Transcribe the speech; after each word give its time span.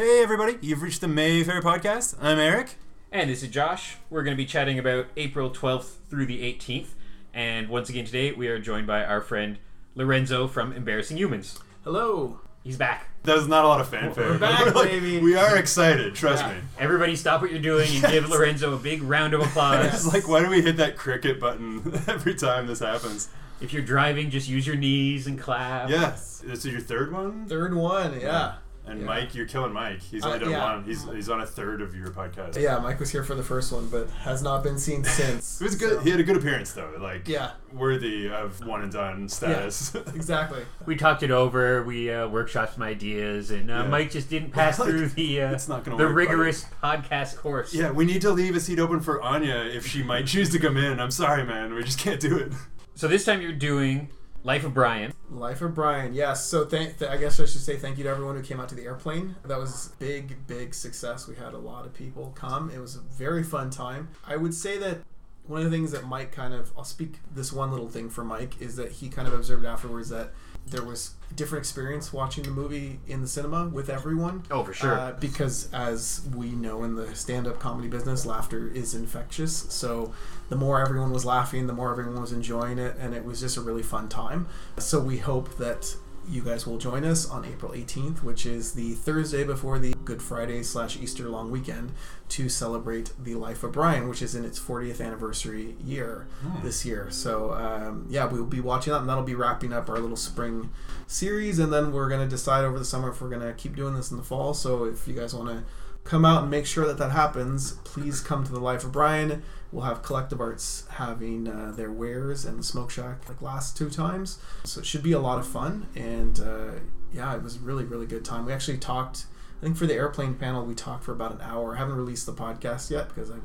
rolling. 0.00 0.12
Hey, 0.16 0.22
everybody. 0.22 0.58
You've 0.60 0.82
reached 0.82 1.00
the 1.00 1.08
Mayfair 1.08 1.60
podcast. 1.62 2.16
I'm 2.20 2.38
Eric. 2.38 2.76
And 3.12 3.28
this 3.28 3.42
is 3.42 3.48
Josh. 3.50 3.96
We're 4.08 4.22
going 4.22 4.36
to 4.36 4.42
be 4.42 4.46
chatting 4.46 4.78
about 4.78 5.06
April 5.16 5.50
12th 5.50 5.96
through 6.08 6.26
the 6.26 6.40
18th. 6.42 6.88
And 7.34 7.68
once 7.68 7.88
again 7.88 8.04
today, 8.04 8.32
we 8.32 8.48
are 8.48 8.58
joined 8.58 8.86
by 8.86 9.04
our 9.04 9.20
friend 9.20 9.58
Lorenzo 9.94 10.46
from 10.48 10.72
Embarrassing 10.72 11.16
Humans. 11.16 11.58
Hello. 11.84 12.40
He's 12.62 12.76
back. 12.76 13.08
That 13.24 13.36
was 13.36 13.48
not 13.48 13.64
a 13.64 13.68
lot 13.68 13.80
of 13.80 13.88
fanfare. 13.88 14.30
We're 14.30 14.38
back, 14.38 14.74
like, 14.74 14.88
baby. 14.90 15.18
We 15.18 15.34
are 15.36 15.56
excited, 15.56 16.14
trust 16.14 16.44
Yeah. 16.44 16.54
me. 16.54 16.60
Everybody 16.78 17.16
stop 17.16 17.40
what 17.42 17.50
you're 17.50 17.60
doing 17.60 17.88
and 17.90 18.04
give 18.12 18.28
Lorenzo 18.30 18.74
a 18.74 18.78
big 18.78 19.02
round 19.02 19.34
of 19.34 19.40
applause. 19.42 19.86
It's 20.06 20.12
like, 20.12 20.28
why 20.28 20.40
do 20.42 20.48
we 20.48 20.62
hit 20.62 20.76
that 20.78 20.96
cricket 20.96 21.40
button 21.40 21.82
every 22.06 22.34
time 22.34 22.66
this 22.66 22.80
happens? 22.80 23.28
If 23.60 23.72
you're 23.72 23.82
driving, 23.82 24.30
just 24.30 24.48
use 24.48 24.66
your 24.66 24.76
knees 24.76 25.26
and 25.26 25.38
clap. 25.38 25.90
Yes. 25.90 26.42
This 26.44 26.64
is 26.64 26.72
your 26.72 26.80
third 26.80 27.12
one? 27.12 27.46
Third 27.46 27.74
one, 27.74 28.18
yeah. 28.20 28.54
And 28.86 29.00
Yeah. 29.00 29.06
Mike, 29.06 29.34
you're 29.34 29.46
killing 29.46 29.72
Mike. 29.72 30.00
He's 30.02 30.24
Uh, 30.24 30.36
done 30.38 30.50
yeah. 30.50 30.74
one. 30.74 30.84
He's, 30.84 31.04
he's 31.04 31.28
on 31.28 31.40
a 31.42 31.46
third 31.46 31.80
of 31.82 31.94
your 31.94 32.08
podcast. 32.08 32.58
Yeah, 32.60 32.78
Mike 32.78 32.98
was 32.98 33.10
here 33.10 33.22
for 33.22 33.34
the 33.34 33.42
first 33.42 33.70
one, 33.72 33.88
but 33.88 34.08
has 34.10 34.42
not 34.42 34.64
been 34.64 34.78
seen 34.78 35.04
since. 35.18 35.60
It 35.60 35.64
was 35.64 35.76
good. 35.76 35.90
so- 35.98 36.00
He 36.00 36.10
had 36.10 36.18
a 36.18 36.22
good 36.24 36.36
appearance, 36.36 36.72
though. 36.72 36.90
Like, 36.98 37.28
Yeah, 37.28 37.50
worthy 37.72 38.28
of 38.30 38.64
one 38.66 38.82
and 38.82 38.90
done 38.90 39.28
status. 39.28 39.94
exactly. 40.14 40.62
We 40.86 40.96
talked 40.96 41.22
it 41.22 41.30
over. 41.30 41.82
We 41.84 42.10
uh, 42.10 42.26
workshopped 42.28 42.74
some 42.74 42.82
ideas, 42.82 43.50
and 43.50 43.70
uh, 43.70 43.74
Yeah. 43.74 43.86
Mike 43.86 44.10
just 44.10 44.28
didn't 44.30 44.50
pass 44.50 44.78
Like, 44.80 44.88
through 44.88 45.08
the 45.10 45.42
uh, 45.42 45.52
it's 45.52 45.68
not 45.68 45.84
gonna 45.84 45.96
the 45.98 46.04
work, 46.04 46.14
buddy. 46.14 46.26
rigorous 46.28 46.64
podcast 46.82 47.36
course. 47.36 47.72
yeah, 47.74 47.90
we 47.92 48.04
need 48.06 48.22
to 48.22 48.30
leave 48.32 48.56
a 48.56 48.60
seat 48.60 48.78
open 48.80 49.00
for 49.00 49.20
Anya 49.22 49.56
if 49.56 49.86
she 49.86 50.02
might 50.02 50.26
choose 50.26 50.48
to 50.50 50.58
come 50.58 50.76
in. 50.76 50.98
I'm 50.98 51.10
sorry, 51.12 51.44
man. 51.44 51.74
We 51.74 51.84
just 51.84 51.98
can't 52.00 52.18
do 52.20 52.38
it. 52.38 52.52
So 52.94 53.06
this 53.08 53.24
time 53.24 53.40
you're 53.40 53.52
doing 53.52 54.08
Life 54.42 54.64
of 54.64 54.72
Brian. 54.72 55.12
Life 55.30 55.60
of 55.60 55.74
Brian. 55.74 56.14
Yes. 56.14 56.46
So 56.46 56.64
thank. 56.64 56.98
Th- 56.98 57.10
I 57.10 57.16
guess 57.18 57.38
I 57.38 57.44
should 57.44 57.60
say 57.60 57.76
thank 57.76 57.98
you 57.98 58.04
to 58.04 58.10
everyone 58.10 58.36
who 58.36 58.42
came 58.42 58.58
out 58.58 58.68
to 58.70 58.74
the 58.74 58.84
airplane. 58.84 59.36
That 59.44 59.58
was 59.58 59.92
big, 59.98 60.46
big 60.46 60.74
success. 60.74 61.28
We 61.28 61.34
had 61.34 61.52
a 61.52 61.58
lot 61.58 61.84
of 61.84 61.92
people 61.92 62.32
come. 62.34 62.70
It 62.70 62.78
was 62.78 62.96
a 62.96 63.00
very 63.00 63.42
fun 63.42 63.70
time. 63.70 64.08
I 64.26 64.36
would 64.36 64.54
say 64.54 64.78
that 64.78 64.98
one 65.46 65.60
of 65.60 65.70
the 65.70 65.76
things 65.76 65.92
that 65.92 66.06
Mike 66.06 66.32
kind 66.32 66.54
of. 66.54 66.72
I'll 66.76 66.84
speak 66.84 67.18
this 67.34 67.52
one 67.52 67.70
little 67.70 67.88
thing 67.88 68.08
for 68.08 68.24
Mike 68.24 68.60
is 68.60 68.76
that 68.76 68.92
he 68.92 69.08
kind 69.10 69.28
of 69.28 69.34
observed 69.34 69.66
afterwards 69.66 70.08
that 70.08 70.32
there 70.66 70.84
was 70.84 71.14
a 71.30 71.34
different 71.34 71.62
experience 71.62 72.12
watching 72.12 72.44
the 72.44 72.50
movie 72.50 73.00
in 73.06 73.20
the 73.22 73.28
cinema 73.28 73.68
with 73.68 73.90
everyone. 73.90 74.44
Oh, 74.50 74.64
for 74.64 74.72
sure. 74.72 74.98
Uh, 74.98 75.12
because 75.12 75.68
as 75.72 76.22
we 76.34 76.50
know 76.50 76.84
in 76.84 76.94
the 76.94 77.14
stand-up 77.14 77.58
comedy 77.58 77.88
business, 77.88 78.24
laughter 78.24 78.68
is 78.68 78.94
infectious. 78.94 79.56
So 79.72 80.12
the 80.48 80.56
more 80.56 80.80
everyone 80.80 81.10
was 81.12 81.24
laughing, 81.24 81.66
the 81.66 81.72
more 81.72 81.90
everyone 81.90 82.20
was 82.20 82.32
enjoying 82.32 82.78
it, 82.78 82.96
and 82.98 83.14
it 83.14 83.24
was 83.24 83.40
just 83.40 83.56
a 83.56 83.60
really 83.60 83.82
fun 83.82 84.08
time. 84.08 84.46
So 84.78 85.00
we 85.00 85.18
hope 85.18 85.56
that 85.58 85.96
you 86.30 86.42
guys 86.42 86.66
will 86.66 86.78
join 86.78 87.04
us 87.04 87.28
on 87.28 87.44
April 87.44 87.72
18th, 87.72 88.22
which 88.22 88.46
is 88.46 88.72
the 88.72 88.92
Thursday 88.92 89.42
before 89.42 89.78
the 89.78 89.92
Good 90.04 90.22
Friday 90.22 90.62
slash 90.62 90.96
Easter 90.96 91.28
long 91.28 91.50
weekend, 91.50 91.92
to 92.28 92.48
celebrate 92.48 93.12
the 93.22 93.34
life 93.34 93.64
of 93.64 93.72
Brian, 93.72 94.08
which 94.08 94.22
is 94.22 94.34
in 94.34 94.44
its 94.44 94.58
40th 94.58 95.04
anniversary 95.04 95.74
year 95.84 96.28
this 96.62 96.84
year. 96.86 97.08
So 97.10 97.52
um, 97.54 98.06
yeah, 98.08 98.26
we'll 98.26 98.44
be 98.44 98.60
watching 98.60 98.92
that, 98.92 99.00
and 99.00 99.08
that'll 99.08 99.24
be 99.24 99.34
wrapping 99.34 99.72
up 99.72 99.88
our 99.88 99.98
little 99.98 100.16
spring 100.16 100.70
series, 101.06 101.58
and 101.58 101.72
then 101.72 101.92
we're 101.92 102.08
gonna 102.08 102.28
decide 102.28 102.64
over 102.64 102.78
the 102.78 102.84
summer 102.84 103.10
if 103.10 103.20
we're 103.20 103.30
gonna 103.30 103.52
keep 103.52 103.74
doing 103.74 103.94
this 103.94 104.10
in 104.10 104.16
the 104.16 104.22
fall. 104.22 104.54
So 104.54 104.84
if 104.84 105.08
you 105.08 105.14
guys 105.14 105.34
want 105.34 105.48
to 105.48 105.64
come 106.04 106.24
out 106.24 106.42
and 106.42 106.50
make 106.50 106.66
sure 106.66 106.86
that 106.86 106.98
that 106.98 107.10
happens, 107.12 107.72
please 107.84 108.20
come 108.20 108.44
to 108.44 108.52
the 108.52 108.60
Life 108.60 108.84
of 108.84 108.92
Brian. 108.92 109.42
We'll 109.72 109.84
have 109.84 110.02
Collective 110.02 110.40
Arts 110.40 110.84
having 110.90 111.46
uh, 111.46 111.72
their 111.76 111.92
wares 111.92 112.44
and 112.44 112.58
the 112.58 112.62
Smoke 112.64 112.90
Shack 112.90 113.28
like 113.28 113.40
last 113.40 113.76
two 113.76 113.88
times, 113.88 114.38
so 114.64 114.80
it 114.80 114.86
should 114.86 115.02
be 115.02 115.12
a 115.12 115.20
lot 115.20 115.38
of 115.38 115.46
fun. 115.46 115.86
And 115.94 116.40
uh, 116.40 116.80
yeah, 117.12 117.34
it 117.36 117.42
was 117.42 117.58
really 117.58 117.84
really 117.84 118.06
good 118.06 118.24
time. 118.24 118.46
We 118.46 118.52
actually 118.52 118.78
talked. 118.78 119.26
I 119.60 119.64
think 119.64 119.76
for 119.76 119.86
the 119.86 119.94
airplane 119.94 120.34
panel, 120.36 120.64
we 120.64 120.74
talked 120.74 121.04
for 121.04 121.12
about 121.12 121.32
an 121.32 121.40
hour. 121.42 121.74
I 121.74 121.78
haven't 121.78 121.96
released 121.96 122.24
the 122.24 122.32
podcast 122.32 122.90
yet 122.90 123.08
because 123.08 123.30
I've 123.30 123.42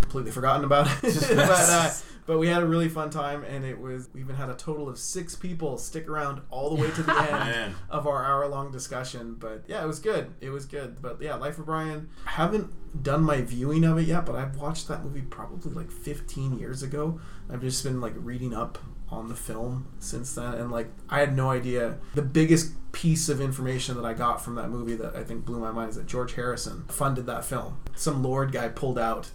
completely 0.00 0.32
forgotten 0.32 0.64
about 0.64 0.88
it. 1.04 1.14
but, 1.36 1.68
uh, 1.68 1.90
but 2.26 2.38
we 2.38 2.48
had 2.48 2.64
a 2.64 2.66
really 2.66 2.88
fun 2.88 3.10
time, 3.10 3.44
and 3.44 3.64
it 3.64 3.80
was. 3.80 4.08
We 4.12 4.22
even 4.22 4.34
had 4.34 4.48
a 4.48 4.54
total 4.54 4.88
of 4.88 4.98
six 4.98 5.36
people 5.36 5.78
stick 5.78 6.08
around 6.08 6.40
all 6.50 6.74
the 6.74 6.82
way 6.82 6.90
to 6.90 7.02
the 7.04 7.12
end 7.20 7.30
Man. 7.30 7.74
of 7.90 8.08
our 8.08 8.24
hour 8.24 8.48
long 8.48 8.72
discussion. 8.72 9.36
But 9.38 9.62
yeah, 9.68 9.84
it 9.84 9.86
was 9.86 10.00
good. 10.00 10.34
It 10.40 10.50
was 10.50 10.66
good. 10.66 11.00
But 11.00 11.22
yeah, 11.22 11.36
Life 11.36 11.58
of 11.58 11.66
Brian. 11.66 12.08
I 12.26 12.30
haven't 12.30 13.02
done 13.02 13.22
my 13.22 13.40
viewing 13.40 13.84
of 13.84 13.98
it 13.98 14.02
yet, 14.08 14.26
but 14.26 14.34
I've 14.34 14.56
watched 14.56 14.88
that 14.88 15.04
movie 15.04 15.22
probably 15.22 15.72
like 15.72 15.92
15 15.92 16.58
years 16.58 16.82
ago. 16.82 17.20
I've 17.48 17.60
just 17.60 17.84
been 17.84 18.00
like 18.00 18.14
reading 18.16 18.52
up 18.52 18.78
on 19.12 19.28
the 19.28 19.34
film 19.36 19.86
since 19.98 20.34
then, 20.34 20.54
and 20.54 20.70
like 20.70 20.88
I 21.08 21.20
had 21.20 21.36
no 21.36 21.50
idea. 21.50 21.98
The 22.14 22.22
biggest 22.22 22.72
piece 22.92 23.28
of 23.28 23.40
information 23.40 23.94
that 23.96 24.04
I 24.04 24.14
got 24.14 24.42
from 24.42 24.54
that 24.56 24.68
movie 24.70 24.96
that 24.96 25.14
I 25.14 25.22
think 25.22 25.44
blew 25.44 25.58
my 25.60 25.70
mind 25.70 25.90
is 25.90 25.96
that 25.96 26.06
George 26.06 26.34
Harrison 26.34 26.84
funded 26.88 27.26
that 27.26 27.44
film. 27.44 27.78
Some 27.94 28.22
Lord 28.22 28.52
guy 28.52 28.68
pulled 28.68 28.98
out, 28.98 29.30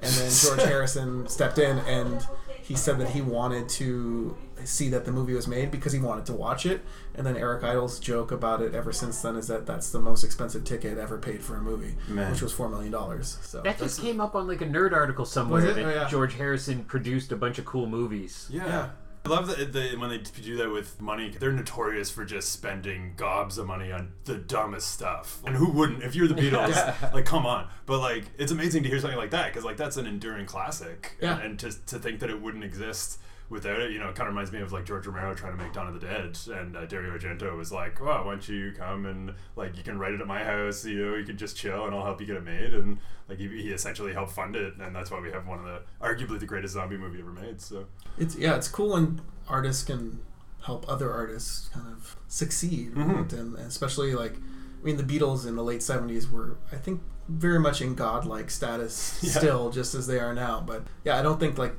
and 0.00 0.12
then 0.12 0.30
George 0.30 0.62
Harrison 0.68 1.28
stepped 1.28 1.58
in 1.58 1.78
and 1.80 2.24
he 2.62 2.76
said 2.76 2.98
that 2.98 3.08
he 3.10 3.20
wanted 3.20 3.68
to 3.68 4.36
see 4.64 4.88
that 4.90 5.04
the 5.04 5.10
movie 5.10 5.34
was 5.34 5.48
made 5.48 5.70
because 5.72 5.92
he 5.92 5.98
wanted 5.98 6.24
to 6.26 6.32
watch 6.32 6.64
it. 6.64 6.80
And 7.14 7.26
then 7.26 7.36
Eric 7.36 7.64
Idle's 7.64 7.98
joke 7.98 8.30
about 8.30 8.62
it 8.62 8.74
ever 8.74 8.92
since 8.92 9.20
then 9.20 9.36
is 9.36 9.48
that 9.48 9.66
that's 9.66 9.90
the 9.90 9.98
most 9.98 10.22
expensive 10.22 10.62
ticket 10.62 10.96
ever 10.96 11.18
paid 11.18 11.42
for 11.42 11.56
a 11.56 11.60
movie, 11.60 11.96
Man. 12.08 12.30
which 12.30 12.40
was 12.40 12.52
four 12.52 12.68
million 12.68 12.92
dollars. 12.92 13.36
So 13.42 13.60
That 13.62 13.78
just 13.78 14.00
came 14.00 14.20
up 14.20 14.36
on 14.36 14.46
like 14.46 14.60
a 14.62 14.66
nerd 14.66 14.92
article 14.92 15.24
somewhere 15.24 15.60
that 15.62 15.84
Oh, 15.84 15.90
yeah. 15.90 16.08
George 16.08 16.34
Harrison 16.34 16.84
produced 16.84 17.32
a 17.32 17.36
bunch 17.36 17.58
of 17.58 17.64
cool 17.64 17.86
movies. 17.86 18.46
Yeah. 18.48 18.66
Yeah. 18.66 18.88
I 19.24 19.28
love 19.28 19.46
that 19.46 19.72
the, 19.72 19.96
when 19.98 20.10
they 20.10 20.18
do 20.18 20.56
that 20.56 20.70
with 20.70 21.00
money. 21.00 21.30
They're 21.30 21.52
notorious 21.52 22.10
for 22.10 22.24
just 22.24 22.50
spending 22.50 23.12
gobs 23.16 23.56
of 23.56 23.66
money 23.66 23.92
on 23.92 24.12
the 24.24 24.36
dumbest 24.36 24.90
stuff. 24.90 25.40
And 25.46 25.54
who 25.56 25.70
wouldn't? 25.70 26.02
If 26.02 26.14
you're 26.16 26.26
the 26.28 26.34
Beatles, 26.42 26.70
Yeah. 26.70 26.94
like 27.14 27.24
come 27.24 27.46
on. 27.46 27.68
But 27.86 28.00
like, 28.00 28.24
it's 28.38 28.50
amazing 28.50 28.82
to 28.82 28.88
hear 28.88 28.98
something 28.98 29.18
like 29.18 29.30
that 29.30 29.46
because 29.52 29.64
like 29.64 29.76
that's 29.76 29.96
an 29.96 30.06
enduring 30.06 30.46
classic. 30.46 31.16
Yeah. 31.20 31.38
And 31.38 31.58
to 31.60 31.70
to 31.86 31.98
think 31.98 32.20
that 32.20 32.30
it 32.30 32.40
wouldn't 32.42 32.64
exist 32.64 33.18
without 33.52 33.78
it, 33.80 33.92
you 33.92 33.98
know, 34.00 34.08
it 34.08 34.14
kind 34.16 34.26
of 34.26 34.34
reminds 34.34 34.50
me 34.50 34.60
of 34.60 34.72
like 34.72 34.84
George 34.86 35.06
Romero 35.06 35.34
trying 35.34 35.56
to 35.56 35.62
make 35.62 35.72
Dawn 35.72 35.86
of 35.86 35.94
the 35.94 36.00
Dead, 36.00 36.36
and 36.48 36.76
uh, 36.76 36.86
Dario 36.86 37.16
Argento 37.16 37.56
was 37.56 37.70
like, 37.70 38.00
"Well, 38.00 38.24
why 38.24 38.30
don't 38.32 38.48
you 38.48 38.72
come 38.76 39.06
and 39.06 39.34
like 39.54 39.76
you 39.76 39.82
can 39.84 39.98
write 39.98 40.12
it 40.14 40.20
at 40.20 40.26
my 40.26 40.42
house? 40.42 40.84
You 40.84 41.06
know, 41.10 41.14
you 41.16 41.24
can 41.24 41.36
just 41.36 41.56
chill, 41.56 41.84
and 41.86 41.94
I'll 41.94 42.04
help 42.04 42.20
you 42.20 42.26
get 42.26 42.36
it 42.36 42.44
made." 42.44 42.74
And 42.74 42.98
like 43.28 43.38
he, 43.38 43.46
he 43.48 43.68
essentially 43.70 44.12
helped 44.12 44.32
fund 44.32 44.56
it, 44.56 44.74
and 44.78 44.96
that's 44.96 45.10
why 45.10 45.20
we 45.20 45.30
have 45.30 45.46
one 45.46 45.58
of 45.60 45.64
the 45.66 45.82
arguably 46.00 46.40
the 46.40 46.46
greatest 46.46 46.74
zombie 46.74 46.96
movie 46.96 47.20
ever 47.20 47.30
made. 47.32 47.60
So. 47.60 47.86
it's 48.18 48.34
yeah, 48.36 48.56
it's 48.56 48.68
cool 48.68 48.94
when 48.94 49.20
artists 49.48 49.84
can 49.84 50.20
help 50.64 50.88
other 50.88 51.12
artists 51.12 51.68
kind 51.68 51.86
of 51.92 52.16
succeed, 52.28 52.94
Mhm. 52.94 53.14
right? 53.16 53.32
and, 53.32 53.56
and 53.56 53.66
especially 53.66 54.14
like 54.14 54.34
I 54.36 54.84
mean 54.84 54.96
the 54.96 55.02
Beatles 55.04 55.46
in 55.46 55.56
the 55.56 55.62
late 55.64 55.82
seventies 55.82 56.30
were 56.30 56.56
I 56.72 56.76
think 56.76 57.00
very 57.28 57.58
much 57.60 57.80
in 57.80 57.94
godlike 57.94 58.50
status 58.50 59.18
Yeah. 59.22 59.30
still, 59.32 59.70
just 59.70 59.94
as 59.94 60.06
they 60.06 60.18
are 60.18 60.32
now. 60.34 60.60
But 60.60 60.84
yeah, 61.04 61.18
I 61.18 61.22
don't 61.22 61.38
think 61.38 61.58
like 61.58 61.74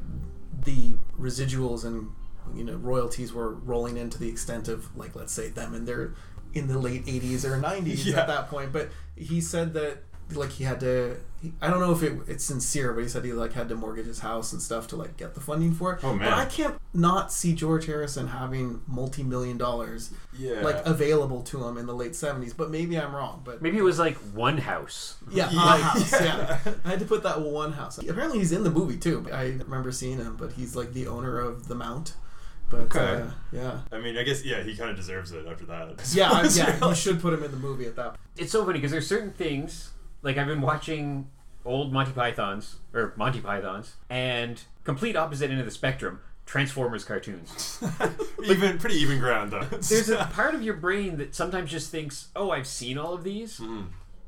the 0.66 0.96
residuals 1.20 1.84
and 1.86 2.10
you 2.56 2.64
know 2.64 2.76
royalties 2.76 3.34
were 3.34 3.54
rolling 3.54 3.98
in 3.98 4.10
to 4.10 4.20
the 4.20 4.30
extent 4.30 4.68
of 4.68 4.96
like 4.98 5.16
let's 5.16 5.34
say 5.34 5.50
them 5.50 5.74
and 5.74 5.88
they're 5.88 6.14
in 6.54 6.68
the 6.68 6.78
late 6.78 7.06
80s 7.06 7.46
or 7.46 7.60
90s 7.60 8.06
Yeah. 8.06 8.20
at 8.22 8.28
that 8.28 8.50
point 8.50 8.72
but 8.74 8.90
he 9.16 9.42
said 9.42 9.74
that 9.74 10.04
like 10.34 10.50
he 10.52 10.64
had 10.64 10.80
to 10.80 11.18
he, 11.42 11.52
i 11.62 11.70
don't 11.70 11.80
know 11.80 11.92
if 11.92 12.02
it, 12.02 12.18
it's 12.28 12.44
sincere 12.44 12.94
but 12.94 13.02
he 13.02 13.10
said 13.10 13.24
he 13.26 13.34
like 13.34 13.54
had 13.54 13.68
to 13.70 13.76
mortgage 13.76 14.06
his 14.08 14.20
house 14.20 14.54
and 14.54 14.62
stuff 14.62 14.88
to 14.88 14.96
like 14.96 15.16
get 15.18 15.34
the 15.36 15.42
funding 15.42 15.74
for 15.74 15.94
it 15.94 16.00
Oh, 16.04 16.14
man. 16.14 16.30
but 16.30 16.34
i 16.38 16.46
can't 16.46 16.76
not 16.94 17.32
see 17.32 17.54
george 17.54 17.86
harrison 17.86 18.28
having 18.28 18.82
multi-million 18.88 19.58
dollars 19.58 20.12
Yeah. 20.38 20.62
like 20.62 20.86
available 20.86 21.42
to 21.44 21.68
him 21.68 21.78
in 21.78 21.86
the 21.86 21.94
late 21.94 22.14
70s 22.14 22.56
but 22.56 22.72
maybe 22.72 22.98
i'm 22.98 23.14
wrong 23.16 23.42
but 23.44 23.62
Maybe 23.62 23.78
it 23.78 23.84
was 23.84 24.00
like 24.00 24.16
one 24.34 24.58
house. 24.58 25.18
yeah, 25.30 25.50
Yeah. 25.52 25.76
a 25.76 25.78
house. 25.78 26.12
Yeah. 26.12 26.60
Yeah. 26.66 26.74
I 26.86 26.90
had 26.90 27.00
to 27.00 27.06
put 27.06 27.24
that 27.24 27.42
one 27.42 27.74
house. 27.74 27.98
Apparently, 27.98 28.40
he's 28.40 28.52
in 28.52 28.64
the 28.64 28.72
movie 28.72 28.98
too. 28.98 29.26
I 29.32 29.44
remember 29.66 29.92
seeing 29.92 30.18
him, 30.18 30.36
but 30.38 30.54
he's 30.54 30.76
like 30.76 30.94
the 30.94 31.08
owner 31.08 31.40
of 31.40 31.68
the 31.68 31.76
Mount. 31.76 32.14
But 32.70 32.82
Okay. 32.96 33.00
uh, 33.22 33.28
yeah, 33.52 33.82
I 33.92 34.00
mean, 34.00 34.18
I 34.18 34.24
guess 34.24 34.44
yeah, 34.44 34.64
he 34.64 34.76
kind 34.76 34.90
of 34.90 34.96
deserves 34.96 35.32
it 35.32 35.46
after 35.48 35.66
that. 35.66 36.12
Yeah, 36.14 36.32
I, 36.32 36.44
yeah. 36.54 36.76
really. 36.78 36.90
You 36.90 36.96
should 36.96 37.22
put 37.22 37.34
him 37.34 37.44
in 37.44 37.52
the 37.52 37.58
movie 37.58 37.86
at 37.86 37.96
that. 37.98 38.16
It's 38.38 38.52
so 38.52 38.66
funny 38.66 38.80
because 38.80 38.92
there's 38.92 39.08
certain 39.08 39.32
things 39.32 39.92
like 40.24 40.38
I've 40.38 40.48
been 40.48 40.62
watching 40.62 41.30
old 41.66 41.94
Monty 41.94 42.12
Pythons 42.12 42.78
or 42.94 43.14
Monty 43.16 43.42
Pythons 43.42 43.96
and 44.10 44.62
complete 44.84 45.16
opposite 45.16 45.52
end 45.52 45.60
of 45.60 45.66
the 45.66 45.72
spectrum. 45.72 46.22
Transformers 46.46 47.06
cartoons. 47.06 47.82
even 48.44 48.78
pretty 48.78 48.96
even 48.96 49.20
ground 49.20 49.52
though. 49.52 49.64
There's 49.64 50.10
a 50.10 50.26
part 50.34 50.56
of 50.56 50.62
your 50.62 50.74
brain 50.74 51.18
that 51.18 51.34
sometimes 51.34 51.72
just 51.72 51.90
thinks, 51.90 52.30
"Oh, 52.36 52.52
I've 52.52 52.68
seen 52.68 52.98
all 52.98 53.14
of 53.14 53.24
these," 53.24 53.60
mm-hmm. 53.60 53.84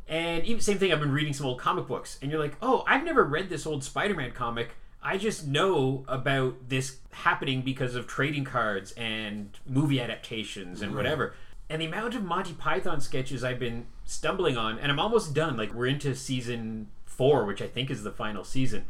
and 0.08 0.46
even 0.46 0.62
same 0.62 0.78
thing. 0.78 0.94
I've 0.94 1.02
been 1.02 1.12
reading 1.12 1.34
some 1.34 1.46
old 1.46 1.60
comic 1.60 1.88
books, 1.88 2.18
and 2.22 2.32
you're 2.32 2.40
like, 2.40 2.56
"Oh, 2.62 2.86
I've 2.88 3.04
never 3.04 3.26
read 3.26 3.50
this 3.50 3.66
old 3.66 3.84
Spider-Man 3.84 4.32
comic. 4.32 4.76
I 5.04 5.18
just 5.18 5.46
know 5.46 6.06
about 6.08 6.70
this 6.70 7.00
happening 7.12 7.64
because 7.64 7.96
of 7.96 8.08
trading 8.08 8.46
cards 8.46 8.94
and 8.94 9.50
movie 9.68 10.00
adaptations 10.00 10.82
and 10.82 10.96
whatever." 10.96 11.34
And 11.70 11.82
the 11.82 11.86
amount 11.86 12.16
of 12.16 12.24
Monty 12.24 12.54
Python 12.54 13.02
sketches 13.02 13.44
I've 13.44 13.60
been 13.60 13.88
stumbling 14.06 14.58
on, 14.58 14.80
and 14.80 14.92
I'm 14.92 15.00
almost 15.00 15.34
done. 15.34 15.58
Like 15.58 15.74
we're 15.74 15.88
into 15.88 16.16
season 16.16 16.88
four, 17.06 17.46
which 17.46 17.62
I 17.62 17.68
think 17.68 17.90
is 17.90 18.04
the 18.04 18.12
final 18.12 18.44
season. 18.44 18.86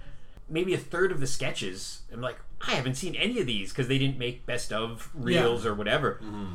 Maybe 0.47 0.73
a 0.73 0.77
third 0.77 1.12
of 1.12 1.19
the 1.19 1.27
sketches, 1.27 2.01
I'm 2.13 2.21
like, 2.21 2.38
I 2.67 2.71
haven't 2.71 2.95
seen 2.95 3.15
any 3.15 3.39
of 3.39 3.47
these 3.47 3.71
because 3.71 3.88
they 3.88 3.97
didn't 3.97 4.19
make 4.19 4.45
best 4.45 4.71
of 4.71 5.09
reels 5.15 5.65
or 5.65 5.73
whatever. 5.73 6.19
Mm-hmm. 6.23 6.53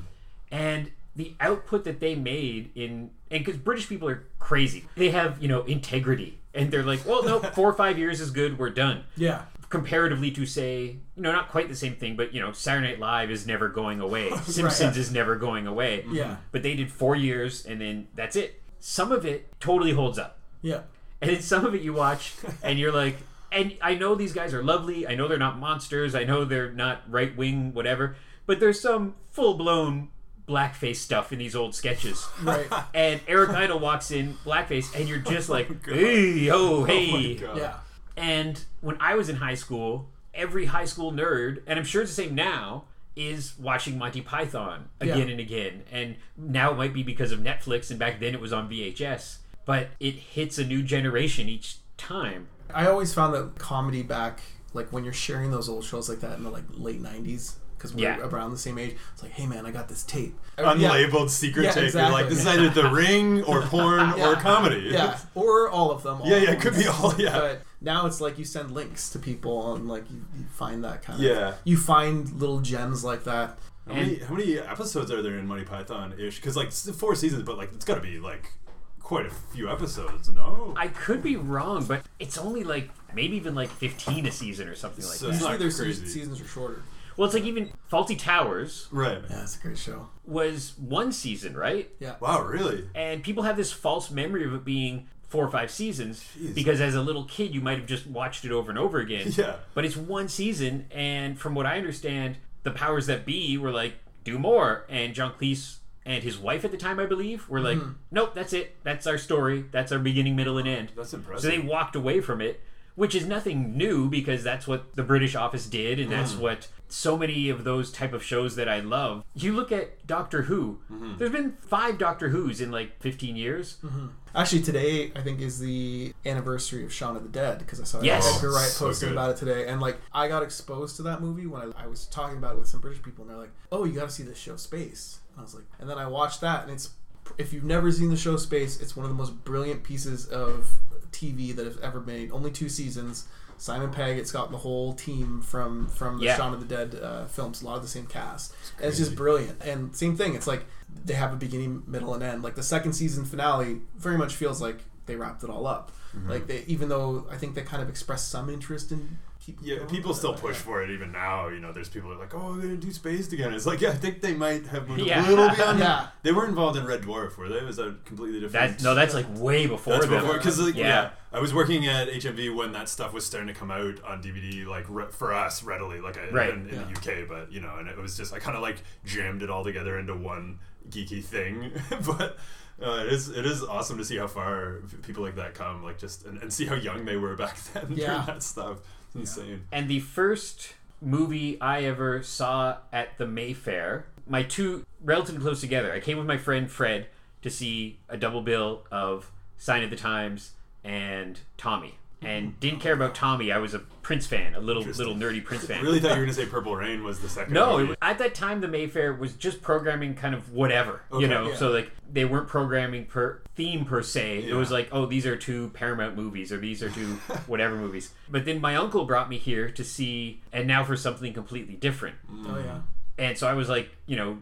And 0.53 0.91
the 1.17 1.35
output 1.41 1.85
that 1.85 1.99
they 1.99 2.15
made 2.15 2.71
in 2.75 3.11
and 3.31 3.45
because 3.45 3.61
British 3.61 3.89
people 3.89 4.09
are 4.09 4.25
crazy, 4.39 4.85
they 4.97 5.11
have 5.11 5.43
you 5.43 5.49
know 5.49 5.62
integrity, 5.62 6.39
and 6.55 6.71
they're 6.71 6.83
like, 6.83 7.05
well, 7.07 7.25
no, 7.25 7.39
four 7.55 7.69
or 7.69 7.75
five 7.75 7.99
years 7.99 8.21
is 8.21 8.31
good, 8.31 8.59
we're 8.59 8.71
done. 8.71 9.05
Yeah. 9.17 9.43
Comparatively 9.71 10.31
to 10.33 10.45
say, 10.45 10.97
you 11.17 11.23
know, 11.23 11.33
not 11.33 11.49
quite 11.49 11.69
the 11.69 11.77
same 11.77 11.95
thing, 11.95 12.17
but 12.17 12.35
you 12.35 12.41
know, 12.41 12.53
Saturday 12.53 12.89
Night 12.89 12.99
Live 12.99 13.31
is 13.31 13.47
never 13.47 13.69
going 13.69 14.01
away. 14.01 14.31
Simpsons 14.43 14.97
is 14.97 15.13
never 15.13 15.37
going 15.37 15.67
away. 15.67 16.05
Yeah. 16.11 16.37
But 16.53 16.63
they 16.63 16.75
did 16.75 16.91
four 16.91 17.17
years, 17.17 17.65
and 17.65 17.81
then 17.81 18.09
that's 18.15 18.37
it. 18.37 18.61
Some 18.81 19.13
of 19.13 19.25
it 19.25 19.49
totally 19.61 19.93
holds 19.93 20.19
up. 20.19 20.39
Yeah. 20.61 20.83
And 21.21 21.31
then 21.31 21.41
some 21.41 21.65
of 21.65 21.75
it 21.75 21.83
you 21.83 21.93
watch 21.93 22.35
and 22.63 22.79
you're 22.79 22.93
like, 22.93 23.17
and 23.53 23.77
I 23.81 23.95
know 23.95 24.15
these 24.15 24.33
guys 24.33 24.55
are 24.55 24.63
lovely. 24.63 25.07
I 25.07 25.15
know 25.15 25.29
they're 25.29 25.39
not 25.39 25.59
monsters. 25.59 26.15
I 26.15 26.25
know 26.25 26.45
they're 26.45 26.73
not 26.73 27.03
right 27.09 27.37
wing, 27.37 27.73
whatever. 27.73 28.17
But 28.47 28.61
there's 28.61 28.81
some 28.81 29.15
full 29.31 29.55
blown 29.55 30.09
blackface 30.49 30.97
stuff 30.97 31.33
in 31.33 31.39
these 31.39 31.55
old 31.55 31.75
sketches. 31.75 32.27
Right. 32.43 32.67
And 32.93 33.21
Eric 33.29 33.51
Idle 33.51 33.79
walks 33.79 34.11
in 34.11 34.35
blackface, 34.45 34.95
and 34.99 35.09
you're 35.09 35.19
just 35.19 35.49
like, 35.57 35.85
hey, 35.87 36.51
oh, 36.51 36.85
hey. 36.85 37.37
God. 37.37 37.57
Yeah. 37.57 37.75
And 38.21 38.63
when 38.83 38.97
I 39.01 39.15
was 39.15 39.29
in 39.31 39.37
high 39.37 39.55
school, 39.55 40.09
every 40.35 40.67
high 40.67 40.85
school 40.85 41.11
nerd, 41.11 41.63
and 41.67 41.79
I'm 41.79 41.85
sure 41.87 42.03
it's 42.03 42.15
the 42.15 42.23
same 42.23 42.35
now, 42.35 42.85
is 43.17 43.55
watching 43.59 43.99
Monty 43.99 44.21
Python 44.21 44.89
again 45.01 45.19
Yeah. 45.27 45.33
and 45.33 45.41
again. 45.41 45.83
And 45.91 46.17
now 46.37 46.71
it 46.73 46.77
might 46.77 46.93
be 46.93 47.03
because 47.03 47.33
of 47.33 47.41
Netflix, 47.41 47.91
and 47.91 47.99
back 47.99 48.21
then 48.21 48.35
it 48.35 48.41
was 48.41 48.53
on 48.53 48.69
VHS. 48.69 49.39
But 49.65 49.89
it 49.99 50.15
hits 50.15 50.59
a 50.59 50.65
new 50.65 50.83
generation 50.83 51.49
each 51.49 51.79
time. 51.97 52.49
I 52.73 52.87
always 52.87 53.13
found 53.15 53.35
that 53.35 53.59
comedy 53.59 54.03
back, 54.03 54.41
like 54.75 54.93
when 54.93 55.03
you're 55.05 55.13
sharing 55.13 55.51
those 55.51 55.69
old 55.69 55.85
shows 55.85 56.09
like 56.09 56.21
that 56.21 56.37
in 56.39 56.45
the 56.45 56.51
like 56.51 56.65
late 56.75 57.03
'90s, 57.03 57.55
because 57.81 57.94
we're 57.94 58.03
Yeah. 58.03 58.19
around 58.21 58.50
the 58.50 58.59
same 58.59 58.77
age. 58.77 58.94
It's 59.15 59.23
like, 59.23 59.32
hey 59.32 59.47
man, 59.47 59.65
I 59.65 59.71
got 59.71 59.88
this 59.88 60.03
tape. 60.03 60.38
Unlabeled 60.59 61.31
secret 61.31 61.65
Yeah, 61.65 61.73
tape. 61.73 61.94
You're 61.94 62.11
like, 62.11 62.29
this 62.29 62.41
is 62.41 62.47
either 62.47 62.69
The 62.69 62.91
Ring 62.93 63.43
or 63.44 63.62
porn 63.62 64.12
or 64.21 64.35
comedy. 64.37 64.91
Yeah, 64.93 65.19
or 65.35 65.71
all 65.71 65.91
of 65.91 66.03
them. 66.03 66.21
all 66.21 66.27
Yeah, 66.29 66.37
yeah, 66.37 66.50
it 66.53 66.61
could 66.61 66.75
be 66.75 66.85
once. 66.87 67.00
all- 67.00 67.15
yeah. 67.19 67.38
But 67.38 67.62
now 67.81 68.05
it's 68.06 68.21
like 68.21 68.38
you 68.38 68.44
send 68.44 68.73
links 68.73 69.09
to 69.11 69.19
people 69.19 69.75
and 69.75 69.88
like 69.88 70.05
you, 70.11 70.23
you 70.37 70.44
find 70.53 70.85
that 70.85 71.03
kind 71.03 71.19
of. 71.19 71.25
Yeah. 71.25 71.55
You 71.65 71.77
find 71.79 72.31
little 72.38 72.61
gems 72.61 73.03
like 73.03 73.25
that. 73.25 73.59
How 73.88 73.94
many, 73.94 74.19
how 74.19 74.35
many 74.35 74.59
episodes 74.59 75.11
are 75.11 75.23
there 75.23 75.38
in 75.38 75.47
Monty 75.47 75.65
Python 75.65 76.15
ish? 76.19 76.37
Because 76.37 76.56
like 76.56 76.71
four 76.73 77.15
seasons, 77.15 77.43
but 77.44 77.56
like 77.56 77.73
it's 77.75 77.85
got 77.87 77.94
to 77.97 78.00
be 78.03 78.21
like 78.21 78.53
quite 79.00 79.26
a 79.26 79.31
few 79.31 79.69
episodes. 79.69 80.29
No, 80.29 80.75
I 80.76 80.88
could 80.88 81.23
be 81.23 81.35
wrong, 81.37 81.85
but 81.87 82.03
it's 82.21 82.38
only 82.38 82.62
like 82.62 82.91
maybe 83.15 83.37
even 83.37 83.56
like 83.56 83.71
15 83.71 84.26
a 84.26 84.31
season 84.31 84.69
or 84.69 84.76
something 84.76 85.05
like 85.05 85.15
So 85.17 85.26
that. 85.29 85.33
Usually 85.33 85.56
their 85.56 85.71
crazy. 85.73 86.06
seasons 86.06 86.41
are 86.41 86.47
shorter. 86.47 86.83
Well, 87.17 87.27
it's 87.27 87.35
like 87.35 87.45
even 87.45 87.73
Fawlty 87.91 88.19
Towers 88.19 88.89
right? 88.91 89.23
Yeah, 89.29 89.43
it's 89.43 89.57
a 89.57 89.61
great 89.61 89.79
show. 89.79 90.09
was 90.25 90.75
one 90.79 91.12
season, 91.12 91.57
right? 91.57 91.91
Yeah. 91.99 92.15
Wow, 92.21 92.43
really? 92.43 92.89
and 92.95 93.23
people 93.23 93.43
have 93.45 93.57
this 93.57 93.73
false 93.73 94.11
memory 94.11 94.45
of 94.45 94.55
it 94.55 94.65
being 94.65 95.07
four 95.29 95.45
or 95.45 95.51
five 95.51 95.71
seasons 95.71 96.25
Jeez. 96.37 96.55
because 96.57 96.81
as 96.81 96.97
a 96.97 97.01
little 97.03 97.23
kid 97.25 97.55
you 97.55 97.61
might 97.61 97.79
have 97.79 97.87
just 97.87 98.05
watched 98.05 98.45
it 98.45 98.51
over 98.51 98.69
and 98.69 98.77
over 98.79 98.99
again 98.99 99.29
Yeah. 99.37 99.57
but 99.75 99.85
it's 99.85 99.97
one 99.97 100.29
season 100.29 100.87
and 100.91 101.39
from 101.39 101.55
what 101.55 101.67
i 101.67 101.79
understand 101.79 102.39
the 102.65 102.73
powers 102.73 103.07
that 103.07 103.25
be 103.25 103.57
were 103.57 103.71
like 103.71 103.95
do 104.25 104.41
more 104.41 104.87
and 104.89 105.15
john 105.15 105.33
cleese 105.35 105.77
and 106.05 106.25
his 106.25 106.37
wife 106.37 106.65
at 106.65 106.73
the 106.73 106.77
time 106.77 106.99
i 106.99 107.07
believe 107.07 107.49
were 107.49 107.61
like 107.61 107.79
mm-hmm. 107.79 107.93
nope 108.11 108.35
that's 108.35 108.53
it 108.53 108.75
that's 108.83 109.07
our 109.07 109.17
story 109.17 109.67
that's 109.71 109.93
our 109.93 110.01
beginning 110.01 110.35
middle 110.35 110.59
and 110.59 110.67
end 110.67 110.91
That's 110.97 111.15
impressive. 111.15 111.43
so 111.45 111.49
they 111.49 111.61
walked 111.65 111.95
away 111.95 112.21
from 112.21 112.41
it 112.41 112.59
which 112.95 113.15
is 113.15 113.27
nothing 113.27 113.77
new 113.77 114.09
because 114.09 114.43
that's 114.43 114.67
what 114.67 114.95
the 114.97 115.03
british 115.03 115.35
office 115.35 115.67
did 115.67 115.99
and 115.99 116.11
that's 116.11 116.33
mm. 116.33 116.41
what 116.41 116.69
so 116.89 117.17
many 117.17 117.49
of 117.49 117.65
those 117.65 117.93
type 117.93 118.13
of 118.13 118.23
shows 118.23 118.57
that 118.57 118.69
i 118.69 118.81
love 118.81 119.25
you 119.35 119.53
look 119.53 119.71
at 119.71 120.07
doctor 120.07 120.43
who 120.43 120.81
mm-hmm. 120.91 121.17
there's 121.19 121.33
been 121.33 121.57
five 121.61 121.99
doctor 121.99 122.31
who's 122.31 122.61
in 122.61 122.71
like 122.71 123.01
15 123.01 123.37
years 123.37 123.79
mm-hmm. 123.85 124.07
Actually, 124.35 124.63
today 124.63 125.11
I 125.17 125.23
think 125.23 125.41
is 125.41 125.59
the 125.59 126.13
anniversary 126.25 126.85
of 126.85 126.93
Shaun 126.93 127.17
of 127.17 127.23
the 127.23 127.29
Dead 127.29 127.59
because 127.59 127.81
I 127.81 127.85
saw 127.85 128.01
Yes. 128.01 128.37
Edgar 128.37 128.53
Wright 128.53 128.69
So 128.69 128.87
posted 128.87 129.09
good. 129.09 129.13
about 129.13 129.31
it 129.31 129.37
today, 129.37 129.67
and 129.67 129.81
like 129.81 129.99
I 130.13 130.29
got 130.29 130.43
exposed 130.43 130.97
to 130.97 131.03
that 131.03 131.21
movie 131.21 131.47
when 131.47 131.63
I, 131.63 131.85
I 131.85 131.87
was 131.89 132.07
talking 132.07 132.39
about 132.39 132.53
it 132.53 132.59
with 132.59 132.69
some 132.69 132.81
British 132.81 133.03
people, 133.03 133.23
and 133.23 133.31
they're 133.31 133.41
like, 133.41 133.53
"Oh, 133.73 133.85
you 133.85 133.93
got 133.93 134.09
to 134.09 134.15
see 134.15 134.23
the 134.23 134.35
show 134.35 134.57
Spaced." 134.57 135.19
And 135.33 135.41
I 135.41 135.43
was 135.43 135.55
like, 135.55 135.65
and 135.81 135.91
then 135.91 135.99
I 135.99 136.07
watched 136.07 136.41
that, 136.43 136.63
and 136.63 136.71
it's 136.71 136.91
if 137.38 137.53
you've 137.53 137.65
never 137.65 137.91
seen 137.93 138.11
the 138.11 138.17
show 138.17 138.37
Spaced, 138.37 138.81
it's 138.82 138.97
one 138.97 139.05
of 139.05 139.11
the 139.11 139.17
most 139.17 139.44
brilliant 139.44 139.82
pieces 139.82 140.27
of 140.27 140.69
TV 141.12 141.55
that 141.56 141.67
has 141.67 141.77
ever 141.79 142.00
made. 142.00 142.31
Only 142.31 142.50
two 142.50 142.69
seasons. 142.69 143.27
Simon 143.56 143.91
Pegg, 143.91 144.17
it's 144.17 144.32
got 144.32 144.50
the 144.50 144.56
whole 144.56 144.94
team 144.94 145.43
from 145.43 145.87
from 145.88 146.19
the 146.19 146.25
Yeah. 146.25 146.37
Shaun 146.37 146.55
of 146.55 146.61
the 146.61 146.67
Dead 146.67 146.99
uh, 147.00 147.27
films, 147.27 147.61
a 147.61 147.67
lot 147.67 147.77
of 147.77 147.82
the 147.82 147.88
same 147.88 148.06
cast. 148.06 148.55
And 148.79 148.87
it's 148.87 148.97
just 148.97 149.15
brilliant. 149.15 149.62
And 149.62 149.94
same 149.94 150.17
thing, 150.17 150.35
it's 150.35 150.47
like 150.47 150.65
they 151.05 151.12
have 151.15 151.32
a 151.32 151.37
beginning, 151.37 151.82
middle, 151.87 152.15
and 152.15 152.23
end. 152.23 152.43
Like 152.43 152.55
the 152.55 152.62
second 152.62 152.94
season 152.94 153.25
finale 153.27 153.83
very 153.99 154.17
much 154.17 154.35
feels 154.35 154.62
like 154.62 154.79
they 155.05 155.15
wrapped 155.17 155.44
it 155.44 155.50
all 155.50 155.67
up. 155.67 155.93
Mm-hmm. 156.17 156.31
Like 156.31 156.47
they, 156.47 156.65
even 156.69 156.88
though 156.88 157.26
I 157.31 157.37
think 157.37 157.55
they 157.55 157.62
kind 157.62 157.83
of 157.83 157.88
expressed 157.91 158.31
some 158.31 158.49
interest 158.49 158.93
in 158.93 159.19
keep 159.58 159.67
Yeah, 159.67 159.85
people 159.87 160.14
still 160.14 160.35
push 160.35 160.56
yeah. 160.56 160.62
for 160.62 160.82
it 160.82 160.91
even 160.91 161.12
now. 161.12 161.49
You 161.49 161.61
know, 161.61 161.73
there's 161.73 161.88
people 161.88 162.11
who 162.11 162.17
are 162.17 162.20
like, 162.20 162.35
"Oh, 162.35 162.52
we're 162.55 162.62
gonna 162.62 162.76
do 162.76 162.93
Spaced 162.93 163.32
again." 163.32 163.52
It's 163.55 163.67
like, 163.67 163.81
yeah, 163.81 163.91
I 163.91 163.94
think 163.94 164.20
they 164.20 164.35
might 164.35 164.67
have 164.69 164.88
moved 164.88 165.02
Yeah. 165.02 165.26
a 165.26 165.29
little 165.29 165.49
beyond. 165.55 165.79
Yeah. 165.81 166.08
they 166.23 166.32
were 166.32 166.47
involved 166.47 166.76
in 166.79 166.85
Red 166.87 167.02
Dwarf, 167.02 167.37
were 167.37 167.49
they? 167.49 167.64
Was 167.64 167.76
that 167.76 168.05
completely 168.05 168.41
different? 168.41 168.79
That 168.79 168.85
no, 168.85 168.94
that's 168.94 169.14
like 169.14 169.26
way 169.37 169.67
before 169.67 169.94
That's 169.94 170.06
them. 170.06 170.20
before 170.20 170.37
because 170.38 170.58
like, 170.61 170.75
Yeah. 170.75 170.87
yeah. 170.87 171.11
I 171.32 171.38
was 171.41 171.55
working 171.55 171.87
at 171.87 172.08
HMV 172.08 172.55
when 172.55 172.73
that 172.73 172.88
stuff 172.88 173.12
was 173.12 173.25
starting 173.25 173.47
to 173.47 173.55
come 173.55 173.70
out 173.70 174.02
on 174.02 174.20
DVD, 174.23 174.67
like 174.67 174.85
re- 174.88 175.06
for 175.11 175.32
us 175.32 175.62
readily, 175.62 176.00
like 176.00 176.19
I, 176.19 176.29
Right. 176.31 176.50
in, 176.52 176.69
in 176.69 176.75
Yeah. 176.75 176.82
the 176.85 176.91
UK. 177.23 177.29
But 177.29 177.52
you 177.52 177.61
know, 177.61 177.76
and 177.79 177.88
it 177.88 177.97
was 177.97 178.17
just 178.17 178.32
I 178.35 178.38
kind 178.41 178.56
of 178.56 178.62
like 178.62 178.79
jammed 179.05 179.43
it 179.43 179.50
all 179.50 179.62
together 179.64 179.99
into 179.99 180.14
one 180.17 180.58
geeky 180.88 181.23
thing. 181.23 181.70
but 182.06 182.37
uh, 182.82 183.05
it 183.06 183.12
is 183.12 183.29
it 183.29 183.44
is 183.47 183.62
awesome 183.62 183.99
to 183.99 184.05
see 184.05 184.17
how 184.17 184.26
far 184.26 184.81
people 185.02 185.23
like 185.23 185.37
that 185.37 185.55
come, 185.55 185.85
like 185.85 185.99
just 185.99 186.25
and, 186.25 186.43
and 186.43 186.52
see 186.52 186.64
how 186.67 186.75
young 186.75 187.05
they 187.05 187.17
were 187.17 187.37
back 187.37 187.56
then 187.75 187.87
Yeah. 187.91 188.06
during 188.06 188.26
that 188.26 188.43
stuff. 188.43 188.79
Insane. 189.15 189.65
And 189.73 189.89
the 189.89 190.01
first 190.01 190.75
movie 191.01 191.61
I 191.61 191.83
ever 191.83 192.23
saw 192.23 192.79
at 192.93 193.17
the 193.19 193.27
Mayfair, 193.27 194.07
my 194.27 194.43
two 194.43 194.85
relatively 195.02 195.40
close 195.40 195.61
together. 195.61 195.93
I 195.93 196.00
came 196.00 196.19
with 196.19 196.26
my 196.26 196.37
friend 196.37 196.71
Fred 196.71 197.09
to 197.43 197.50
see 197.50 197.99
a 198.09 198.17
double 198.17 198.43
bill 198.43 198.87
of 198.90 199.31
Sign 199.57 199.83
of 199.83 199.90
the 199.90 199.97
Times 199.97 200.52
and 200.85 201.40
Tommy. 201.57 201.97
And 202.23 202.59
didn't 202.61 202.81
care 202.81 202.93
about 202.93 203.15
Tommy. 203.15 203.50
I 203.50 203.59
was 203.59 203.73
a 203.73 203.79
Prince 203.79 204.27
fan, 204.27 204.55
a 204.55 204.61
little 204.61 204.83
little 204.83 205.15
nerdy 205.15 205.43
Prince 205.43 205.65
fan. 205.65 205.83
Really 205.83 206.00
thought 206.00 206.12
you 206.12 206.19
were 206.19 206.25
gonna 206.25 206.35
say 206.35 206.47
Purple 206.47 206.77
Rain 206.77 207.03
was 207.03 207.21
the 207.21 207.29
second. 207.29 207.55
No, 207.55 207.79
it 207.79 207.89
was, 207.89 207.97
at 208.03 208.19
that 208.19 208.35
time 208.35 208.61
the 208.61 208.69
Mayfair 208.69 209.12
was 209.15 209.35
just 209.35 209.62
programming 209.62 210.15
kind 210.15 210.35
of 210.35 210.53
whatever, 210.53 211.03
you 211.19 211.29
know. 211.29 211.49
Yeah. 211.49 211.57
So 211.57 211.71
like 211.71 211.91
they 212.12 212.25
weren't 212.25 212.49
programming 212.49 213.07
per 213.07 213.41
theme 213.55 213.85
per 213.85 214.03
se. 214.03 214.45
It 214.49 214.55
was 214.55 214.71
like, 214.71 214.89
oh, 214.93 215.07
these 215.07 215.27
are 215.27 215.37
two 215.37 215.71
Paramount 215.71 216.17
movies 216.17 216.53
or 216.53 216.59
these 216.59 216.83
are 216.83 216.91
two 216.91 217.15
whatever 217.47 217.77
movies. 217.77 218.12
But 218.29 218.45
then 218.45 218.61
my 218.61 218.77
uncle 218.77 219.05
brought 219.05 219.29
me 219.29 219.39
here 219.39 219.71
to 219.71 219.85
see, 219.85 220.43
and 220.53 220.67
now 220.67 220.85
for 220.85 220.97
something 220.97 221.33
completely 221.33 221.75
different. 221.75 222.17
Oh 222.47 222.59
yeah. 222.59 222.65
Mm. 222.65 222.83
And 223.19 223.39
so 223.39 223.47
I 223.47 223.53
was 223.53 223.69
like, 223.69 223.91
you 224.07 224.17
know, 224.17 224.39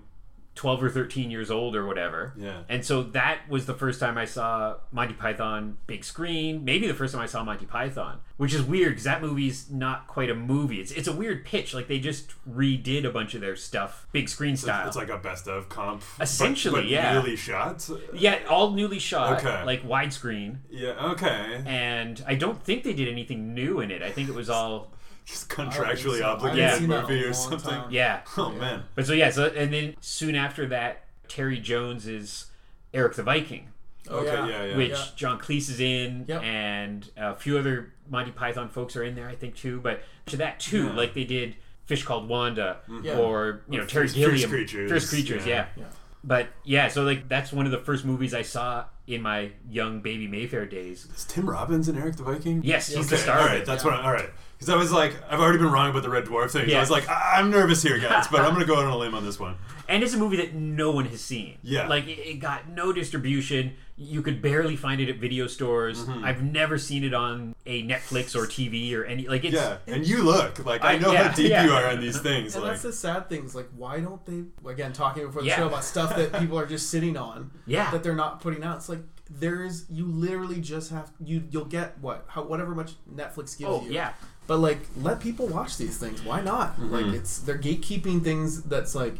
12 0.58 0.82
or 0.82 0.90
13 0.90 1.30
years 1.30 1.52
old 1.52 1.76
or 1.76 1.86
whatever. 1.86 2.32
Yeah. 2.36 2.62
And 2.68 2.84
so 2.84 3.04
that 3.04 3.48
was 3.48 3.66
the 3.66 3.74
first 3.74 4.00
time 4.00 4.18
I 4.18 4.24
saw 4.24 4.74
Monty 4.90 5.14
Python 5.14 5.78
big 5.86 6.02
screen. 6.04 6.64
Maybe 6.64 6.88
the 6.88 6.94
first 6.94 7.14
time 7.14 7.22
I 7.22 7.26
saw 7.26 7.44
Monty 7.44 7.64
Python, 7.64 8.18
which 8.38 8.52
is 8.52 8.62
weird 8.62 8.90
because 8.90 9.04
that 9.04 9.22
movie's 9.22 9.70
not 9.70 10.08
quite 10.08 10.28
a 10.30 10.34
movie. 10.34 10.80
It's, 10.80 10.90
it's 10.90 11.06
a 11.06 11.12
weird 11.12 11.44
pitch. 11.44 11.74
Like 11.74 11.86
they 11.86 12.00
just 12.00 12.32
redid 12.50 13.04
a 13.04 13.10
bunch 13.10 13.34
of 13.36 13.40
their 13.40 13.54
stuff 13.54 14.08
big 14.10 14.28
screen 14.28 14.56
style. 14.56 14.88
It's 14.88 14.96
like 14.96 15.10
a 15.10 15.18
best 15.18 15.46
of 15.46 15.68
comp. 15.68 16.02
Essentially, 16.20 16.80
but 16.82 16.88
yeah. 16.88 17.12
Newly 17.12 17.36
shot. 17.36 17.88
yeah, 18.12 18.40
all 18.50 18.72
newly 18.72 18.98
shot, 18.98 19.38
Okay. 19.38 19.64
like 19.64 19.84
widescreen. 19.86 20.56
Yeah. 20.70 21.12
Okay. 21.12 21.62
And 21.66 22.20
I 22.26 22.34
don't 22.34 22.60
think 22.60 22.82
they 22.82 22.94
did 22.94 23.06
anything 23.06 23.54
new 23.54 23.78
in 23.78 23.92
it. 23.92 24.02
I 24.02 24.10
think 24.10 24.28
it 24.28 24.34
was 24.34 24.50
all, 24.50 24.90
Just 25.28 25.49
contractually 25.50 26.14
think 26.14 26.25
obligated 26.25 26.64
haven't 26.64 26.80
seen 26.80 26.88
that 26.88 27.02
movie 27.08 27.25
or 27.25 27.32
something. 27.35 27.58
time. 27.70 27.90
yeah. 27.90 28.20
Oh 28.38 28.50
man. 28.50 28.85
But 28.94 29.06
so 29.06 29.12
yeah, 29.12 29.30
so 29.30 29.44
and 29.47 29.73
then 29.73 29.94
soon 30.00 30.35
after 30.35 30.66
that, 30.68 31.04
Terry 31.28 31.58
Jones 31.58 32.06
is 32.06 32.47
Erik 32.94 33.14
the 33.14 33.23
Viking. 33.23 33.68
Okay, 34.11 34.26
yeah. 34.26 34.47
yeah, 34.47 34.64
yeah. 34.64 34.76
which 34.78 34.90
Yeah. 34.92 35.04
John 35.16 35.38
Cleese 35.38 35.68
is 35.68 35.80
in, 35.80 36.25
Yep. 36.28 36.42
and 36.42 37.11
a 37.18 37.35
few 37.37 37.58
other 37.58 37.92
Monty 38.08 38.30
Python 38.30 38.70
folks 38.70 38.97
are 38.97 39.02
in 39.02 39.14
there, 39.14 39.28
I 39.28 39.35
think 39.35 39.54
too. 39.54 39.80
But 39.82 40.02
to 40.26 40.38
that 40.38 40.61
too, 40.61 40.87
Yeah. 40.87 40.92
like 40.94 41.12
they 41.12 41.25
did 41.25 41.56
Fish 41.85 42.04
Called 42.04 42.26
Wanda, 42.26 42.78
mm-hmm. 42.88 43.04
Yeah. 43.04 43.18
or 43.18 43.64
you 43.68 43.78
know 43.78 43.85
Terry 43.85 44.08
Fierce- 44.08 44.14
Fierce 44.14 44.30
Gilliam, 44.30 44.50
Creatures, 44.50 44.90
Fierce 44.90 45.11
Creatures, 45.11 45.47
yeah. 45.47 45.66
yeah. 45.76 45.82
Yeah. 45.82 45.85
But 46.25 46.49
yeah, 46.64 46.88
so 46.88 47.04
like 47.04 47.28
that's 47.28 47.52
one 47.52 47.66
of 47.66 47.73
the 47.73 47.78
first 47.80 48.06
movies 48.06 48.32
I 48.32 48.42
saw 48.42 48.87
in 49.08 49.22
my 49.22 49.50
young 49.68 50.00
baby 50.00 50.26
Mayfair 50.28 50.66
days. 50.66 51.08
Is 51.16 51.24
Tim 51.24 51.48
Robbins 51.48 51.88
and 51.88 51.98
Erik 51.98 52.16
the 52.16 52.22
Viking? 52.22 52.60
Yes, 52.62 52.88
he's 52.88 53.08
the 53.08 53.16
star 53.16 53.38
All 53.38 53.44
of 53.46 53.50
right, 53.50 53.64
that's 53.64 53.82
what. 53.82 53.94
I, 53.94 54.02
all 54.02 54.12
right, 54.12 54.28
because 54.56 54.68
I 54.68 54.76
was 54.76 54.92
like, 54.92 55.16
I've 55.30 55.40
already 55.40 55.58
been 55.58 55.72
wrong 55.72 55.90
about 55.90 56.02
the 56.02 56.10
Red 56.10 56.24
Dwarf 56.26 56.50
thing. 56.50 56.68
Yeah. 56.68 56.76
I 56.76 56.80
was 56.80 56.90
like, 56.90 57.08
I- 57.08 57.36
I'm 57.38 57.50
nervous 57.50 57.82
here, 57.82 57.98
guys, 57.98 58.28
but 58.28 58.42
I'm 58.42 58.52
gonna 58.52 58.66
go 58.66 58.76
out 58.76 58.84
on 58.84 58.92
a 58.92 58.96
limb 58.96 59.14
on 59.14 59.24
this 59.24 59.40
one. 59.40 59.56
And 59.88 60.02
it's 60.04 60.12
a 60.12 60.18
movie 60.18 60.36
that 60.36 60.54
no 60.54 60.90
one 60.90 61.06
has 61.06 61.22
seen. 61.22 61.56
Yeah. 61.62 61.88
Like, 61.88 62.06
it, 62.06 62.18
it 62.18 62.34
got 62.40 62.68
no 62.68 62.92
distribution. 62.92 63.74
You 64.00 64.22
could 64.22 64.40
barely 64.40 64.76
find 64.76 65.00
it 65.00 65.08
at 65.08 65.16
video 65.16 65.48
stores. 65.48 66.04
Mm-hmm. 66.04 66.24
I've 66.24 66.40
never 66.42 66.78
seen 66.78 67.02
it 67.02 67.12
on 67.12 67.56
a 67.66 67.82
Netflix 67.82 68.36
or 68.36 68.46
TV 68.46 68.94
or 68.94 69.04
any. 69.04 69.26
Like, 69.26 69.44
it's. 69.44 69.54
Yeah, 69.54 69.78
and 69.88 70.06
you 70.06 70.22
look 70.22 70.64
like 70.64 70.84
I 70.84 70.92
I- 70.92 70.98
know 70.98 71.10
yeah, 71.12 71.28
how 71.28 71.34
deep 71.34 71.50
yeah. 71.50 71.64
you 71.64 71.72
are 71.72 71.86
on 71.88 72.00
these 72.00 72.20
things. 72.20 72.54
And 72.54 72.62
like, 72.62 72.74
that's 72.74 72.82
the 72.84 72.92
sad 72.92 73.28
thing 73.28 73.44
is 73.44 73.56
like, 73.56 73.68
why 73.76 73.98
don't 73.98 74.24
they? 74.24 74.44
Again, 74.70 74.92
talking 74.92 75.26
before 75.26 75.42
the 75.42 75.48
Yeah. 75.48 75.56
show 75.56 75.66
about 75.66 75.82
stuff 75.82 76.14
that 76.14 76.32
people 76.38 76.58
are 76.58 76.66
just 76.66 76.90
sitting 76.90 77.16
on, 77.16 77.50
Yeah. 77.66 77.90
that 77.90 78.04
they're 78.04 78.14
not 78.14 78.40
putting 78.40 78.62
out. 78.62 78.76
It's 78.76 78.88
like 78.88 79.00
there's 79.28 79.84
you 79.90 80.06
literally 80.06 80.60
just 80.60 80.90
have 80.90 81.10
you 81.22 81.42
you'll 81.50 81.64
get 81.66 81.98
what 82.00 82.24
how 82.28 82.42
whatever 82.44 82.74
much 82.74 82.92
Netflix 83.14 83.58
gives 83.58 83.64
Oh, 83.66 83.82
you. 83.82 83.90
yeah. 83.92 84.12
But 84.46 84.58
like, 84.60 84.78
let 85.02 85.20
people 85.20 85.46
watch 85.48 85.76
these 85.76 85.98
things. 85.98 86.22
Why 86.22 86.40
not? 86.40 86.80
Like, 86.80 87.06
it's 87.06 87.38
they're 87.40 87.58
gatekeeping 87.58 88.22
things. 88.24 88.62
That's 88.62 88.94
like, 88.94 89.16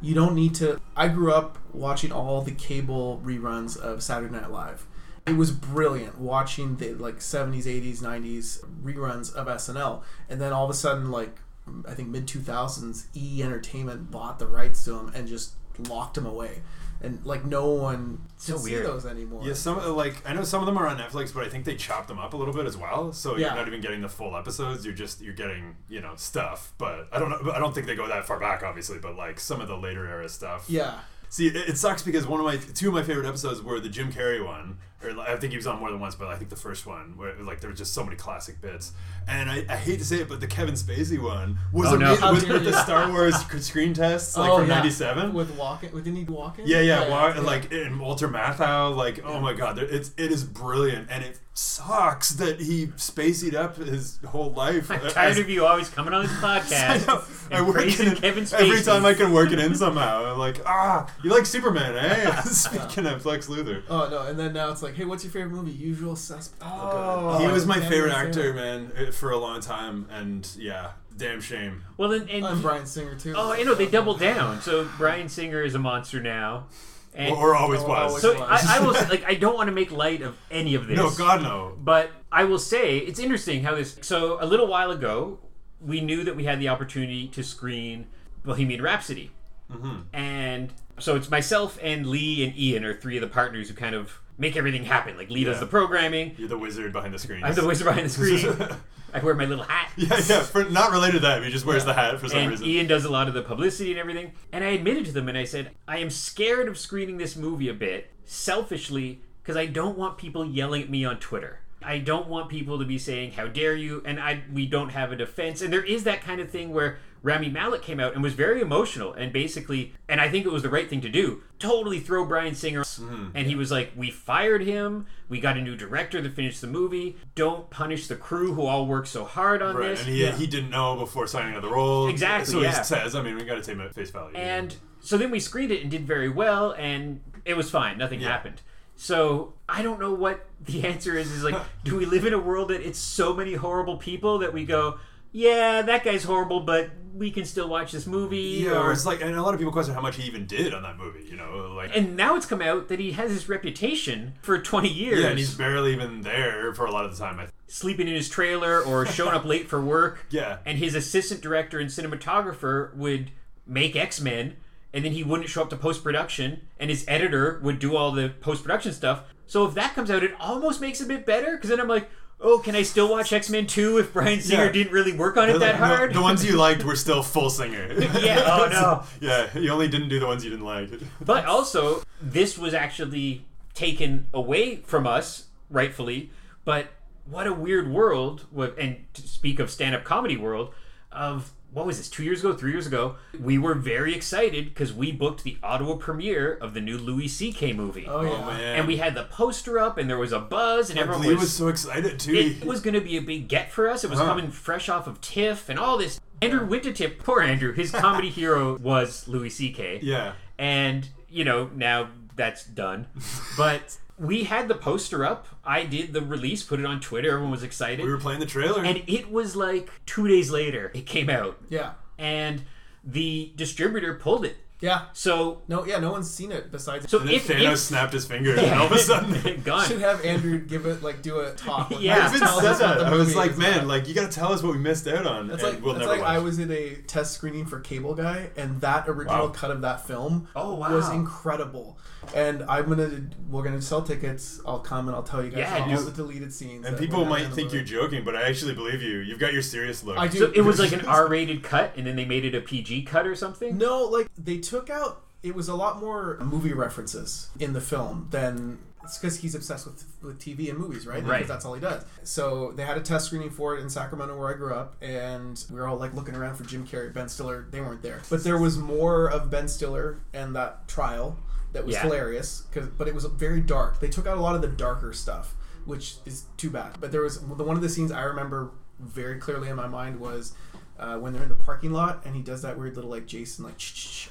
you 0.00 0.14
don't 0.14 0.34
need 0.34 0.54
to. 0.56 0.80
I 0.96 1.08
grew 1.08 1.32
up 1.32 1.58
watching 1.72 2.12
all 2.12 2.42
the 2.42 2.52
cable 2.52 3.20
reruns 3.24 3.76
of 3.76 4.02
Saturday 4.02 4.32
Night 4.32 4.50
Live. 4.50 4.86
It 5.26 5.36
was 5.36 5.50
brilliant 5.50 6.18
watching 6.18 6.76
the 6.76 6.94
like 6.94 7.20
seventies, 7.20 7.66
eighties, 7.66 8.00
nineties 8.00 8.62
reruns 8.82 9.34
of 9.34 9.46
SNL, 9.46 10.02
and 10.28 10.40
then 10.40 10.52
all 10.52 10.64
of 10.64 10.70
a 10.70 10.74
sudden, 10.74 11.10
like 11.10 11.38
I 11.86 11.92
think 11.94 12.08
mid 12.08 12.26
two 12.26 12.40
thousands, 12.40 13.08
E 13.14 13.42
Entertainment 13.42 14.10
bought 14.10 14.38
the 14.38 14.46
rights 14.46 14.84
to 14.84 14.92
them 14.92 15.12
and 15.14 15.28
just 15.28 15.52
locked 15.88 16.14
them 16.14 16.26
away, 16.26 16.62
and 17.00 17.24
like 17.24 17.44
no 17.44 17.66
one 17.70 18.20
So 18.36 18.54
can 18.54 18.62
see 18.62 18.74
those 18.76 19.06
anymore. 19.06 19.42
yeah, 19.44 19.52
some 19.54 19.78
like 19.96 20.28
I 20.28 20.32
know 20.34 20.42
some 20.44 20.60
of 20.60 20.66
them 20.66 20.76
are 20.78 20.86
on 20.86 20.98
Netflix, 20.98 21.32
but 21.32 21.44
I 21.44 21.48
think 21.48 21.64
they 21.64 21.76
chop 21.76 22.06
them 22.08 22.18
up 22.18 22.34
a 22.34 22.36
little 22.36 22.54
bit 22.54 22.66
as 22.66 22.76
well. 22.76 23.12
So 23.12 23.36
Yeah. 23.36 23.48
you're 23.48 23.56
not 23.56 23.68
even 23.68 23.80
getting 23.80 24.00
the 24.00 24.08
full 24.08 24.36
episodes. 24.36 24.84
You're 24.84 24.94
just 24.94 25.20
you're 25.20 25.34
getting 25.34 25.76
you 25.88 26.00
know 26.00 26.12
stuff. 26.16 26.72
But 26.78 27.08
I 27.12 27.18
don't 27.18 27.30
know. 27.30 27.52
I 27.52 27.58
don't 27.58 27.74
think 27.74 27.86
they 27.86 27.94
go 27.94 28.08
that 28.08 28.26
far 28.26 28.40
back, 28.40 28.62
obviously. 28.62 28.98
But 28.98 29.16
like 29.16 29.38
some 29.40 29.60
of 29.60 29.68
the 29.68 29.76
later 29.76 30.06
era 30.08 30.28
stuff. 30.28 30.64
yeah. 30.68 31.00
See, 31.30 31.46
it, 31.48 31.56
it 31.56 31.76
sucks 31.76 32.02
because 32.02 32.26
one 32.26 32.40
of 32.40 32.46
my 32.46 32.56
two 32.56 32.88
of 32.88 32.94
my 32.94 33.02
favorite 33.02 33.26
episodes 33.26 33.60
were 33.60 33.80
the 33.80 33.90
Jim 33.90 34.10
Carrey 34.10 34.42
one, 34.42 34.78
or 35.02 35.10
I 35.20 35.36
think 35.36 35.52
he 35.52 35.56
was 35.56 35.66
on 35.66 35.78
more 35.78 35.90
than 35.90 36.00
once, 36.00 36.14
but 36.16 36.26
I 36.28 36.36
think 36.36 36.50
the 36.50 36.56
first 36.56 36.86
one 36.86 37.16
where 37.16 37.34
like 37.42 37.60
there 37.60 37.70
were 37.70 37.76
just 37.76 37.94
so 37.94 38.02
many 38.04 38.16
classic 38.16 38.60
bits. 38.60 38.92
And 39.28 39.50
I, 39.50 39.64
I 39.68 39.76
hate 39.76 39.98
to 39.98 40.04
say 40.04 40.16
it, 40.16 40.28
but 40.28 40.40
the 40.40 40.46
Kevin 40.46 40.74
Spacey 40.74 41.22
one 41.22 41.58
was 41.72 41.92
Oh, 41.92 41.96
no. 41.96 42.06
amazing 42.14 42.20
How 42.48 42.54
with, 42.54 42.64
the. 42.64 42.72
Star 42.82 43.10
Wars 43.10 43.34
screen 43.64 43.94
tests 43.94 44.36
like 44.36 44.50
Oh, 44.50 44.58
from 44.58 44.68
yeah. 44.68 44.76
'97. 44.76 45.34
with 45.34 45.56
walking. 45.56 45.90
Didn't 45.90 46.16
he 46.16 46.24
walk 46.24 46.58
in? 46.58 46.66
Yeah, 46.66 46.80
yeah, 46.80 47.02
yeah, 47.04 47.10
Wa- 47.10 47.32
yeah. 47.34 47.40
like 47.40 47.72
and 47.72 48.00
Walter 48.00 48.28
Matthau, 48.28 48.96
like 48.96 49.20
oh 49.24 49.38
my 49.40 49.52
god, 49.52 49.78
it's 49.78 50.10
it 50.16 50.32
is 50.32 50.42
brilliant, 50.44 51.08
and 51.10 51.22
it 51.24 51.38
sucks 51.54 52.30
that 52.30 52.60
he 52.60 52.86
spaceyed 52.96 53.54
up 53.54 53.76
his 53.76 54.18
whole 54.26 54.52
life. 54.52 54.90
I'm 54.90 55.00
as- 55.00 55.12
tired 55.12 55.38
of 55.38 55.48
you 55.50 55.66
always 55.66 55.88
coming 55.90 56.14
on 56.14 56.22
this 56.22 56.32
podcast 56.36 56.72
I 56.88 57.06
know. 57.06 57.22
I 57.50 57.62
work 57.62 57.74
praising 57.76 58.08
in- 58.08 58.16
Kevin 58.16 58.44
Spacey. 58.44 58.60
every 58.70 58.82
time 58.82 59.04
I 59.04 59.14
can 59.14 59.32
work 59.32 59.50
it 59.52 59.58
in 59.58 59.74
somehow. 59.74 60.24
I'm 60.32 60.38
like, 60.38 60.60
ah, 60.66 61.12
you 61.22 61.30
like 61.30 61.46
Superman, 61.46 61.96
eh? 61.96 62.40
Speaking 62.42 63.06
of 63.06 63.24
Lex 63.26 63.48
Luthor, 63.48 63.82
Oh 63.90 64.08
no! 64.08 64.22
And 64.22 64.38
then 64.38 64.52
now 64.52 64.70
it's 64.70 64.82
like, 64.82 64.87
hey, 64.94 65.04
what's 65.04 65.24
your 65.24 65.32
favorite 65.32 65.50
movie? 65.50 65.72
Usual 65.72 66.16
Suspect. 66.16 66.62
Oh, 66.64 67.38
he 67.38 67.46
was 67.52 67.66
my 67.66 67.80
favorite 67.80 68.10
even 68.12 68.26
actor, 68.28 68.52
man, 68.54 68.92
uh, 68.96 69.10
for 69.12 69.30
a 69.30 69.36
long 69.38 69.60
time, 69.60 70.06
and 70.10 70.48
yeah, 70.58 70.92
damn 71.16 71.40
shame. 71.40 71.84
Well, 71.96 72.08
then, 72.10 72.28
and 72.28 72.44
I'm 72.46 72.60
Bryan 72.62 72.86
Singer 72.86 73.14
too. 73.16 73.34
oh, 73.36 73.52
I 73.52 73.62
know 73.62 73.74
they 73.74 73.86
doubled 73.86 74.20
down. 74.20 74.60
So 74.62 74.84
Bryan 74.96 75.28
Singer 75.28 75.62
is 75.62 75.74
a 75.74 75.78
monster 75.78 76.20
now, 76.20 76.66
and 77.14 77.34
Or, 77.34 77.50
or 77.50 77.56
always 77.56 77.80
Or 77.82 77.88
was. 77.88 78.08
always 78.10 78.22
so 78.22 78.38
was. 78.40 78.66
I, 78.66 78.78
I 78.78 78.80
will 78.86 78.94
say, 78.94 79.08
like 79.08 79.24
I 79.24 79.34
don't 79.34 79.54
want 79.54 79.68
to 79.68 79.72
make 79.74 79.90
light 79.90 80.22
of 80.22 80.36
any 80.50 80.74
of 80.74 80.86
this. 80.86 80.96
no, 80.96 81.10
God 81.10 81.42
no. 81.42 81.74
But 81.78 82.10
I 82.30 82.44
will 82.44 82.58
say 82.58 82.98
it's 82.98 83.18
interesting 83.18 83.62
how 83.62 83.74
this. 83.74 83.96
So 84.02 84.38
a 84.40 84.46
little 84.46 84.66
while 84.66 84.90
ago, 84.90 85.38
we 85.80 86.00
knew 86.00 86.24
that 86.24 86.36
we 86.36 86.44
had 86.44 86.60
the 86.60 86.68
opportunity 86.68 87.28
to 87.28 87.42
screen 87.42 88.06
Bohemian 88.44 88.82
Rhapsody, 88.82 89.30
Mm-hmm. 89.72 89.96
and 90.14 90.72
so 90.98 91.14
it's 91.14 91.30
myself 91.30 91.78
and 91.82 92.06
Lee 92.06 92.42
and 92.42 92.56
Ian 92.58 92.84
are 92.86 92.94
three 92.94 93.18
of 93.18 93.20
the 93.20 93.28
partners 93.28 93.68
who 93.68 93.74
kind 93.74 93.94
of 93.94 94.18
make 94.38 94.56
everything 94.56 94.84
happen. 94.84 95.16
Like 95.16 95.30
Lee 95.30 95.44
does 95.44 95.60
the 95.60 95.66
programming. 95.66 96.34
You're 96.38 96.48
the 96.48 96.58
wizard 96.58 96.92
behind 96.92 97.12
the 97.12 97.18
screen. 97.18 97.44
I'm 97.44 97.54
the 97.54 97.66
wizard 97.66 97.86
behind 97.86 98.06
the 98.06 98.10
screen. 98.10 98.78
I 99.12 99.20
wear 99.20 99.34
my 99.34 99.46
little 99.46 99.64
hat. 99.64 99.90
yeah, 99.96 100.20
yeah. 100.26 100.42
For, 100.42 100.64
not 100.64 100.90
related 100.92 101.14
to 101.14 101.20
that, 101.20 101.42
he 101.42 101.50
just 101.50 101.64
wears 101.64 101.84
the 101.84 101.94
hat 101.94 102.20
for 102.20 102.28
some 102.28 102.40
and 102.40 102.50
reason. 102.50 102.66
Ian 102.66 102.86
does 102.86 103.04
a 103.04 103.10
lot 103.10 103.26
of 103.26 103.34
the 103.34 103.42
publicity 103.42 103.90
and 103.90 103.98
everything. 103.98 104.32
And 104.52 104.62
I 104.62 104.68
admitted 104.68 105.06
to 105.06 105.12
them 105.12 105.28
and 105.28 105.38
I 105.38 105.44
said, 105.44 105.70
I 105.86 105.98
am 105.98 106.10
scared 106.10 106.68
of 106.68 106.78
screening 106.78 107.16
this 107.16 107.34
movie 107.34 107.68
a 107.68 107.74
bit, 107.74 108.10
selfishly, 108.26 109.20
because 109.42 109.56
I 109.56 109.66
don't 109.66 109.96
want 109.96 110.18
people 110.18 110.44
yelling 110.44 110.82
at 110.82 110.90
me 110.90 111.04
on 111.04 111.18
Twitter. 111.18 111.60
I 111.82 111.98
don't 111.98 112.28
want 112.28 112.48
people 112.48 112.78
to 112.78 112.84
be 112.84 112.98
saying, 112.98 113.32
How 113.32 113.46
dare 113.46 113.74
you? 113.74 114.02
And 114.04 114.20
I 114.20 114.42
we 114.52 114.66
don't 114.66 114.90
have 114.90 115.12
a 115.12 115.16
defense. 115.16 115.62
And 115.62 115.72
there 115.72 115.84
is 115.84 116.04
that 116.04 116.20
kind 116.20 116.40
of 116.40 116.50
thing 116.50 116.74
where 116.74 116.98
Rami 117.22 117.48
Malek 117.48 117.82
came 117.82 117.98
out 118.00 118.14
and 118.14 118.22
was 118.22 118.34
very 118.34 118.60
emotional 118.60 119.12
and 119.12 119.32
basically 119.32 119.92
and 120.08 120.20
I 120.20 120.28
think 120.28 120.46
it 120.46 120.52
was 120.52 120.62
the 120.62 120.68
right 120.70 120.88
thing 120.88 121.00
to 121.02 121.08
do, 121.08 121.42
totally 121.58 122.00
throw 122.00 122.24
Bryan 122.24 122.54
Singer 122.54 122.82
mm-hmm. 122.82 123.28
and 123.34 123.46
he 123.46 123.54
was 123.54 123.70
like, 123.70 123.92
We 123.96 124.10
fired 124.10 124.62
him, 124.62 125.06
we 125.28 125.40
got 125.40 125.56
a 125.56 125.60
new 125.62 125.76
director 125.76 126.22
to 126.22 126.30
finish 126.30 126.60
the 126.60 126.66
movie, 126.66 127.16
don't 127.34 127.68
punish 127.70 128.06
the 128.06 128.16
crew 128.16 128.54
who 128.54 128.66
all 128.66 128.86
worked 128.86 129.08
so 129.08 129.24
hard 129.24 129.62
on 129.62 129.76
Right, 129.76 129.88
this. 129.90 130.00
and 130.04 130.08
he, 130.08 130.26
he 130.32 130.46
didn't 130.46 130.70
know 130.70 130.96
before 130.96 131.26
signing 131.26 131.54
on 131.56 131.62
the 131.62 131.68
role. 131.70 132.08
Exactly, 132.08 132.52
So 132.52 132.60
yeah. 132.60 132.76
he 132.78 132.84
says, 132.84 133.14
I 133.14 133.22
mean, 133.22 133.36
we 133.36 133.44
got 133.44 133.56
to 133.56 133.62
take 133.62 133.74
him 133.74 133.80
at 133.80 133.94
face 133.94 134.10
value. 134.10 134.36
And 134.36 134.76
so 135.00 135.16
then 135.16 135.30
we 135.30 135.40
screened 135.40 135.72
it 135.72 135.82
and 135.82 135.90
did 135.90 136.06
very 136.06 136.28
well, 136.28 136.72
and 136.72 137.20
it 137.44 137.56
was 137.56 137.70
fine. 137.70 137.98
Nothing 137.98 138.20
Yeah. 138.20 138.28
happened. 138.28 138.60
So 138.96 139.54
I 139.68 139.82
don't 139.82 140.00
know 140.00 140.12
what 140.12 140.46
the 140.60 140.84
answer 140.86 141.16
is. 141.16 141.30
Is 141.30 141.44
like, 141.44 141.56
do 141.84 141.96
we 141.96 142.04
live 142.04 142.26
in 142.26 142.32
a 142.34 142.38
world 142.38 142.68
that 142.70 142.80
it's 142.86 142.98
so 142.98 143.32
many 143.32 143.54
horrible 143.54 143.96
people 143.96 144.38
that 144.40 144.52
we 144.52 144.64
go, 144.64 144.98
yeah, 145.32 145.82
that 145.82 146.04
guy's 146.04 146.24
horrible, 146.24 146.60
but 146.60 146.90
we 147.14 147.30
can 147.30 147.44
still 147.44 147.68
watch 147.68 147.92
this 147.92 148.06
movie? 148.06 148.62
yeah, 148.64 148.80
or 148.80 148.92
it's 148.92 149.06
like, 149.06 149.20
and 149.20 149.34
a 149.34 149.42
lot 149.42 149.54
of 149.54 149.60
people 149.60 149.72
question 149.72 149.94
how 149.94 150.00
much 150.00 150.16
he 150.16 150.22
even 150.24 150.46
did 150.46 150.72
on 150.72 150.82
that 150.82 150.96
movie. 150.96 151.24
You 151.28 151.36
know, 151.36 151.72
like 151.76 151.96
and 151.96 152.16
now 152.16 152.36
it's 152.36 152.46
come 152.46 152.62
out 152.62 152.88
that 152.88 152.98
he 152.98 153.12
has 153.12 153.32
this 153.32 153.48
reputation 153.48 154.34
for 154.42 154.58
20 154.58 154.88
years, 154.88 155.20
yeah, 155.20 155.28
and 155.28 155.38
he's 155.38 155.54
barely 155.54 155.92
even 155.92 156.22
there 156.22 156.72
for 156.74 156.86
a 156.86 156.90
lot 156.90 157.04
of 157.04 157.10
the 157.10 157.18
time. 157.18 157.38
I 157.40 157.48
sleeping 157.68 158.08
in 158.08 158.14
his 158.14 158.28
trailer 158.28 158.80
or 158.80 159.06
showing 159.06 159.34
up 159.34 159.44
late 159.44 159.68
for 159.68 159.80
work. 159.80 160.26
Yeah. 160.30 160.58
And 160.66 160.78
his 160.78 160.94
assistant 160.94 161.40
director 161.40 161.78
and 161.78 161.90
cinematographer 161.90 162.94
would 162.94 163.30
make 163.66 163.96
X 163.96 164.20
Men, 164.20 164.56
and 164.92 165.04
then 165.04 165.12
he 165.12 165.22
wouldn't 165.22 165.48
show 165.48 165.62
up 165.62 165.70
to 165.70 165.76
post 165.76 166.02
production, 166.02 166.62
and 166.78 166.90
his 166.90 167.04
editor 167.08 167.60
would 167.62 167.78
do 167.78 167.96
all 167.96 168.12
the 168.12 168.30
post 168.40 168.62
production 168.62 168.92
stuff. 168.92 169.22
So 169.46 169.66
if 169.66 169.74
that 169.74 169.94
comes 169.94 170.10
out, 170.10 170.22
it 170.22 170.32
almost 170.38 170.80
makes 170.80 171.00
it 171.00 171.04
a 171.04 171.08
bit 171.08 171.24
better 171.24 171.56
because 171.56 171.70
then 171.70 171.80
I'm 171.80 171.88
like, 171.88 172.08
oh, 172.40 172.58
can 172.58 172.74
I 172.76 172.82
still 172.82 173.08
watch 173.10 173.32
X 173.32 173.50
Men 173.50 173.66
2 173.66 173.98
if 173.98 174.12
Bryan 174.12 174.40
Singer 174.40 174.64
Yeah. 174.66 174.72
didn't 174.72 174.92
really 174.92 175.12
work 175.12 175.36
on 175.36 175.48
it 175.50 175.58
that 175.58 175.76
hard? 175.76 176.14
The, 176.14 176.22
ones 176.22 176.44
you 176.44 176.56
liked 176.56 176.84
were 176.84 176.96
still 176.96 177.22
full 177.22 177.50
singer. 177.50 177.88
Yeah, 178.20 178.44
oh, 178.46 178.68
no. 178.72 179.02
yeah, 179.20 179.56
you 179.58 179.70
only 179.70 179.88
didn't 179.88 180.08
do 180.08 180.18
the 180.20 180.26
ones 180.26 180.44
you 180.44 180.50
didn't 180.50 180.64
like. 180.64 180.90
But 181.20 181.44
also, 181.46 182.02
this 182.20 182.56
was 182.58 182.74
actually 182.74 183.44
taken 183.74 184.26
away 184.32 184.76
from 184.76 185.06
us, 185.06 185.46
rightfully. 185.70 186.30
But 186.64 186.88
what 187.26 187.46
a 187.46 187.52
weird 187.52 187.90
world, 187.90 188.46
and 188.78 189.04
to 189.14 189.22
speak 189.22 189.58
of 189.58 189.70
stand 189.70 189.94
up 189.94 190.04
comedy 190.04 190.36
world, 190.36 190.72
of 191.12 191.52
what 191.72 191.84
was 191.86 191.98
this, 191.98 192.08
two 192.08 192.24
years 192.24 192.40
ago, 192.40 192.54
three 192.54 192.72
years 192.72 192.86
ago? 192.86 193.16
We 193.38 193.58
were 193.58 193.74
very 193.74 194.14
excited 194.14 194.66
because 194.66 194.92
we 194.92 195.12
booked 195.12 195.44
the 195.44 195.58
Ottawa 195.62 195.96
premiere 195.96 196.54
of 196.54 196.72
the 196.74 196.80
new 196.80 196.96
Louis 196.98 197.28
C.K. 197.28 197.72
movie. 197.74 198.06
Oh 198.08 198.22
yeah. 198.22 198.30
Oh 198.30 198.46
man, 198.46 198.78
And 198.78 198.86
we 198.86 198.96
had 198.96 199.14
the 199.14 199.24
poster 199.24 199.78
up, 199.78 199.98
and 199.98 200.08
there 200.08 200.18
was 200.18 200.32
a 200.32 200.38
buzz, 200.40 200.90
and 200.90 200.98
everyone 200.98 201.26
was. 201.26 201.36
was 201.40 201.52
so 201.52 201.68
excited 201.68 202.18
too. 202.18 202.34
it 202.34 202.64
was 202.64 202.80
going 202.80 202.94
to 202.94 203.00
be 203.00 203.16
a 203.16 203.22
big 203.22 203.48
get 203.48 203.70
for 203.70 203.88
us. 203.88 204.02
It 204.04 204.10
was 204.10 204.18
Huh. 204.18 204.26
coming 204.26 204.50
fresh 204.50 204.88
off 204.88 205.06
of 205.06 205.20
TIFF 205.20 205.68
and 205.68 205.78
all 205.78 205.98
this. 205.98 206.20
Andrew 206.40 206.66
Wintertip, 206.66 207.18
poor 207.18 207.42
Andrew, 207.42 207.72
his 207.72 207.90
comedy 207.90 208.30
hero 208.40 208.78
was 208.78 209.26
Louis 209.28 209.50
C.K 209.50 209.98
yeah, 210.02 210.34
and 210.58 211.08
you 211.28 211.44
know 211.44 211.68
now 211.74 212.08
that's 212.36 212.64
done 212.64 213.06
but 213.56 213.98
we 214.18 214.44
had 214.44 214.68
the 214.68 214.74
poster 214.74 215.24
up. 215.24 215.46
I 215.64 215.84
did 215.84 216.12
the 216.12 216.20
release 216.22 216.62
put 216.62 216.80
it 216.80 216.86
on 216.86 217.00
twitter. 217.00 217.30
Everyone 217.30 217.50
was 217.50 217.62
excited. 217.62 218.04
We 218.04 218.10
were 218.10 218.18
playing 218.18 218.40
the 218.40 218.46
trailer. 218.46 218.84
and 218.84 219.02
it 219.06 219.30
was 219.30 219.54
like 219.56 219.90
two 220.06 220.26
days 220.28 220.50
later 220.50 220.90
it 220.94 221.06
came 221.06 221.30
out. 221.30 221.58
Yeah. 221.68 221.92
and 222.18 222.62
the 223.04 223.52
distributor 223.56 224.14
pulled 224.14 224.44
it 224.44 224.56
Yeah. 224.80 225.06
so 225.12 225.62
No. 225.68 225.84
Yeah. 225.84 225.98
No 225.98 226.12
one's 226.12 226.30
seen 226.30 226.52
it 226.52 226.70
besides. 226.70 227.10
so 227.10 227.18
and 227.18 227.28
then 227.28 227.34
if, 227.36 227.48
Thanos 227.48 227.72
if 227.72 227.78
snapped 227.80 228.12
his 228.12 228.24
fingers, 228.26 228.58
and 228.60 228.78
all 228.80 228.86
of 228.86 228.92
a 228.92 228.98
sudden. 229.10 229.62
gone 229.62 229.86
should 229.86 230.00
have 230.00 230.24
Andrew 230.24 230.58
give 230.58 230.86
it 230.86 231.02
like 231.02 231.22
do 231.22 231.40
a 231.40 231.52
talk. 231.52 231.90
Like, 231.90 232.00
Yeah. 232.00 232.18
I 232.24 232.28
even 232.28 232.40
tell 232.40 232.60
said 232.60 232.70
us 232.72 232.80
what 232.80 232.88
that. 232.88 232.98
the 233.00 233.06
I 233.06 233.14
was 233.14 233.34
like, 233.34 233.56
man, 233.58 233.74
about. 233.78 233.86
like 233.88 234.08
you 234.08 234.14
got 234.14 234.30
to 234.30 234.34
tell 234.38 234.52
us 234.52 234.62
what 234.62 234.72
we 234.72 234.78
missed 234.78 235.06
out 235.08 235.26
on, 235.26 235.48
That's 235.48 235.62
and 235.62 235.74
like 235.74 235.84
we'll 235.84 235.94
that's 235.94 236.06
never 236.06 236.12
like 236.18 236.20
watch. 236.22 236.36
I 236.36 236.38
was 236.38 236.58
in 236.58 236.70
a 236.70 236.94
test 237.06 237.32
screening 237.34 237.66
for 237.66 237.80
Cable 237.80 238.14
Guy, 238.14 238.50
and 238.56 238.80
that 238.82 239.08
original 239.08 239.46
Wow. 239.46 239.52
cut 239.52 239.70
of 239.70 239.80
that 239.82 240.06
film 240.06 240.48
Oh, 240.54 240.74
wow. 240.74 240.92
was 240.94 241.08
incredible. 241.10 241.98
And 242.34 242.62
I'm 242.68 242.88
gonna 242.88 243.22
we're 243.48 243.62
gonna 243.62 243.80
sell 243.80 244.02
tickets. 244.02 244.60
I'll 244.66 244.80
come 244.80 245.08
and 245.08 245.16
I'll 245.16 245.22
tell 245.22 245.42
you 245.42 245.50
guys 245.50 245.60
Yeah, 245.60 245.78
all 245.84 245.96
dude. 245.96 246.06
the 246.08 246.10
deleted 246.22 246.52
scenes. 246.52 246.84
and 246.86 246.98
people 246.98 247.24
might 247.24 247.48
think 247.52 247.72
you're 247.72 247.82
joking, 247.82 248.22
but 248.24 248.36
I 248.36 248.42
actually 248.42 248.74
believe 248.74 249.00
you. 249.02 249.18
You've 249.20 249.38
got 249.38 249.52
your 249.54 249.62
serious 249.62 250.04
look. 250.04 250.18
I 250.18 250.28
do. 250.28 250.38
so 250.38 250.52
it 250.54 250.60
was 250.60 250.78
like 250.78 250.92
an 250.92 251.06
r-rated 251.06 251.62
cut 251.62 251.94
and 251.96 252.06
then 252.06 252.16
they 252.16 252.24
made 252.26 252.44
it 252.44 252.54
a 252.54 252.60
pg 252.60 253.02
cut 253.02 253.26
or 253.26 253.34
something 253.34 253.78
No, 253.78 254.04
like 254.04 254.28
they 254.36 254.58
took 254.68 254.90
out 254.90 255.22
it 255.42 255.54
was 255.54 255.68
a 255.68 255.74
lot 255.74 256.00
more 256.00 256.36
movie 256.40 256.72
references 256.72 257.48
in 257.60 257.72
the 257.72 257.80
film 257.80 258.26
than 258.30 258.78
it's 259.04 259.16
because 259.18 259.38
he's 259.38 259.54
obsessed 259.54 259.86
with 259.86 260.04
with 260.20 260.38
TV 260.40 260.68
and 260.68 260.78
movies, 260.78 261.06
right? 261.06 261.22
Right. 261.24 261.38
Because 261.38 261.48
that's 261.48 261.64
all 261.64 261.74
he 261.74 261.80
does. 261.80 262.04
So 262.24 262.72
they 262.72 262.84
had 262.84 262.96
a 262.98 263.00
test 263.00 263.26
screening 263.26 263.50
for 263.50 263.76
it 263.76 263.80
in 263.80 263.88
Sacramento, 263.88 264.36
where 264.36 264.48
I 264.52 264.54
grew 264.54 264.74
up, 264.74 264.96
and 265.00 265.62
we 265.70 265.76
were 265.76 265.86
all 265.86 265.96
like 265.96 266.12
looking 266.12 266.34
around 266.34 266.56
for 266.56 266.64
Jim 266.64 266.86
Carrey, 266.86 267.12
Ben 267.14 267.28
Stiller. 267.28 267.66
They 267.70 267.80
weren't 267.80 268.02
there, 268.02 268.20
but 268.28 268.42
there 268.44 268.58
was 268.58 268.76
more 268.78 269.30
of 269.30 269.48
Ben 269.50 269.68
Stiller 269.68 270.18
and 270.34 270.54
that 270.56 270.88
trial 270.88 271.38
that 271.72 271.86
was 271.86 271.94
Yeah. 271.94 272.02
hilarious. 272.02 272.64
Cause, 272.72 272.86
but 272.98 273.06
it 273.08 273.14
was 273.14 273.24
very 273.26 273.60
dark. 273.60 274.00
They 274.00 274.08
took 274.08 274.26
out 274.26 274.36
a 274.38 274.40
lot 274.40 274.56
of 274.56 274.60
the 274.62 274.68
darker 274.68 275.12
stuff, 275.12 275.54
which 275.84 276.16
is 276.26 276.44
too 276.56 276.70
bad. 276.70 276.96
But 277.00 277.12
there 277.12 277.22
was 277.22 277.38
the 277.40 277.64
one 277.64 277.76
of 277.76 277.82
the 277.82 277.88
scenes 277.88 278.10
I 278.10 278.22
remember 278.22 278.70
very 278.98 279.38
clearly 279.38 279.68
in 279.68 279.76
my 279.76 279.86
mind 279.86 280.18
was. 280.18 280.52
Uh, 280.98 281.16
when 281.16 281.32
they're 281.32 281.44
in 281.44 281.48
the 281.48 281.54
parking 281.54 281.92
lot 281.92 282.22
and 282.24 282.34
he 282.34 282.42
does 282.42 282.62
that 282.62 282.76
weird 282.76 282.96
little 282.96 283.10
like 283.10 283.24
Jason 283.24 283.64
like 283.64 283.76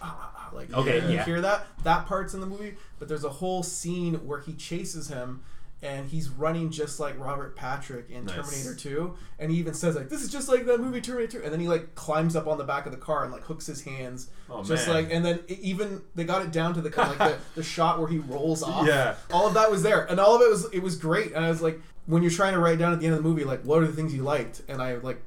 ah, 0.01 0.17
ah, 0.21 0.31
ah, 0.51 0.55
like 0.55 0.73
Okay, 0.73 1.01
you 1.07 1.15
yeah. 1.15 1.23
hear 1.23 1.39
that 1.39 1.65
that 1.83 2.05
part's 2.07 2.33
in 2.33 2.41
the 2.41 2.45
movie 2.45 2.75
but 2.99 3.07
there's 3.07 3.23
a 3.23 3.29
whole 3.29 3.63
scene 3.63 4.15
where 4.27 4.41
he 4.41 4.51
chases 4.53 5.07
him 5.07 5.41
and 5.81 6.09
he's 6.09 6.27
running 6.27 6.69
just 6.69 6.99
like 6.99 7.17
Robert 7.17 7.55
Patrick 7.55 8.09
in 8.09 8.25
Nice. 8.25 8.35
Terminator 8.35 8.75
2 8.75 9.15
and 9.39 9.49
he 9.49 9.57
even 9.59 9.73
says 9.73 9.95
like 9.95 10.09
this 10.09 10.21
is 10.21 10.29
just 10.29 10.49
like 10.49 10.65
that 10.65 10.81
movie 10.81 10.99
Terminator 10.99 11.39
2 11.39 11.43
and 11.45 11.53
then 11.53 11.61
he 11.61 11.69
like 11.69 11.95
climbs 11.95 12.35
up 12.35 12.47
on 12.47 12.57
the 12.57 12.65
back 12.65 12.85
of 12.85 12.91
the 12.91 12.97
car 12.97 13.23
and 13.23 13.31
like 13.31 13.43
hooks 13.43 13.67
his 13.67 13.83
hands 13.83 14.29
Oh, 14.49 14.61
just 14.61 14.87
man. 14.87 14.95
like 15.03 15.13
and 15.13 15.23
then 15.25 15.39
even 15.47 16.01
they 16.15 16.25
got 16.25 16.41
it 16.41 16.51
down 16.51 16.73
to 16.73 16.81
the 16.81 16.89
kind 16.89 17.13
of 17.13 17.17
like 17.19 17.29
the, 17.37 17.39
the 17.55 17.63
shot 17.63 17.97
where 17.97 18.09
he 18.09 18.17
rolls 18.17 18.61
off 18.61 18.85
Yeah. 18.85 19.15
all 19.31 19.47
of 19.47 19.53
that 19.53 19.71
was 19.71 19.83
there 19.83 20.03
and 20.09 20.19
all 20.19 20.35
of 20.35 20.41
it 20.41 20.49
was 20.49 20.65
it 20.73 20.83
was 20.83 20.97
great 20.97 21.31
and 21.31 21.45
I 21.45 21.49
was 21.49 21.61
like 21.61 21.79
when 22.07 22.23
you're 22.23 22.31
trying 22.31 22.53
to 22.55 22.59
write 22.59 22.77
down 22.79 22.91
at 22.91 22.99
the 22.99 23.05
end 23.05 23.15
of 23.15 23.23
the 23.23 23.29
movie 23.29 23.45
like 23.45 23.61
what 23.63 23.81
are 23.81 23.87
the 23.87 23.93
things 23.93 24.13
you 24.13 24.23
liked 24.23 24.63
and 24.67 24.81
I 24.81 24.95
like 24.95 25.21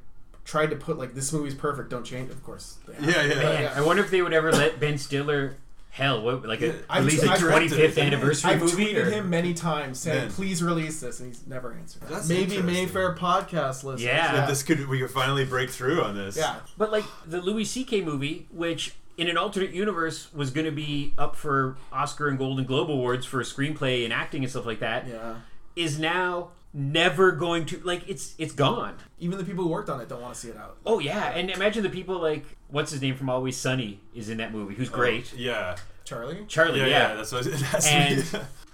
tried 0.45 0.69
to 0.71 0.75
put 0.75 0.97
like 0.97 1.13
this 1.13 1.31
movie's 1.31 1.53
perfect 1.55 1.89
don't 1.89 2.03
change 2.05 2.29
of 2.31 2.43
course 2.43 2.77
they 2.87 2.93
have. 2.95 3.03
Yeah, 3.05 3.23
yeah. 3.23 3.35
Man, 3.35 3.61
yeah. 3.63 3.73
I 3.75 3.81
wonder 3.81 4.03
if 4.03 4.09
they 4.11 4.21
would 4.21 4.33
ever 4.33 4.51
let 4.51 4.79
Ben 4.79 4.97
Stiller. 4.97 5.55
Hell, 5.91 6.21
what 6.21 6.45
like 6.47 6.61
a, 6.61 6.73
I've- 6.89 7.05
release 7.05 7.21
a 7.21 7.29
I've 7.31 7.39
twenty 7.39 7.67
directed 7.67 7.75
fifth 7.75 7.97
it. 7.97 8.01
anniversary 8.05 8.51
I've 8.51 8.61
tweeted 8.61 9.07
or- 9.07 9.09
him 9.11 9.29
many 9.29 9.53
times 9.53 9.99
saying, 9.99 10.19
Man. 10.27 10.31
"Please 10.31 10.63
release 10.63 11.01
this," 11.01 11.19
and 11.19 11.27
he's 11.27 11.45
never 11.45 11.73
answered. 11.73 12.03
That's 12.07 12.29
Maybe. 12.29 12.61
Mayfair 12.61 13.13
podcast 13.13 13.83
listeners. 13.83 14.03
Yeah. 14.03 14.31
That 14.31 14.47
this 14.47 14.63
could 14.63 14.87
we 14.87 14.99
could 14.99 15.11
finally 15.11 15.43
break 15.43 15.69
through 15.69 16.01
on 16.01 16.15
this. 16.15 16.37
yeah. 16.37 16.55
But 16.77 16.93
like 16.93 17.03
the 17.27 17.41
Louis 17.41 17.65
C.K. 17.65 18.03
movie, 18.03 18.47
which 18.51 18.95
in 19.17 19.27
an 19.27 19.35
alternate 19.37 19.71
universe 19.71 20.33
was 20.33 20.49
going 20.49 20.63
to 20.65 20.71
be 20.71 21.13
up 21.17 21.35
for 21.35 21.75
Oscar 21.91 22.29
and 22.29 22.37
Golden 22.37 22.63
Globe 22.63 22.89
awards 22.89 23.25
for 23.25 23.41
a 23.41 23.43
screenplay 23.43 24.05
and 24.05 24.13
acting 24.13 24.43
and 24.43 24.49
stuff 24.49 24.65
like 24.65 24.79
that. 24.79 25.05
Yeah. 25.09 25.35
is 25.75 25.99
now 25.99 26.51
never 26.73 27.31
going 27.31 27.65
to 27.67 27.79
like 27.83 28.07
it's 28.07 28.35
it's 28.37 28.53
gone. 28.53 28.95
Even 29.19 29.37
the 29.37 29.43
people 29.43 29.63
who 29.63 29.69
worked 29.69 29.89
on 29.89 29.99
it 30.01 30.07
don't 30.09 30.21
want 30.21 30.33
to 30.33 30.39
see 30.39 30.49
it 30.49 30.57
out. 30.57 30.77
Oh 30.85 30.99
yeah, 30.99 31.29
and 31.31 31.49
imagine 31.49 31.83
the 31.83 31.89
people 31.89 32.19
like 32.19 32.45
what's 32.69 32.91
his 32.91 33.01
name 33.01 33.15
from 33.15 33.29
Always 33.29 33.57
Sunny 33.57 33.99
is 34.15 34.29
in 34.29 34.37
that 34.37 34.51
movie, 34.53 34.75
who's 34.75 34.89
oh, 34.89 34.93
great. 34.95 35.33
Yeah. 35.33 35.75
Charlie. 36.05 36.45
Charlie, 36.47 36.79
Yeah, 36.79 36.85
yeah. 36.87 37.09
yeah. 37.09 37.15
that's 37.15 37.31
what 37.31 37.45
it 37.45 37.53
has 37.61 37.85
to 37.85 37.91
And 37.91 38.31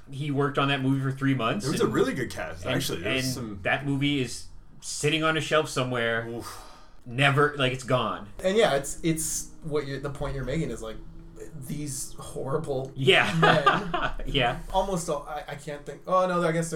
be. 0.09 0.15
he 0.15 0.31
worked 0.31 0.57
on 0.57 0.69
that 0.69 0.81
movie 0.81 1.01
for 1.01 1.11
three 1.11 1.33
months. 1.35 1.65
It 1.67 1.71
was 1.71 1.81
a 1.81 1.85
and- 1.85 1.93
really 1.93 2.13
good 2.13 2.31
cast, 2.31 2.65
and, 2.65 2.73
actually. 2.73 3.05
And 3.05 3.23
some. 3.25 3.59
that 3.63 3.85
movie 3.85 4.21
is 4.21 4.45
sitting 4.81 5.23
on 5.23 5.37
a 5.37 5.41
shelf 5.41 5.69
somewhere, 5.69 6.27
Oof. 6.29 6.61
never 7.05 7.53
like 7.57 7.73
it's 7.73 7.83
gone. 7.83 8.27
And 8.43 8.55
yeah, 8.57 8.75
it's 8.75 8.99
it's 9.03 9.49
what 9.63 9.85
you're, 9.87 9.99
the 9.99 10.09
point 10.09 10.35
you're 10.35 10.45
making 10.45 10.71
is 10.71 10.81
like 10.81 10.95
these 11.67 12.13
horrible 12.17 12.91
Yeah, 12.95 13.33
men. 13.39 14.11
yeah. 14.33 14.59
almost 14.73 15.09
all. 15.09 15.27
I, 15.29 15.51
I 15.51 15.55
can't 15.55 15.85
think. 15.85 16.01
Oh 16.07 16.27
no, 16.27 16.41
I 16.47 16.51
guess 16.51 16.69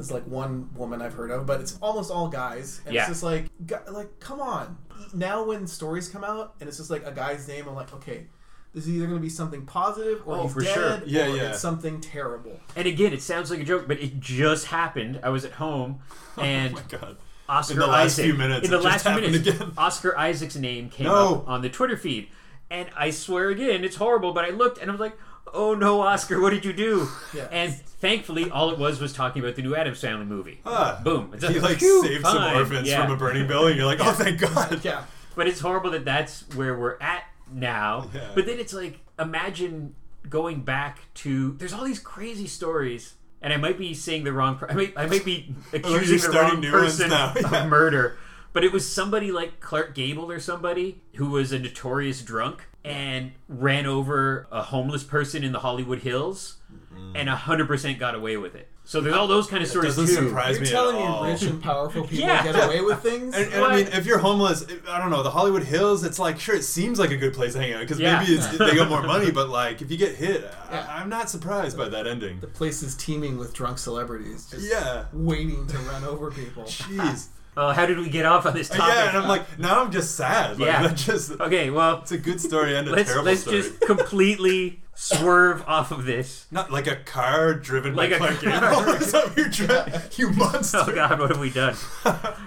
there 0.00 0.16
is 0.16 0.22
like 0.22 0.26
one 0.26 0.70
woman 0.74 1.02
I've 1.02 1.12
heard 1.14 1.30
of, 1.30 1.46
but 1.46 1.60
it's 1.60 1.78
almost 1.82 2.10
all 2.10 2.28
guys. 2.28 2.80
And 2.86 2.94
Yeah. 2.94 3.02
it's 3.02 3.10
just 3.10 3.22
like, 3.22 3.46
like 3.90 4.18
come 4.20 4.40
on. 4.40 4.78
Now 5.14 5.44
when 5.44 5.66
stories 5.66 6.08
come 6.08 6.24
out 6.24 6.54
and 6.60 6.68
it's 6.68 6.78
just 6.78 6.90
like 6.90 7.04
a 7.06 7.12
guy's 7.12 7.46
name, 7.46 7.68
I'm 7.68 7.74
like, 7.74 7.92
okay. 7.94 8.26
This 8.72 8.84
is 8.86 8.90
either 8.94 9.06
going 9.06 9.18
to 9.18 9.22
be 9.22 9.28
something 9.28 9.66
positive 9.66 10.22
or 10.26 10.36
Oh, 10.36 10.42
he's 10.44 10.52
for 10.52 10.60
dead 10.62 10.74
sure. 10.74 11.02
Yeah, 11.04 11.26
or 11.26 11.36
yeah. 11.36 11.42
it's 11.50 11.58
something 11.60 12.00
terrible. 12.00 12.60
And 12.76 12.86
again, 12.86 13.12
it 13.12 13.20
sounds 13.20 13.50
like 13.50 13.58
a 13.60 13.64
joke, 13.64 13.88
but 13.88 13.98
it 14.00 14.20
just 14.20 14.66
happened. 14.66 15.18
I 15.24 15.28
was 15.30 15.44
at 15.44 15.52
home, 15.52 15.98
oh 16.38 16.42
and 16.42 16.74
oh 16.74 16.76
my 16.80 16.98
god. 16.98 17.16
Oscar 17.48 17.74
In 17.74 17.78
the 17.80 17.86
last 17.88 18.04
Isaac, 18.12 18.24
few 18.26 18.34
minutes, 18.34 18.64
in 18.64 18.70
the 18.70 18.78
it 18.78 18.84
last 18.84 18.92
just 18.92 19.04
few 19.06 19.12
happened 19.12 19.32
minutes, 19.32 19.60
again. 19.60 19.72
Oscar 19.76 20.16
Isaac's 20.16 20.54
name 20.54 20.88
came 20.88 21.08
No. 21.08 21.40
up 21.40 21.48
on 21.48 21.62
the 21.62 21.68
Twitter 21.68 21.96
feed, 21.96 22.28
and 22.70 22.88
I 22.96 23.10
swear 23.10 23.48
again, 23.48 23.82
it's 23.82 23.96
horrible. 23.96 24.32
But 24.32 24.44
I 24.44 24.50
looked, 24.50 24.78
and 24.78 24.88
I 24.88 24.92
was 24.92 25.00
like, 25.00 25.18
"Oh 25.52 25.74
no, 25.74 26.00
Oscar, 26.00 26.40
what 26.40 26.50
did 26.50 26.64
you 26.64 26.72
do?" 26.72 27.08
Yeah. 27.34 27.48
And 27.50 27.74
thankfully, 27.74 28.50
all 28.50 28.70
it 28.70 28.78
was 28.78 29.00
was 29.00 29.12
talking 29.12 29.42
about 29.42 29.56
the 29.56 29.62
new 29.62 29.74
Addams 29.74 30.00
Family 30.00 30.26
movie. 30.26 30.60
Ah. 30.64 31.00
Boom! 31.02 31.30
It's 31.34 31.46
He 31.46 31.60
like 31.60 31.78
phew, 31.78 32.02
saved 32.02 32.24
some 32.24 32.56
orphans 32.56 32.88
Yeah. 32.88 33.02
from 33.04 33.12
a 33.12 33.16
burning 33.16 33.46
building. 33.46 33.76
You're 33.76 33.86
like, 33.86 34.00
oh, 34.00 34.12
thank 34.12 34.40
God. 34.40 34.80
Yeah. 34.84 35.04
But 35.36 35.46
it's 35.46 35.60
horrible 35.60 35.90
that 35.92 36.04
that's 36.04 36.42
where 36.54 36.76
we're 36.76 36.98
at 37.00 37.22
now. 37.52 38.10
Yeah. 38.14 38.30
But 38.34 38.46
then 38.46 38.58
it's 38.58 38.72
like, 38.74 38.98
imagine 39.18 39.94
going 40.28 40.62
back 40.62 40.98
to. 41.14 41.52
There's 41.52 41.72
all 41.72 41.84
these 41.84 42.00
crazy 42.00 42.46
stories, 42.46 43.14
and 43.40 43.52
I 43.52 43.56
might 43.56 43.78
be 43.78 43.94
saying 43.94 44.24
the 44.24 44.32
wrong. 44.32 44.60
I 44.68 44.74
might, 44.74 44.92
I 44.96 45.06
might 45.06 45.24
be 45.24 45.54
accusing 45.72 46.30
the 46.30 46.38
wrong 46.38 46.62
person 46.62 47.12
of 47.12 47.68
murder. 47.68 48.18
But 48.52 48.64
it 48.64 48.72
was 48.72 48.90
somebody 48.92 49.30
like 49.30 49.60
Clark 49.60 49.94
Gable 49.94 50.28
or 50.28 50.40
somebody 50.40 51.02
who 51.14 51.30
was 51.30 51.52
a 51.52 51.58
notorious 51.60 52.20
drunk 52.22 52.64
and 52.84 53.32
ran 53.48 53.86
over 53.86 54.46
a 54.50 54.62
homeless 54.62 55.04
person 55.04 55.44
in 55.44 55.52
the 55.52 55.60
Hollywood 55.60 56.00
Hills, 56.00 56.56
mm-hmm. 56.72 57.16
and 57.16 57.28
hundred 57.28 57.66
percent 57.68 57.98
got 57.98 58.14
away 58.14 58.36
with 58.36 58.54
it. 58.54 58.68
So 58.84 59.00
there's 59.00 59.14
all 59.14 59.28
those 59.28 59.46
kind 59.46 59.62
of 59.62 59.68
stories 59.68 59.94
doesn't 59.94 60.06
too. 60.16 60.28
surprise 60.30 60.56
You're 60.56 60.64
me 60.64 60.70
telling 60.70 60.96
at 60.96 61.22
me 61.22 61.30
rich 61.30 61.42
and 61.42 61.62
powerful 61.62 62.02
people 62.02 62.26
Yeah. 62.26 62.42
get 62.42 62.56
away 62.64 62.80
with 62.80 63.00
things? 63.00 63.36
And, 63.36 63.52
and 63.52 63.64
I 63.64 63.76
mean, 63.76 63.86
if 63.92 64.04
you're 64.04 64.18
homeless, 64.18 64.66
I 64.88 64.98
don't 64.98 65.10
know, 65.10 65.22
the 65.22 65.30
Hollywood 65.30 65.62
Hills, 65.62 66.02
it's 66.02 66.18
like, 66.18 66.40
sure, 66.40 66.56
it 66.56 66.64
seems 66.64 66.98
like 66.98 67.12
a 67.12 67.16
good 67.16 67.32
place 67.32 67.52
to 67.52 67.60
hang 67.60 67.72
out 67.74 67.80
because 67.82 68.00
Yeah. 68.00 68.18
maybe 68.18 68.32
it's, 68.32 68.48
they 68.58 68.74
got 68.74 68.88
more 68.88 69.02
money, 69.02 69.30
but 69.40 69.48
like, 69.48 69.80
if 69.80 69.92
you 69.92 69.96
get 69.96 70.16
hit, 70.16 70.40
Yeah. 70.72 70.86
I, 70.90 71.00
I'm 71.00 71.08
not 71.08 71.30
surprised 71.30 71.78
by 71.78 71.88
that 71.88 72.08
ending. 72.08 72.40
the 72.40 72.48
place 72.48 72.82
is 72.82 72.96
teeming 72.96 73.36
with 73.38 73.54
drunk 73.54 73.78
celebrities 73.78 74.46
just 74.50 74.68
Yeah. 74.68 75.04
waiting 75.12 75.68
to 75.68 75.78
run 75.78 76.02
over 76.02 76.32
people. 76.32 76.64
Jeez. 76.64 77.28
Oh, 77.56 77.70
how 77.72 77.84
did 77.86 77.98
we 77.98 78.08
get 78.08 78.24
off 78.26 78.46
on 78.46 78.54
this 78.54 78.68
topic? 78.68 78.94
yeah, 78.94 79.08
and 79.08 79.18
I'm 79.18 79.28
like, 79.28 79.58
now 79.58 79.82
I'm 79.82 79.90
just 79.90 80.14
sad. 80.16 80.58
Like, 80.58 80.66
Yeah. 80.68 80.92
just, 80.94 81.32
okay, 81.32 81.70
well, 81.70 81.98
it's 82.02 82.12
a 82.12 82.18
good 82.18 82.40
story 82.40 82.76
and 82.76 82.86
a 82.88 82.92
let's 82.92 83.08
terrible 83.08 83.26
let's 83.26 83.40
story. 83.42 83.62
just 83.62 83.80
completely 83.80 84.80
swerve 84.94 85.64
off 85.66 85.90
of 85.90 86.04
this. 86.04 86.46
Not 86.50 86.70
like 86.70 86.86
a 86.86 86.96
car 86.96 87.54
driven 87.54 87.94
Like 87.94 88.10
by 88.10 88.16
a 88.16 88.18
Clark 88.18 88.40
car. 88.42 88.84
Gable. 88.84 88.92
Is 89.02 89.12
that 89.12 89.36
what 89.36 89.58
you're? 89.58 90.28
You 90.30 90.36
monster. 90.36 90.78
Oh 90.86 90.94
God, 90.94 91.18
what 91.18 91.30
have 91.30 91.40
we 91.40 91.50
done? 91.50 91.74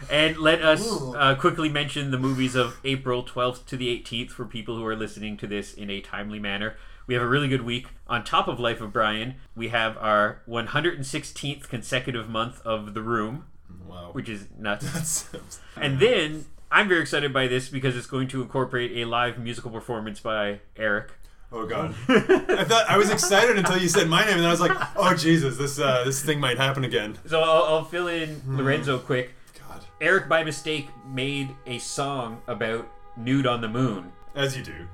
And 0.10 0.38
let 0.38 0.62
us 0.62 0.88
uh, 1.16 1.36
quickly 1.36 1.70
mention 1.70 2.12
the 2.12 2.20
movies 2.20 2.56
of 2.56 2.78
April 2.84 3.24
12th 3.24 3.66
to 3.68 3.78
the 3.78 3.88
18th 4.00 4.30
for 4.32 4.46
people 4.46 4.78
who 4.78 4.86
are 4.86 4.96
listening 4.96 5.36
to 5.38 5.48
this 5.48 5.74
in 5.74 5.90
a 5.90 6.00
timely 6.02 6.40
manner. 6.40 6.76
We 7.08 7.16
have 7.16 7.24
a 7.24 7.28
really 7.28 7.48
good 7.50 7.64
week. 7.64 7.88
On 8.08 8.24
top 8.24 8.48
of 8.48 8.60
Life 8.60 8.80
of 8.80 8.94
Brian, 8.94 9.36
we 9.56 9.70
have 9.70 9.98
our 9.98 10.42
116th 10.48 11.68
consecutive 11.68 12.30
month 12.30 12.62
of 12.66 12.94
The 12.94 13.02
Room, 13.02 13.46
Wow. 13.94 14.10
which 14.14 14.28
is 14.30 14.48
nuts. 14.58 14.86
That's- 15.32 15.60
And 15.78 16.00
then 16.00 16.46
I'm 16.72 16.88
very 16.90 17.02
excited 17.02 17.32
by 17.34 17.48
this 17.48 17.70
because 17.70 17.96
it's 17.96 18.08
going 18.08 18.28
to 18.30 18.42
incorporate 18.42 18.92
a 18.98 19.06
live 19.06 19.38
musical 19.38 19.70
performance 19.72 20.20
by 20.20 20.60
Eric. 20.76 21.12
Oh 21.52 21.68
god! 21.68 21.94
I 22.10 22.64
thought 22.64 22.90
I 22.90 22.98
was 22.98 23.12
excited 23.12 23.60
until 23.60 23.78
you 23.78 23.88
said 23.88 24.10
my 24.10 24.22
name, 24.22 24.32
and 24.32 24.40
then 24.40 24.48
I 24.48 24.52
was 24.52 24.60
like, 24.60 24.72
"Oh 24.96 25.14
Jesus, 25.14 25.56
this 25.56 25.78
uh, 25.80 26.04
this 26.04 26.24
thing 26.24 26.40
might 26.40 26.58
happen 26.58 26.84
again." 26.84 27.16
So 27.28 27.42
I'll, 27.44 27.64
I'll 27.66 27.84
fill 27.86 28.08
in 28.08 28.42
Lorenzo 28.48 28.98
quick. 28.98 29.36
God, 29.70 29.84
Eric, 30.02 30.28
by 30.28 30.44
mistake, 30.44 30.90
made 31.06 31.50
a 31.68 31.78
song 31.78 32.42
about 32.48 32.90
nude 33.16 33.46
on 33.46 33.62
the 33.62 33.68
moon. 33.70 34.12
as 34.34 34.58
you 34.58 34.64
do. 34.64 34.88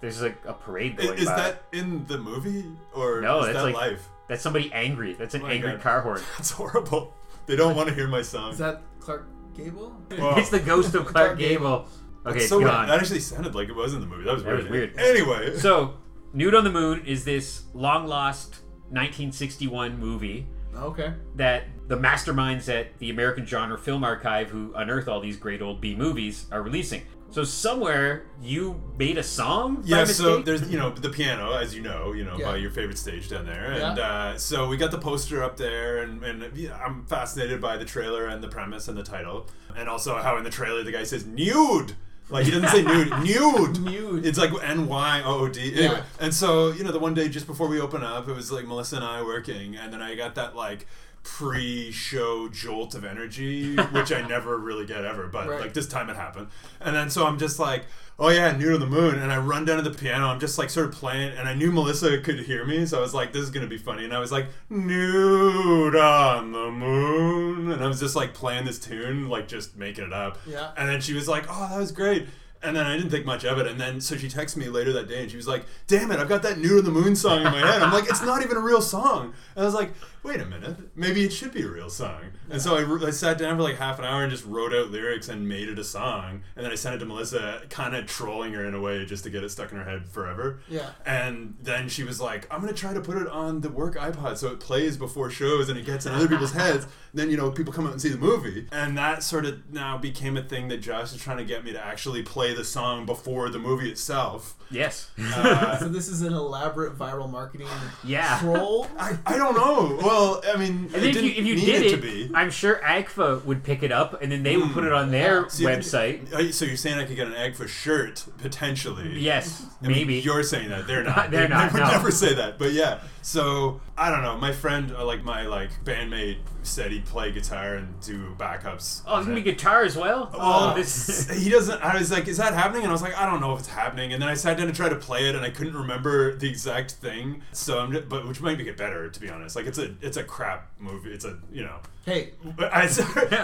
There's 0.00 0.22
like 0.22 0.38
a 0.46 0.54
parade 0.54 0.96
I- 0.98 1.02
going 1.04 1.18
Is 1.18 1.26
by. 1.26 1.36
that 1.36 1.62
in 1.72 2.06
the 2.06 2.16
movie 2.16 2.64
or 2.94 3.20
No, 3.20 3.40
is 3.40 3.46
that's 3.48 3.58
that 3.58 3.64
like- 3.64 3.74
live? 3.74 4.08
That's 4.26 4.42
somebody 4.42 4.72
angry. 4.72 5.12
That's 5.12 5.34
an 5.34 5.42
Oh 5.42 5.48
angry 5.48 5.72
God. 5.72 5.80
car 5.82 6.00
horn. 6.00 6.22
That's 6.38 6.52
horrible. 6.52 7.12
They 7.46 7.56
don't 7.56 7.74
want 7.76 7.88
to 7.88 7.94
hear 7.94 8.06
my 8.08 8.22
song. 8.22 8.52
Is 8.52 8.58
that 8.58 8.82
Clark 9.00 9.26
Gable? 9.56 9.90
Whoa. 10.16 10.34
It's 10.36 10.50
the 10.50 10.60
ghost 10.60 10.94
of 10.94 11.02
Clark 11.06 11.26
Clark 11.26 11.38
Gable. 11.38 11.86
Okay, 12.26 12.38
That's 12.38 12.48
so 12.50 12.58
weird. 12.58 12.70
gone. 12.70 12.88
That 12.88 13.00
actually 13.00 13.20
sounded 13.20 13.54
like 13.54 13.68
it 13.68 13.74
was 13.74 13.94
in 13.94 14.00
the 14.00 14.06
movie. 14.06 14.24
That 14.24 14.34
was 14.34 14.44
That 14.44 14.50
weird. 14.50 14.62
was 14.64 14.70
weird. 14.70 14.98
Anyway, 14.98 15.56
So, 15.58 15.94
Nude 16.32 16.54
on 16.54 16.64
the 16.64 16.70
Moon 16.70 17.04
is 17.06 17.24
this 17.24 17.64
long 17.74 18.06
lost 18.06 18.60
1961 18.90 19.98
movie 19.98 20.46
Okay. 20.76 21.12
that 21.36 21.64
the 21.88 21.96
masterminds 21.96 22.68
at 22.72 22.96
the 22.98 23.10
American 23.10 23.44
Genre 23.46 23.76
Film 23.78 24.04
Archive, 24.04 24.50
who 24.50 24.72
unearth 24.76 25.08
all 25.08 25.20
these 25.20 25.36
great 25.36 25.60
old 25.62 25.80
B 25.80 25.94
movies, 25.96 26.46
are 26.52 26.62
releasing. 26.62 27.02
So 27.32 27.44
somewhere 27.44 28.24
you 28.42 28.80
made 28.98 29.16
a 29.16 29.22
song. 29.22 29.76
by 29.82 29.82
yeah. 29.86 30.04
So 30.04 30.42
there's 30.42 30.68
you 30.68 30.78
know 30.78 30.90
the 30.90 31.10
piano, 31.10 31.52
as 31.52 31.74
you 31.74 31.80
know, 31.82 32.12
you 32.12 32.24
know 32.24 32.36
Yeah. 32.36 32.46
by 32.46 32.56
your 32.56 32.70
favorite 32.70 32.98
stage 32.98 33.28
down 33.28 33.46
there, 33.46 33.72
Yeah. 33.76 33.90
and 33.90 33.98
uh, 33.98 34.38
so 34.38 34.66
we 34.68 34.76
got 34.76 34.90
the 34.90 34.98
poster 34.98 35.42
up 35.42 35.56
there, 35.56 35.98
and, 36.02 36.22
and 36.24 36.56
yeah, 36.56 36.76
I'm 36.84 37.04
fascinated 37.06 37.60
by 37.60 37.76
the 37.76 37.84
trailer 37.84 38.26
and 38.26 38.42
the 38.42 38.48
premise 38.48 38.88
and 38.88 38.98
the 38.98 39.04
title, 39.04 39.48
and 39.76 39.88
also 39.88 40.16
how 40.16 40.36
in 40.38 40.44
the 40.44 40.50
trailer 40.50 40.82
the 40.82 40.92
guy 40.92 41.04
says 41.04 41.24
nude. 41.24 41.94
Like 42.30 42.44
he 42.46 42.52
doesn't 42.52 42.68
say 42.68 42.82
nude, 42.82 43.10
nude. 43.24 43.80
Nude. 43.80 44.24
It's 44.26 44.38
like 44.38 44.50
N 44.62 44.86
Y 44.88 45.22
O 45.24 45.40
O 45.40 45.48
D. 45.48 45.60
Anyway, 45.72 45.82
Yeah. 45.96 46.02
and 46.20 46.32
so 46.34 46.70
you 46.72 46.82
know 46.84 46.92
the 46.92 46.98
one 47.00 47.14
day 47.14 47.28
just 47.28 47.46
before 47.46 47.68
we 47.68 47.80
open 47.80 48.02
up, 48.04 48.28
it 48.28 48.34
was 48.34 48.50
like 48.52 48.66
Melissa 48.66 48.96
and 48.96 49.04
I 49.04 49.22
working, 49.22 49.76
and 49.76 49.92
then 49.92 50.00
I 50.02 50.14
got 50.16 50.34
that 50.36 50.54
like 50.56 50.86
pre-show 51.22 52.48
jolt 52.48 52.94
of 52.94 53.04
energy, 53.04 53.76
which 53.92 54.12
I 54.12 54.26
never 54.26 54.56
really 54.58 54.86
get 54.86 55.04
ever. 55.04 55.26
But 55.26 55.48
Right. 55.48 55.60
like 55.60 55.72
this 55.74 55.86
time 55.88 56.10
it 56.10 56.16
happened, 56.16 56.48
and 56.80 56.94
then 56.94 57.10
so 57.10 57.26
I'm 57.26 57.38
just 57.38 57.58
like, 57.58 57.84
oh 58.18 58.28
yeah, 58.28 58.54
nude 58.56 58.74
on 58.74 58.80
the 58.80 58.86
moon, 58.86 59.18
and 59.18 59.32
I 59.32 59.38
run 59.38 59.64
down 59.64 59.82
to 59.82 59.88
the 59.88 59.96
piano. 59.96 60.26
I'm 60.26 60.40
just 60.40 60.58
like 60.58 60.70
sort 60.70 60.86
of 60.86 60.92
playing, 60.92 61.32
and 61.36 61.48
I 61.48 61.54
knew 61.54 61.72
Melissa 61.72 62.18
could 62.18 62.40
hear 62.40 62.64
me, 62.64 62.84
so 62.86 62.98
I 62.98 63.00
was 63.00 63.14
like, 63.14 63.32
this 63.32 63.42
is 63.42 63.50
gonna 63.50 63.66
be 63.66 63.78
funny, 63.78 64.04
and 64.04 64.12
I 64.14 64.18
was 64.18 64.30
like, 64.32 64.46
nude 64.68 65.96
on 65.96 66.52
the 66.52 66.70
moon, 66.70 67.72
and 67.72 67.82
I 67.82 67.88
was 67.88 68.00
just 68.00 68.16
like 68.16 68.34
playing 68.34 68.64
this 68.64 68.78
tune, 68.78 69.28
like 69.28 69.48
just 69.48 69.76
making 69.76 70.04
it 70.04 70.12
up. 70.12 70.38
Yeah. 70.46 70.70
And 70.76 70.88
then 70.88 71.00
she 71.00 71.14
was 71.14 71.28
like, 71.28 71.44
oh, 71.48 71.68
that 71.70 71.78
was 71.78 71.92
great. 71.92 72.26
And 72.62 72.76
then 72.76 72.84
I 72.84 72.94
didn't 72.94 73.08
think 73.10 73.24
much 73.24 73.46
of 73.46 73.56
it. 73.58 73.66
And 73.66 73.80
then 73.80 74.02
so 74.02 74.18
she 74.18 74.28
texted 74.28 74.58
me 74.58 74.68
later 74.68 74.92
that 74.92 75.08
day 75.08 75.22
and 75.22 75.30
she 75.30 75.38
was 75.38 75.48
like, 75.48 75.64
damn 75.86 76.10
it, 76.10 76.18
I've 76.20 76.28
got 76.28 76.42
that 76.42 76.58
Nude 76.58 76.80
on 76.80 76.84
the 76.84 76.90
Moon 76.90 77.16
song 77.16 77.38
in 77.38 77.44
my 77.44 77.58
head. 77.58 77.80
I'm 77.82 77.90
like, 77.90 78.04
it's 78.10 78.20
not 78.20 78.42
even 78.44 78.58
a 78.58 78.60
real 78.60 78.82
song. 78.82 79.32
And 79.56 79.62
I 79.62 79.64
was 79.64 79.72
like, 79.72 79.94
wait 80.22 80.40
a 80.40 80.44
minute, 80.46 80.76
maybe 80.94 81.24
it 81.24 81.32
should 81.32 81.52
be 81.52 81.62
a 81.62 81.68
real 81.68 81.88
song. 81.90 82.20
And 82.50 82.60
so 82.60 82.76
I, 82.76 83.06
I 83.06 83.10
sat 83.10 83.38
down 83.38 83.56
for 83.56 83.62
like 83.62 83.76
half 83.76 83.98
an 83.98 84.04
hour 84.04 84.22
and 84.22 84.30
just 84.30 84.44
wrote 84.44 84.74
out 84.74 84.90
lyrics 84.90 85.28
and 85.28 85.48
made 85.48 85.68
it 85.68 85.78
a 85.78 85.84
song. 85.84 86.42
And 86.56 86.64
then 86.64 86.70
I 86.72 86.74
sent 86.74 86.94
it 86.94 86.98
to 86.98 87.06
Melissa, 87.06 87.62
kind 87.70 87.94
of 87.96 88.06
trolling 88.06 88.52
her 88.54 88.64
in 88.64 88.74
a 88.74 88.80
way 88.80 89.04
just 89.06 89.24
to 89.24 89.30
get 89.30 89.42
it 89.44 89.48
stuck 89.50 89.72
in 89.72 89.78
her 89.78 89.84
head 89.84 90.08
forever. 90.08 90.60
Yeah. 90.68 90.90
And 91.06 91.54
then 91.62 91.88
she 91.88 92.02
was 92.04 92.20
like, 92.20 92.46
I'm 92.52 92.60
going 92.60 92.72
to 92.72 92.78
try 92.78 92.92
to 92.92 93.00
put 93.00 93.16
it 93.16 93.28
on 93.28 93.60
the 93.62 93.70
work 93.70 93.96
iPod 93.96 94.36
so 94.36 94.48
it 94.48 94.60
plays 94.60 94.96
before 94.96 95.30
shows 95.30 95.68
and 95.68 95.78
it 95.78 95.86
gets 95.86 96.06
in 96.06 96.12
other 96.12 96.28
people's 96.28 96.52
heads. 96.52 96.86
Then, 97.12 97.28
you 97.28 97.36
know, 97.36 97.50
people 97.50 97.72
come 97.72 97.86
out 97.88 97.92
and 97.92 98.00
see 98.00 98.10
the 98.10 98.16
movie. 98.16 98.68
And 98.70 98.96
that 98.96 99.24
sort 99.24 99.44
of 99.44 99.68
now 99.72 99.98
became 99.98 100.36
a 100.36 100.44
thing 100.44 100.68
that 100.68 100.76
Josh 100.76 101.12
is 101.12 101.20
trying 101.20 101.38
to 101.38 101.44
get 101.44 101.64
me 101.64 101.72
to 101.72 101.84
actually 101.84 102.22
play 102.22 102.54
the 102.54 102.62
song 102.64 103.04
before 103.04 103.48
the 103.50 103.58
movie 103.58 103.90
itself. 103.90 104.54
Yes. 104.70 105.10
Uh, 105.18 105.76
So 105.80 105.88
this 105.88 106.06
is 106.06 106.22
an 106.22 106.32
elaborate 106.32 106.96
viral 106.96 107.28
marketing 107.28 107.66
Yeah. 108.04 108.38
troll. 108.38 108.86
I, 108.96 109.18
I 109.26 109.36
don't 109.36 109.56
know. 109.56 109.98
Well, 110.10 110.42
I 110.52 110.56
mean, 110.56 110.90
And 110.94 111.04
if 111.04 111.14
you, 111.22 111.30
if 111.30 111.46
you 111.46 111.54
did 111.56 111.82
it, 111.82 112.04
it. 112.04 112.30
I'm 112.34 112.50
sure 112.50 112.80
AGFA 112.84 113.44
would 113.44 113.62
pick 113.62 113.82
it 113.82 113.92
up 113.92 114.20
and 114.20 114.30
then 114.32 114.42
they 114.42 114.56
would 114.56 114.72
put 114.72 114.84
it 114.84 114.92
on 114.92 115.10
their 115.10 115.48
See, 115.48 115.66
I 115.66 115.76
website. 115.76 116.32
uh, 116.32 116.50
So 116.52 116.64
you're 116.64 116.76
saying 116.76 116.98
I 116.98 117.04
could 117.04 117.16
get 117.16 117.28
an 117.28 117.34
Agfa 117.34 117.68
shirt 117.68 118.24
potentially? 118.38 119.18
Yes, 119.20 119.64
I 119.82 119.86
mean, 119.88 119.96
maybe. 119.98 120.14
you're 120.16 120.42
saying 120.42 120.68
that 120.70 120.86
they're 120.86 121.02
not. 121.12 121.30
They're 121.30 121.42
They- 121.42 121.48
not, 121.48 121.72
They 121.72 121.78
would 121.80 121.86
no. 121.86 121.92
never 121.92 122.10
say 122.10 122.34
that. 122.34 122.58
But 122.58 122.72
yeah. 122.72 123.00
So 123.22 123.80
I 123.98 124.10
don't 124.10 124.22
know. 124.22 124.36
My 124.38 124.52
friend, 124.52 124.92
uh, 124.96 125.04
like 125.04 125.22
my 125.24 125.42
like 125.46 125.70
bandmate, 125.84 126.38
said 126.62 126.90
he'd 126.90 127.04
play 127.06 127.32
guitar 127.32 127.74
and 127.76 128.00
do 128.00 128.34
backups. 128.38 129.02
oh, 129.06 129.18
it's 129.18 129.20
on 129.20 129.24
gonna 129.24 129.34
be 129.36 129.42
guitar 129.42 129.82
as 129.82 129.96
well. 129.96 130.30
Well, 130.32 130.72
oh, 130.72 130.74
this. 130.74 131.28
he 131.42 131.50
doesn't. 131.50 131.82
I 131.82 131.98
was 131.98 132.10
like, 132.10 132.28
"Is 132.28 132.38
that 132.38 132.54
happening?" 132.54 132.82
And 132.82 132.90
I 132.90 132.92
was 132.92 133.02
like, 133.02 133.16
"I 133.16 133.26
don't 133.26 133.40
know 133.40 133.52
if 133.52 133.60
it's 133.60 133.68
happening." 133.68 134.12
And 134.12 134.22
then 134.22 134.28
I 134.28 134.34
sat 134.34 134.56
down 134.56 134.66
to 134.68 134.72
try 134.72 134.88
to 134.88 134.96
play 134.96 135.28
it, 135.28 135.34
and 135.34 135.44
I 135.44 135.50
couldn't 135.50 135.76
remember 135.76 136.34
the 136.36 136.48
exact 136.48 136.92
thing. 136.92 137.42
So 137.52 137.78
I'm, 137.80 137.92
just, 137.92 138.08
but 138.08 138.26
which 138.26 138.40
might 138.40 138.58
make 138.58 138.66
it 138.66 138.76
better, 138.76 139.08
to 139.08 139.20
be 139.20 139.28
honest. 139.28 139.56
Like 139.56 139.66
it's 139.66 139.78
a, 139.78 139.94
it's 140.00 140.16
a 140.16 140.24
crap 140.24 140.70
movie. 140.78 141.10
It's 141.12 141.24
a, 141.24 141.38
you 141.52 141.62
know. 141.64 141.76
Hey, 142.06 142.30
But 142.56 142.72
I, 142.74 142.86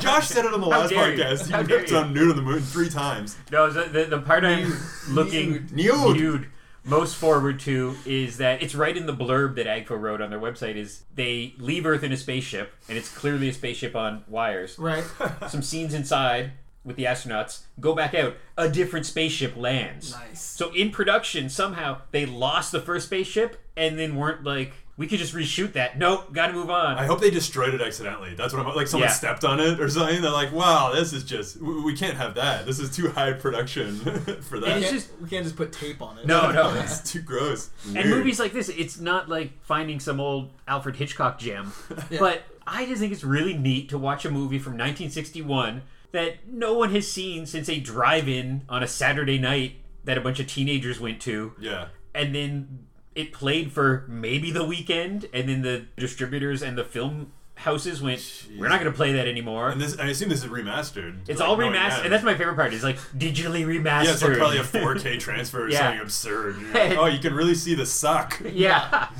Josh 0.00 0.28
said 0.28 0.46
it 0.46 0.54
on 0.54 0.60
the 0.62 0.66
last 0.68 0.88
dare 0.90 1.12
you. 1.14 1.22
podcast. 1.22 1.50
How 1.50 1.60
He 1.60 1.68
dare 1.68 1.78
ripped 1.78 1.92
on 1.92 2.14
Nude 2.14 2.30
on 2.30 2.36
the 2.36 2.42
Moon 2.42 2.60
three 2.60 2.88
times. 2.88 3.36
No, 3.52 3.70
the, 3.70 3.82
the, 3.84 4.04
the 4.06 4.18
part 4.20 4.44
I'm 4.44 4.72
looking 5.10 5.68
Nude. 5.72 6.16
nude 6.16 6.46
most 6.86 7.16
forward 7.16 7.58
to 7.60 7.96
is 8.06 8.38
that 8.38 8.62
it's 8.62 8.74
right 8.74 8.96
in 8.96 9.06
the 9.06 9.12
blurb 9.12 9.56
that 9.56 9.66
AGFA 9.66 10.00
wrote 10.00 10.20
on 10.20 10.30
their 10.30 10.38
website 10.40 10.76
is 10.76 11.02
they 11.14 11.54
leave 11.58 11.84
Earth 11.84 12.02
in 12.04 12.12
a 12.12 12.16
spaceship 12.16 12.72
and 12.88 12.96
it's 12.96 13.12
clearly 13.14 13.48
a 13.48 13.52
spaceship 13.52 13.96
on 13.96 14.22
wires. 14.28 14.78
right? 14.78 15.04
Some 15.48 15.62
scenes 15.62 15.92
inside 15.92 16.52
with 16.84 16.96
the 16.96 17.04
astronauts 17.04 17.62
go 17.80 17.94
back 17.94 18.14
out. 18.14 18.36
A 18.56 18.68
different 18.68 19.04
spaceship 19.04 19.56
lands. 19.56 20.12
Nice. 20.14 20.40
So 20.40 20.72
in 20.72 20.90
production, 20.90 21.48
somehow 21.48 22.02
they 22.12 22.24
lost 22.24 22.70
the 22.70 22.80
first 22.80 23.06
spaceship 23.06 23.60
and 23.76 23.98
then 23.98 24.14
weren't 24.14 24.44
like, 24.44 24.72
we 24.98 25.06
could 25.06 25.18
just 25.18 25.34
reshoot 25.34 25.74
that. 25.74 25.98
Nope, 25.98 26.32
got 26.32 26.46
to 26.46 26.52
move 26.54 26.70
on. 26.70 26.96
I 26.96 27.04
hope 27.04 27.20
they 27.20 27.30
destroyed 27.30 27.74
it 27.74 27.80
accidentally. 27.82 28.34
That's 28.34 28.54
what 28.54 28.64
I'm 28.66 28.74
like. 28.74 28.86
Someone 28.86 29.08
Yeah. 29.08 29.14
stepped 29.14 29.44
on 29.44 29.60
it 29.60 29.78
or 29.78 29.88
something. 29.90 30.22
They're 30.22 30.30
like, 30.30 30.52
"Wow, 30.52 30.92
this 30.94 31.12
is 31.12 31.22
just 31.24 31.58
we, 31.60 31.82
we 31.82 31.94
can't 31.96 32.16
have 32.16 32.34
that. 32.36 32.64
This 32.64 32.78
is 32.78 32.94
too 32.96 33.10
high 33.10 33.32
production 33.34 33.96
for 34.42 34.58
that. 34.60 34.68
And 34.70 34.82
it's 34.82 34.92
just- 34.92 35.10
we 35.20 35.28
can't 35.28 35.44
just 35.44 35.56
put 35.56 35.72
tape 35.72 36.00
on 36.00 36.18
it. 36.18 36.26
No, 36.26 36.50
no. 36.50 36.72
it's 36.80 37.00
too 37.12 37.20
gross." 37.20 37.70
And 37.94 38.08
movies 38.08 38.38
like 38.40 38.52
this, 38.52 38.68
it's 38.70 38.98
not 38.98 39.28
like 39.28 39.52
finding 39.62 40.00
some 40.00 40.18
old 40.20 40.50
Alfred 40.66 40.96
Hitchcock 40.96 41.38
gem. 41.38 41.72
Yeah. 42.10 42.18
But 42.20 42.42
I 42.66 42.86
just 42.86 43.00
think 43.00 43.12
it's 43.12 43.24
really 43.24 43.56
neat 43.56 43.88
to 43.90 43.98
watch 43.98 44.24
a 44.24 44.30
movie 44.30 44.58
from 44.58 44.72
1961 44.74 45.82
that 46.12 46.48
no 46.48 46.72
one 46.74 46.90
has 46.94 47.10
seen 47.10 47.44
since 47.46 47.68
a 47.68 47.78
drive 47.80 48.28
in 48.28 48.64
on 48.68 48.82
a 48.82 48.86
Saturday 48.86 49.38
night 49.38 49.76
that 50.04 50.16
a 50.16 50.20
bunch 50.20 50.40
of 50.40 50.46
teenagers 50.46 50.98
went 51.00 51.20
to. 51.22 51.52
Yeah. 51.60 51.88
And 52.14 52.34
then 52.34 52.85
it 53.16 53.32
played 53.32 53.72
for 53.72 54.04
maybe 54.08 54.50
the 54.52 54.64
weekend. 54.64 55.26
And 55.32 55.48
then 55.48 55.62
the 55.62 55.86
distributors 55.96 56.62
and 56.62 56.78
the 56.78 56.84
film 56.84 57.32
houses 57.56 58.02
went, 58.02 58.46
we're 58.58 58.68
not 58.68 58.78
going 58.80 58.92
to 58.92 58.96
play 58.96 59.12
that 59.14 59.26
anymore. 59.26 59.70
And 59.70 59.80
this, 59.80 59.98
I 59.98 60.06
assume 60.08 60.28
this 60.28 60.44
is 60.44 60.50
remastered. 60.50 61.20
it's 61.26 61.40
Like, 61.40 61.48
all 61.48 61.56
knowing 61.56 61.72
remastered. 61.72 62.04
And 62.04 62.12
that's 62.12 62.22
my 62.22 62.36
favorite 62.36 62.54
part. 62.56 62.74
Is 62.74 62.84
like 62.84 62.98
digitally 63.16 63.64
remastered. 63.64 64.04
yeah, 64.04 64.12
it's 64.12 64.22
like 64.22 64.36
probably 64.36 64.58
a 64.58 64.62
4K 64.62 65.18
transfer 65.18 65.64
or 65.64 65.70
Yeah. 65.70 65.78
something 65.78 66.00
absurd. 66.02 66.56
Like, 66.74 66.92
oh, 66.98 67.06
you 67.06 67.18
can 67.18 67.34
really 67.34 67.54
see 67.54 67.74
the 67.74 67.86
suck. 67.86 68.40
yeah. 68.52 69.08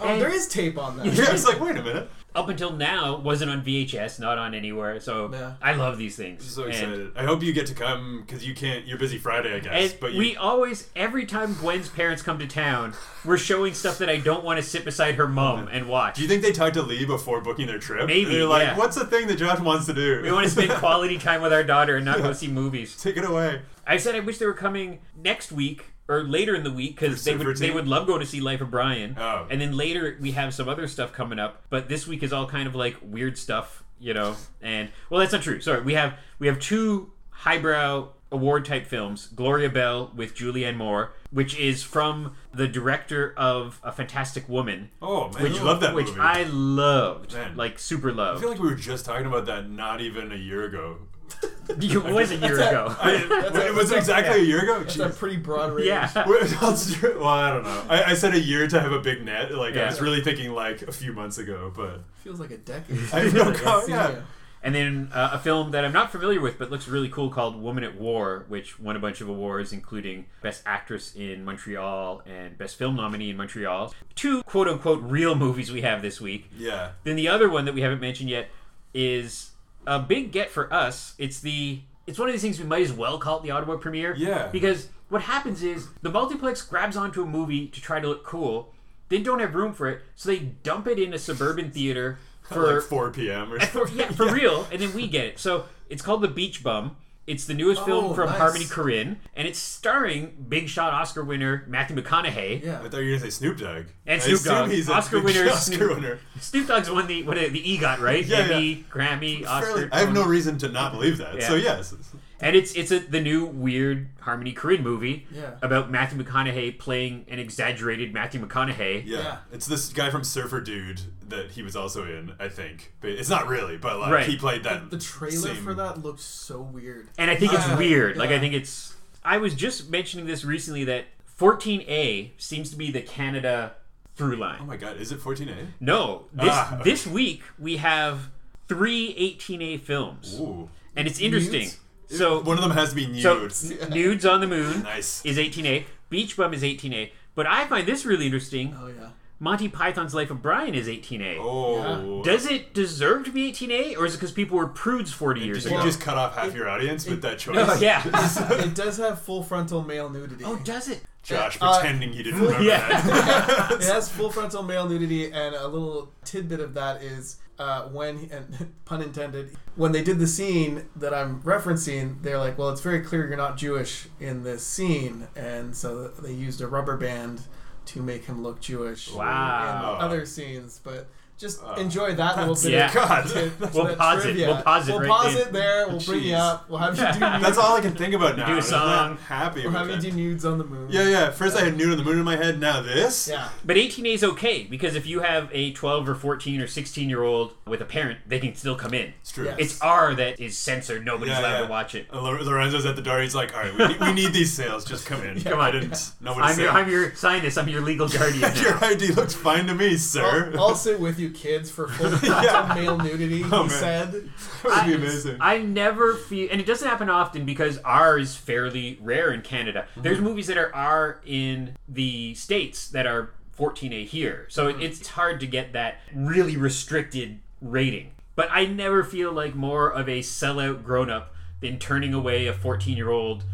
Oh, 0.00 0.06
And- 0.06 0.22
there 0.22 0.30
is 0.32 0.46
tape 0.46 0.78
on 0.78 0.96
that. 0.98 1.06
Yeah, 1.06 1.32
it's 1.32 1.44
like, 1.44 1.58
wait 1.60 1.76
a 1.76 1.82
minute. 1.82 2.08
Up 2.34 2.48
until 2.48 2.72
now 2.72 3.16
wasn't 3.18 3.50
on 3.50 3.62
VHS, 3.64 4.20
not 4.20 4.38
on 4.38 4.54
anywhere. 4.54 5.00
So 5.00 5.30
Yeah. 5.32 5.54
I 5.62 5.72
love 5.72 5.98
these 5.98 6.14
things. 6.14 6.42
I'm 6.44 6.48
So 6.48 6.62
And- 6.64 6.72
excited. 6.72 7.10
I 7.16 7.24
hope 7.24 7.42
you 7.42 7.52
get 7.52 7.66
to 7.66 7.74
come 7.74 8.22
because 8.24 8.46
you 8.46 8.54
can't. 8.54 8.86
You're 8.86 8.98
busy 8.98 9.18
Friday, 9.18 9.54
I 9.54 9.58
guess. 9.58 9.92
But 9.94 10.12
you, 10.12 10.18
we 10.18 10.36
always, 10.36 10.88
every 10.94 11.26
time 11.26 11.54
Gwen's 11.54 11.88
parents 11.88 12.22
come 12.22 12.38
to 12.38 12.46
town, 12.46 12.92
we're 13.24 13.38
showing 13.38 13.74
stuff 13.74 13.98
that 13.98 14.08
I 14.08 14.18
don't 14.18 14.44
want 14.44 14.58
to 14.58 14.62
sit 14.62 14.84
beside 14.84 15.16
her 15.16 15.26
mom 15.26 15.68
and 15.72 15.88
watch. 15.88 16.16
do 16.16 16.22
you 16.22 16.28
think 16.28 16.42
they 16.42 16.52
talked 16.52 16.74
to 16.74 16.82
Lee 16.82 17.04
before 17.04 17.40
booking 17.40 17.66
their 17.66 17.78
trip? 17.78 18.06
Maybe, 18.06 18.26
They're 18.36 18.44
like, 18.46 18.62
yeah. 18.68 18.76
what's 18.78 18.94
the 18.96 19.06
thing 19.06 19.26
that 19.28 19.36
Josh 19.38 19.58
wants 19.60 19.86
to 19.86 19.94
do? 19.94 20.22
we 20.22 20.30
want 20.30 20.44
to 20.44 20.50
spend 20.50 20.70
quality 20.78 21.18
time 21.18 21.42
with 21.42 21.52
our 21.52 21.64
daughter 21.64 21.96
and 21.96 22.04
not 22.04 22.18
go 22.18 22.32
see 22.32 22.48
movies. 22.48 22.96
Take 23.00 23.16
it 23.16 23.24
away. 23.24 23.62
I 23.86 23.96
said 23.96 24.14
I 24.14 24.20
wish 24.20 24.38
they 24.38 24.46
were 24.46 24.52
coming 24.52 24.98
next 25.16 25.50
week 25.50 25.86
or 26.08 26.24
later 26.24 26.54
in 26.54 26.64
the 26.64 26.72
week 26.72 26.98
because 26.98 27.22
they 27.24 27.36
would 27.36 27.56
they 27.58 27.70
would 27.70 27.86
love 27.86 28.06
going 28.06 28.20
to 28.20 28.26
see 28.26 28.40
Life 28.40 28.60
of 28.60 28.70
Brian. 28.70 29.16
Oh. 29.18 29.46
And 29.50 29.60
then 29.60 29.76
later 29.76 30.16
we 30.20 30.32
have 30.32 30.54
some 30.54 30.68
other 30.68 30.88
stuff 30.88 31.12
coming 31.12 31.38
up, 31.38 31.62
but 31.70 31.88
this 31.88 32.06
week 32.06 32.22
is 32.22 32.32
all 32.32 32.46
kind 32.46 32.66
of 32.66 32.74
like 32.74 32.96
weird 33.02 33.36
stuff, 33.36 33.84
you 34.00 34.14
know. 34.14 34.36
And 34.62 34.88
well, 35.10 35.20
that's 35.20 35.32
not 35.32 35.42
true. 35.42 35.60
Sorry, 35.60 35.82
we 35.82 35.94
have 35.94 36.18
we 36.38 36.46
have 36.46 36.58
two 36.58 37.12
highbrow 37.30 38.08
award 38.32 38.64
type 38.64 38.86
films: 38.86 39.26
Gloria 39.28 39.68
Bell 39.68 40.10
with 40.16 40.34
Julianne 40.34 40.76
Moore, 40.76 41.12
which 41.30 41.58
is 41.58 41.82
from 41.82 42.36
the 42.52 42.66
director 42.66 43.34
of 43.36 43.80
A 43.82 43.92
Fantastic 43.92 44.48
Woman. 44.48 44.90
Oh 45.02 45.28
man, 45.30 45.42
Which, 45.42 45.54
you 45.54 45.62
love 45.62 45.80
that 45.80 45.94
which 45.94 46.08
movie. 46.08 46.20
I 46.20 46.44
loved, 46.44 47.34
Man. 47.34 47.56
like 47.56 47.78
super 47.78 48.12
loved. 48.12 48.38
I 48.38 48.40
feel 48.40 48.50
like 48.50 48.60
we 48.60 48.68
were 48.68 48.74
just 48.74 49.04
talking 49.04 49.26
about 49.26 49.46
that 49.46 49.68
not 49.70 50.00
even 50.00 50.32
a 50.32 50.36
year 50.36 50.64
ago. 50.64 50.98
it 51.68 52.12
was 52.12 52.30
a 52.30 52.36
year 52.36 52.54
ago. 52.56 52.94
I, 53.00 53.12
a- 53.12 53.72
was 53.72 53.90
it 53.90 53.90
that's 53.90 53.90
a- 53.92 53.96
exactly 53.98 54.40
a 54.40 54.44
year 54.44 54.62
ago? 54.62 54.80
That's 54.80 54.96
a 54.96 55.08
Jeez. 55.08 55.16
pretty 55.18 55.36
broad 55.36 55.72
range. 55.72 55.86
yeah. 55.88 56.10
Well, 56.26 56.40
that's 56.44 56.94
true. 56.94 57.18
Well, 57.18 57.28
I 57.28 57.50
don't 57.50 57.64
know. 57.64 57.84
I, 57.88 58.02
I 58.04 58.14
said 58.14 58.34
a 58.34 58.40
year 58.40 58.66
to 58.68 58.80
have 58.80 58.92
a 58.92 59.00
big 59.00 59.24
net. 59.24 59.52
Like 59.54 59.74
I 59.74 59.78
Yeah. 59.78 59.86
was 59.86 60.00
really 60.00 60.20
thinking 60.22 60.52
like 60.52 60.82
a 60.82 60.92
few 60.92 61.12
months 61.12 61.38
ago, 61.38 61.72
but 61.74 62.02
Feels 62.24 62.40
like 62.40 62.50
a 62.50 62.58
decade. 62.58 62.98
I 63.12 63.20
have 63.20 63.34
no 63.34 63.42
Like, 63.44 63.56
co- 63.56 63.80
I've 63.82 63.88
yeah. 63.88 64.10
you. 64.10 64.22
And 64.60 64.74
then 64.74 65.10
uh, 65.14 65.30
a 65.34 65.38
film 65.38 65.70
that 65.70 65.84
I'm 65.84 65.92
not 65.92 66.10
familiar 66.10 66.40
with 66.40 66.58
but 66.58 66.68
looks 66.68 66.88
really 66.88 67.08
cool 67.08 67.30
called 67.30 67.62
Woman 67.62 67.84
at 67.84 67.94
War, 67.94 68.44
which 68.48 68.80
won 68.80 68.96
a 68.96 68.98
bunch 68.98 69.20
of 69.20 69.28
awards, 69.28 69.72
including 69.72 70.26
Best 70.42 70.64
Actress 70.66 71.14
in 71.14 71.44
Montreal 71.44 72.22
and 72.26 72.58
Best 72.58 72.76
Film 72.76 72.96
Nominee 72.96 73.30
in 73.30 73.36
Montreal. 73.36 73.94
Two 74.16 74.42
quote 74.42 74.66
unquote 74.66 75.00
real 75.02 75.36
movies 75.36 75.70
we 75.70 75.82
have 75.82 76.02
this 76.02 76.20
week. 76.20 76.50
yeah. 76.58 76.90
Then 77.04 77.14
the 77.14 77.28
other 77.28 77.48
one 77.48 77.66
that 77.66 77.74
we 77.74 77.82
haven't 77.82 78.00
mentioned 78.00 78.30
yet 78.30 78.48
is 78.92 79.50
a 79.88 79.98
big 79.98 80.30
get 80.30 80.50
for 80.50 80.72
us. 80.72 81.14
It's 81.18 81.40
the 81.40 81.80
it's 82.06 82.18
one 82.18 82.28
of 82.28 82.34
these 82.34 82.42
things 82.42 82.58
we 82.60 82.66
might 82.66 82.82
as 82.82 82.92
well 82.92 83.18
call 83.18 83.38
it 83.38 83.42
the 83.42 83.50
Ottawa 83.50 83.76
premiere. 83.76 84.14
Yeah. 84.16 84.48
Because 84.48 84.88
what 85.08 85.22
happens 85.22 85.62
is 85.62 85.88
the 86.02 86.10
multiplex 86.10 86.62
grabs 86.62 86.96
onto 86.96 87.22
a 87.22 87.26
movie 87.26 87.66
to 87.68 87.80
try 87.80 87.98
to 87.98 88.06
look 88.06 88.24
cool, 88.24 88.72
then 89.08 89.22
don't 89.22 89.40
have 89.40 89.54
room 89.54 89.72
for 89.72 89.88
it, 89.88 90.02
so 90.14 90.28
they 90.28 90.38
dump 90.38 90.86
it 90.86 90.98
in 90.98 91.12
a 91.14 91.18
suburban 91.18 91.70
theater 91.72 92.18
for 92.42 92.74
like 92.74 92.82
4 92.82 93.10
p.m. 93.10 93.52
or 93.52 93.60
for, 93.66 93.88
yeah, 93.88 94.10
for 94.10 94.26
real, 94.32 94.66
and 94.70 94.80
then 94.80 94.94
we 94.94 95.08
get 95.08 95.24
it. 95.24 95.38
So 95.38 95.64
it's 95.88 96.02
called 96.02 96.20
The 96.22 96.28
Beach 96.28 96.62
Bum. 96.62 96.96
It's 97.28 97.44
the 97.44 97.52
newest 97.52 97.84
film 97.84 98.06
Oh, 98.06 98.14
from 98.14 98.30
nice. 98.30 98.38
Harmony 98.38 98.64
Korine, 98.64 99.16
and 99.36 99.46
it's 99.46 99.58
starring 99.58 100.46
big 100.48 100.66
shot 100.68 100.94
Oscar 100.94 101.22
winner 101.22 101.62
Matthew 101.68 101.94
McConaughey. 101.94 102.64
Yeah. 102.64 102.80
I 102.80 102.88
thought 102.88 102.98
you 103.02 103.10
were 103.12 103.18
gonna 103.18 103.20
say 103.20 103.30
Snoop 103.30 103.58
Dogg. 103.58 103.84
And 104.06 104.18
I 104.20 104.24
Snoop 104.24 104.36
assume 104.36 104.54
Dogg. 104.54 104.70
He's 104.70 104.88
a 104.88 104.94
Oscar 104.94 105.16
big 105.20 105.24
winner, 105.36 105.50
Oscar 105.52 105.74
Snoop- 105.76 105.90
winner. 105.96 106.18
Snoop 106.40 106.66
Dogg's 106.66 106.90
won 106.90 107.06
the 107.06 107.22
what 107.24 107.36
the 107.36 107.50
EGOT, 107.78 107.98
right? 108.00 108.24
Yeah, 108.24 108.38
Emmy, 108.38 108.84
Grammy, 108.90 109.46
Oscar. 109.46 109.72
Fairly- 109.74 109.88
I 109.92 110.00
have 110.00 110.14
no 110.14 110.24
reason 110.24 110.56
to 110.58 110.68
not 110.70 110.92
believe 110.92 111.18
that. 111.18 111.42
So 111.42 111.54
Yeah. 111.54 111.76
yes. 111.76 111.94
And 112.40 112.54
it's 112.54 112.72
it's 112.74 112.90
a, 112.92 113.00
the 113.00 113.20
new 113.20 113.44
weird 113.46 114.08
Harmony 114.20 114.52
Korine 114.54 114.82
movie 114.82 115.26
Yeah. 115.32 115.52
about 115.60 115.90
Matthew 115.90 116.22
McConaughey 116.22 116.78
playing 116.78 117.24
an 117.28 117.38
exaggerated 117.38 118.14
Matthew 118.14 118.40
McConaughey. 118.46 119.02
Yeah. 119.04 119.18
Yeah. 119.18 119.36
It's 119.52 119.66
this 119.66 119.88
guy 119.88 120.10
from 120.10 120.22
Surfer 120.22 120.60
Dude 120.60 121.00
that 121.28 121.50
he 121.50 121.62
was 121.62 121.74
also 121.74 122.04
in, 122.04 122.32
I 122.38 122.48
think. 122.48 122.92
But 123.00 123.10
it's 123.10 123.28
not 123.28 123.48
really, 123.48 123.76
but 123.76 123.98
like 123.98 124.12
Right. 124.12 124.26
he 124.26 124.36
played 124.36 124.62
that. 124.64 124.90
The 124.90 124.98
trailer 124.98 125.36
same- 125.54 125.64
for 125.64 125.74
that 125.74 126.02
looks 126.02 126.22
so 126.22 126.60
weird. 126.60 127.08
And 127.18 127.30
I 127.30 127.34
think 127.36 127.52
it's 127.52 127.66
Uh, 127.66 127.76
weird. 127.78 128.16
Like 128.16 128.30
I 128.30 128.38
think 128.38 128.54
it's. 128.54 128.94
I 129.24 129.38
was 129.38 129.54
just 129.54 129.90
mentioning 129.90 130.26
this 130.26 130.44
recently 130.44 130.84
that 130.84 131.06
14A 131.38 132.30
seems 132.38 132.70
to 132.70 132.76
be 132.76 132.90
the 132.90 133.00
Canada 133.02 133.74
through 134.14 134.36
line. 134.36 134.58
Oh 134.60 134.64
my 134.64 134.76
god, 134.76 134.96
is 135.00 135.12
it 135.12 135.20
14A? 135.20 135.54
No, 135.80 136.26
this 136.32 136.48
Ah, 136.50 136.74
okay. 136.74 136.82
this 136.90 137.06
week 137.06 137.42
we 137.58 137.76
have 137.78 138.30
three 138.68 139.14
18A 139.16 139.76
films, 139.80 140.36
Ooh. 140.40 140.68
and 140.96 141.06
it's 141.08 141.20
interesting. 141.20 141.60
Nudes? 141.62 141.78
So 142.08 142.40
One 142.40 142.56
of 142.56 142.62
them 142.62 142.72
has 142.72 142.90
to 142.90 142.96
be 142.96 143.20
so 143.20 143.38
nudes. 143.40 143.70
N- 143.70 143.90
nudes 143.90 144.24
on 144.26 144.40
the 144.40 144.46
moon 144.46 144.82
nice. 144.84 145.24
is 145.24 145.36
18A. 145.36 145.84
Beach 146.10 146.36
Bum 146.36 146.54
is 146.54 146.62
18A. 146.62 147.10
But 147.34 147.46
I 147.46 147.66
find 147.66 147.86
this 147.86 148.04
really 148.04 148.26
interesting. 148.26 148.76
Oh 148.80 148.88
yeah. 148.88 149.10
Monty 149.40 149.68
Python's 149.68 150.14
Life 150.14 150.32
of 150.32 150.42
Brian 150.42 150.74
is 150.74 150.88
18A. 150.88 151.36
Oh. 151.38 152.24
Does 152.24 152.44
it 152.50 152.74
deserve 152.74 153.24
to 153.26 153.30
be 153.30 153.52
18A, 153.52 153.96
or 153.96 154.04
is 154.04 154.14
it 154.14 154.16
because 154.16 154.32
people 154.32 154.58
were 154.58 154.66
prudes 154.66 155.12
40 155.12 155.42
years 155.42 155.64
ago? 155.64 155.76
Did 155.76 155.84
you 155.84 155.88
just 155.90 156.00
cut 156.00 156.18
off 156.18 156.34
half 156.36 156.56
your 156.56 156.68
audience 156.68 157.06
with 157.06 157.22
that 157.22 157.38
choice? 157.38 157.56
Oh, 157.60 157.78
yeah. 157.80 158.02
it 158.64 158.74
does 158.74 158.96
have 158.96 159.20
full 159.22 159.44
frontal 159.44 159.84
male 159.84 160.10
nudity. 160.10 160.42
oh, 160.44 160.56
does 160.64 160.88
it? 160.88 161.02
Josh 161.22 161.56
Uh, 161.60 161.78
pretending 161.78 162.12
he 162.12 162.24
didn't 162.24 162.40
remember 162.40 162.64
yeah. 162.64 163.00
that. 163.00 163.70
it 163.80 163.82
has 163.84 164.08
full 164.10 164.30
frontal 164.30 164.64
male 164.64 164.88
nudity, 164.88 165.26
and 165.30 165.54
a 165.54 165.68
little 165.68 166.12
tidbit 166.24 166.58
of 166.58 166.74
that 166.74 167.02
is 167.04 167.36
uh, 167.58 167.82
when, 167.88 168.28
and 168.30 168.72
pun 168.84 169.02
intended, 169.02 169.56
when 169.76 169.92
they 169.92 170.02
did 170.02 170.18
the 170.18 170.26
scene 170.26 170.84
that 170.96 171.12
I'm 171.14 171.42
referencing, 171.42 172.22
they're 172.22 172.38
like, 172.38 172.56
"Well, 172.58 172.70
it's 172.70 172.80
very 172.80 173.00
clear 173.00 173.26
you're 173.26 173.36
not 173.36 173.56
Jewish 173.56 174.08
in 174.20 174.42
this 174.44 174.62
scene," 174.64 175.28
and 175.36 175.76
so 175.76 176.08
they 176.08 176.32
used 176.32 176.60
a 176.60 176.66
rubber 176.66 176.96
band 176.96 177.42
to 177.86 178.02
make 178.02 178.26
him 178.26 178.42
look 178.42 178.60
Jewish 178.60 179.10
Wow. 179.10 179.96
in 179.96 180.04
other 180.04 180.26
scenes. 180.26 180.80
But 180.84 181.08
just 181.38 181.62
Uh, 181.62 181.74
enjoy 181.78 182.14
that 182.14 182.36
little 182.36 182.54
bit. 182.54 182.72
Yeah. 182.72 182.88
of 182.88 182.94
God. 182.94 183.24
that 183.60 183.72
We'll 183.74 183.94
pause 183.96 184.24
it. 184.26 184.36
We'll 184.36 184.62
pause 184.62 184.88
it 184.88 184.92
We'll 184.92 185.00
right 185.02 185.08
pause 185.10 185.34
it 185.36 185.52
there. 185.52 185.88
We'll 185.88 186.00
bring 186.00 186.22
you 186.24 186.34
up. 186.34 186.68
We'll 186.68 186.78
have 186.80 186.98
you 186.98 187.12
do. 187.12 187.18
That's 187.20 187.56
all 187.58 187.76
I 187.76 187.80
can 187.80 187.94
think 187.94 188.14
about 188.14 188.36
now. 188.36 188.46
Do 188.46 188.52
a 188.54 188.56
I'm 188.56 188.62
song. 188.62 188.86
not 189.10 189.20
happy 189.20 189.60
We'll 189.62 189.70
with 189.72 189.90
have 189.90 190.04
you 190.04 190.10
do 190.10 190.16
nudes 190.16 190.44
on 190.44 190.58
the 190.58 190.64
moon. 190.64 190.88
Yeah, 190.90 191.08
yeah. 191.08 191.30
First 191.30 191.56
I 191.56 191.64
had 191.64 191.76
nude 191.76 191.92
on 191.92 191.96
the 191.96 192.04
moon 192.04 192.18
in 192.18 192.24
my 192.24 192.36
head. 192.36 192.58
Now 192.60 192.82
this. 192.82 193.28
Yeah. 193.28 193.48
But 193.64 193.76
18A 193.76 194.14
is 194.14 194.24
okay 194.24 194.64
because 194.64 194.94
if 194.96 195.06
you 195.06 195.20
have 195.20 195.48
a 195.52 195.72
12 195.72 196.08
or 196.08 196.14
14 196.14 196.60
or 196.60 196.66
16 196.66 197.08
year 197.08 197.22
old 197.22 197.52
with 197.66 197.80
a 197.80 197.84
parent, 197.86 198.18
they 198.26 198.40
can 198.40 198.54
still 198.54 198.74
come 198.76 198.92
in. 198.92 199.12
It's 199.20 199.30
true. 199.32 199.44
Yeah. 199.46 199.56
It's 199.58 199.80
R 199.80 200.14
that 200.16 200.40
is 200.40 200.58
censored. 200.58 201.04
Nobody's 201.04 201.34
Yeah, 201.34 201.40
allowed 201.40 201.52
yeah. 201.52 201.60
to 201.66 201.66
watch 201.70 201.94
it. 201.94 202.12
Lorenzo's 202.12 202.84
at 202.86 202.96
the 202.96 203.02
door. 203.02 203.20
He's 203.20 203.34
like, 203.34 203.54
"All 203.56 203.62
right, 203.62 203.72
we 203.76 203.86
need, 203.86 204.00
we 204.00 204.12
need 204.12 204.32
these 204.32 204.52
sales. 204.52 204.84
Just 204.84 205.06
come 205.06 205.22
in." 205.22 205.40
Come 205.48 205.60
on. 205.60 205.68
I 205.68 205.70
didn't 205.70 206.12
know 206.20 206.32
what 206.34 206.40
to 206.40 206.44
I'm 206.44 206.58
your, 206.58 206.70
I'm 206.70 206.90
your 206.90 207.14
sign 207.14 207.42
this. 207.42 207.56
I'm 207.56 207.68
your 207.68 207.80
legal 207.80 208.08
guardian 208.08 208.50
Your. 208.56 208.82
ID 208.84 209.08
looks 209.12 209.34
fine 209.34 209.66
to 209.66 209.74
me, 209.74 209.96
sir. 209.96 210.52
I'll, 210.54 210.68
I'll 210.68 210.74
sit 210.74 210.98
with 210.98 211.18
you, 211.20 211.27
kids, 211.30 211.70
for 211.70 211.88
full 211.88 212.10
frontal 212.18 212.74
male 212.76 212.98
nudity. 212.98 213.42
Oh, 213.44 213.64
he 213.64 213.68
man. 213.68 213.70
said. 213.70 214.12
that 214.64 214.64
would 214.64 214.86
be 214.86 214.92
I- 214.92 214.94
amazing. 214.96 215.36
I 215.40 215.58
never 215.58 216.14
feel, 216.14 216.48
and 216.50 216.60
it 216.60 216.66
doesn't 216.66 216.88
happen 216.88 217.08
often 217.10 217.44
because 217.44 217.78
R 217.78 218.18
is 218.18 218.36
fairly 218.36 218.98
rare 219.00 219.32
in 219.32 219.42
Canada. 219.42 219.86
Mm-hmm. 219.92 220.02
There's 220.02 220.20
movies 220.20 220.46
that 220.48 220.58
are 220.58 220.74
R 220.74 221.20
in 221.26 221.76
the 221.88 222.34
states 222.34 222.88
that 222.90 223.06
are 223.06 223.30
14A 223.58 224.06
here, 224.06 224.46
so 224.48 224.70
Mm-hmm. 224.72 224.82
it's 224.82 225.08
hard 225.08 225.40
to 225.40 225.46
get 225.46 225.72
that 225.72 225.98
really 226.14 226.56
restricted 226.56 227.40
rating. 227.60 228.12
But 228.36 228.48
I 228.52 228.66
never 228.66 229.02
feel 229.02 229.32
like 229.32 229.54
more 229.56 229.90
of 229.92 230.08
a 230.08 230.20
sellout 230.20 230.84
grown 230.84 231.10
up 231.10 231.34
than 231.60 231.78
turning 231.80 232.14
away 232.14 232.46
a 232.46 232.52
14 232.52 232.96
year 232.96 233.10
old 233.10 233.44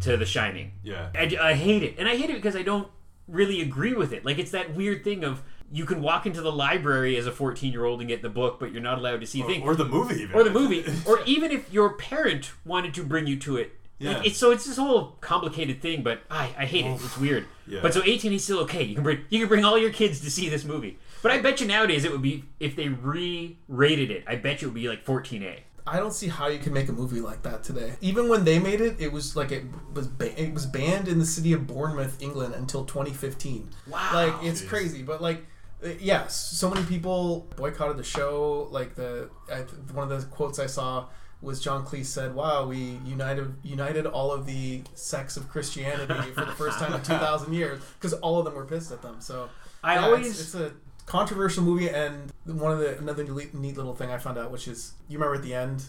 to 0.00 0.16
The 0.16 0.24
Shining. 0.26 0.70
yeah. 0.84 1.08
I, 1.12 1.36
I 1.40 1.54
hate 1.54 1.82
it, 1.82 1.96
and 1.98 2.08
I 2.08 2.14
hate 2.16 2.30
it 2.30 2.34
because 2.36 2.54
I 2.54 2.62
don't 2.62 2.86
really 3.26 3.60
agree 3.60 3.94
with 3.94 4.12
it. 4.12 4.24
Like 4.24 4.38
it's 4.38 4.52
that 4.52 4.76
weird 4.76 5.02
thing 5.02 5.24
of 5.24 5.42
you 5.70 5.84
can 5.84 6.00
walk 6.00 6.26
into 6.26 6.40
the 6.40 6.52
library 6.52 7.16
as 7.16 7.26
a 7.26 7.32
14 7.32 7.72
year 7.72 7.84
old 7.84 8.00
and 8.00 8.08
get 8.08 8.22
the 8.22 8.28
book, 8.28 8.58
but 8.58 8.72
you're 8.72 8.82
not 8.82 8.98
allowed 8.98 9.20
to 9.20 9.26
see 9.26 9.42
things 9.42 9.62
Or 9.62 9.74
the 9.74 9.84
movie, 9.84 10.22
even. 10.22 10.34
or 10.34 10.44
the 10.44 10.50
movie, 10.50 10.84
or 11.06 11.20
even 11.24 11.50
if 11.50 11.72
your 11.72 11.94
parent 11.94 12.52
wanted 12.64 12.94
to 12.94 13.04
bring 13.04 13.26
you 13.26 13.36
to 13.40 13.56
it. 13.56 13.72
Yeah. 13.98 14.18
Like, 14.18 14.26
it's 14.28 14.38
so 14.38 14.52
it's 14.52 14.64
this 14.64 14.76
whole 14.76 15.16
complicated 15.20 15.82
thing, 15.82 16.02
but 16.02 16.22
I, 16.30 16.44
I 16.56 16.66
hate 16.66 16.86
it. 16.86 16.90
It's 16.90 17.18
oh. 17.18 17.20
weird. 17.20 17.46
Yeah. 17.68 17.80
But 17.82 17.92
so 17.92 18.00
18 18.02 18.32
is 18.32 18.42
still 18.42 18.60
okay. 18.60 18.82
You 18.82 18.94
can 18.94 19.04
bring 19.04 19.26
you 19.28 19.40
can 19.40 19.48
bring 19.48 19.62
all 19.62 19.76
your 19.76 19.90
kids 19.92 20.20
to 20.20 20.30
see 20.30 20.48
this 20.48 20.64
movie. 20.64 20.96
But 21.22 21.32
I 21.32 21.42
bet 21.42 21.60
you 21.60 21.66
nowadays 21.66 22.06
it 22.06 22.10
would 22.10 22.22
be 22.22 22.44
if 22.58 22.76
they 22.76 22.88
re-rated 22.88 24.10
it. 24.10 24.24
I 24.26 24.36
bet 24.36 24.62
you 24.62 24.68
it 24.68 24.70
would 24.70 24.80
be 24.80 24.88
like 24.88 25.04
14A. 25.04 25.58
I 25.86 25.98
don't 25.98 26.12
see 26.14 26.28
how 26.28 26.48
you 26.48 26.58
can 26.58 26.72
make 26.72 26.88
a 26.88 26.92
movie 26.92 27.20
like 27.20 27.42
that 27.42 27.62
today. 27.64 27.92
Even 28.00 28.28
when 28.30 28.44
they 28.44 28.58
made 28.58 28.80
it, 28.80 29.00
it 29.00 29.12
was 29.12 29.36
like 29.36 29.52
it 29.52 29.64
was 29.92 30.06
ba- 30.06 30.40
it 30.40 30.54
was 30.54 30.64
banned 30.64 31.08
in 31.08 31.18
the 31.18 31.26
city 31.26 31.52
of 31.52 31.66
Bournemouth, 31.66 32.22
England, 32.22 32.54
until 32.54 32.84
2015. 32.84 33.68
Wow. 33.86 34.10
Like 34.14 34.34
it's 34.42 34.62
Jeez. 34.62 34.68
crazy, 34.68 35.02
but 35.02 35.20
like. 35.20 35.44
Uh, 35.84 35.88
Yes, 36.00 36.36
so 36.36 36.70
many 36.70 36.84
people 36.86 37.46
boycotted 37.56 37.96
the 37.96 38.04
show. 38.04 38.68
Like 38.70 38.94
the 38.94 39.30
I, 39.52 39.60
one 39.92 40.10
of 40.10 40.20
the 40.20 40.26
quotes 40.28 40.58
I 40.58 40.66
saw 40.66 41.06
was 41.40 41.60
John 41.60 41.86
Cleese 41.86 42.06
said, 42.06 42.34
"Wow, 42.34 42.66
we 42.66 42.98
united 43.04 43.54
united 43.62 44.06
all 44.06 44.32
of 44.32 44.44
the 44.46 44.82
sects 44.94 45.36
of 45.36 45.48
Christianity 45.48 46.30
for 46.32 46.44
the 46.44 46.52
first 46.52 46.78
time 46.78 46.92
in 46.92 47.02
2,000 47.02 47.52
years 47.52 47.80
because 47.98 48.12
all 48.14 48.38
of 48.38 48.44
them 48.44 48.54
were 48.54 48.64
pissed 48.64 48.90
at 48.90 49.02
them." 49.02 49.20
So 49.20 49.48
I 49.84 49.94
yeah, 49.94 50.04
always 50.04 50.28
it's, 50.28 50.40
it's 50.40 50.54
a 50.54 50.72
controversial 51.06 51.62
movie, 51.62 51.88
and 51.88 52.32
one 52.44 52.72
of 52.72 52.80
the 52.80 52.98
another 52.98 53.22
neat, 53.24 53.54
neat 53.54 53.76
little 53.76 53.94
thing 53.94 54.10
I 54.10 54.18
found 54.18 54.36
out, 54.36 54.50
which 54.50 54.66
is 54.66 54.94
you 55.08 55.18
remember 55.18 55.36
at 55.36 55.42
the 55.42 55.54
end. 55.54 55.84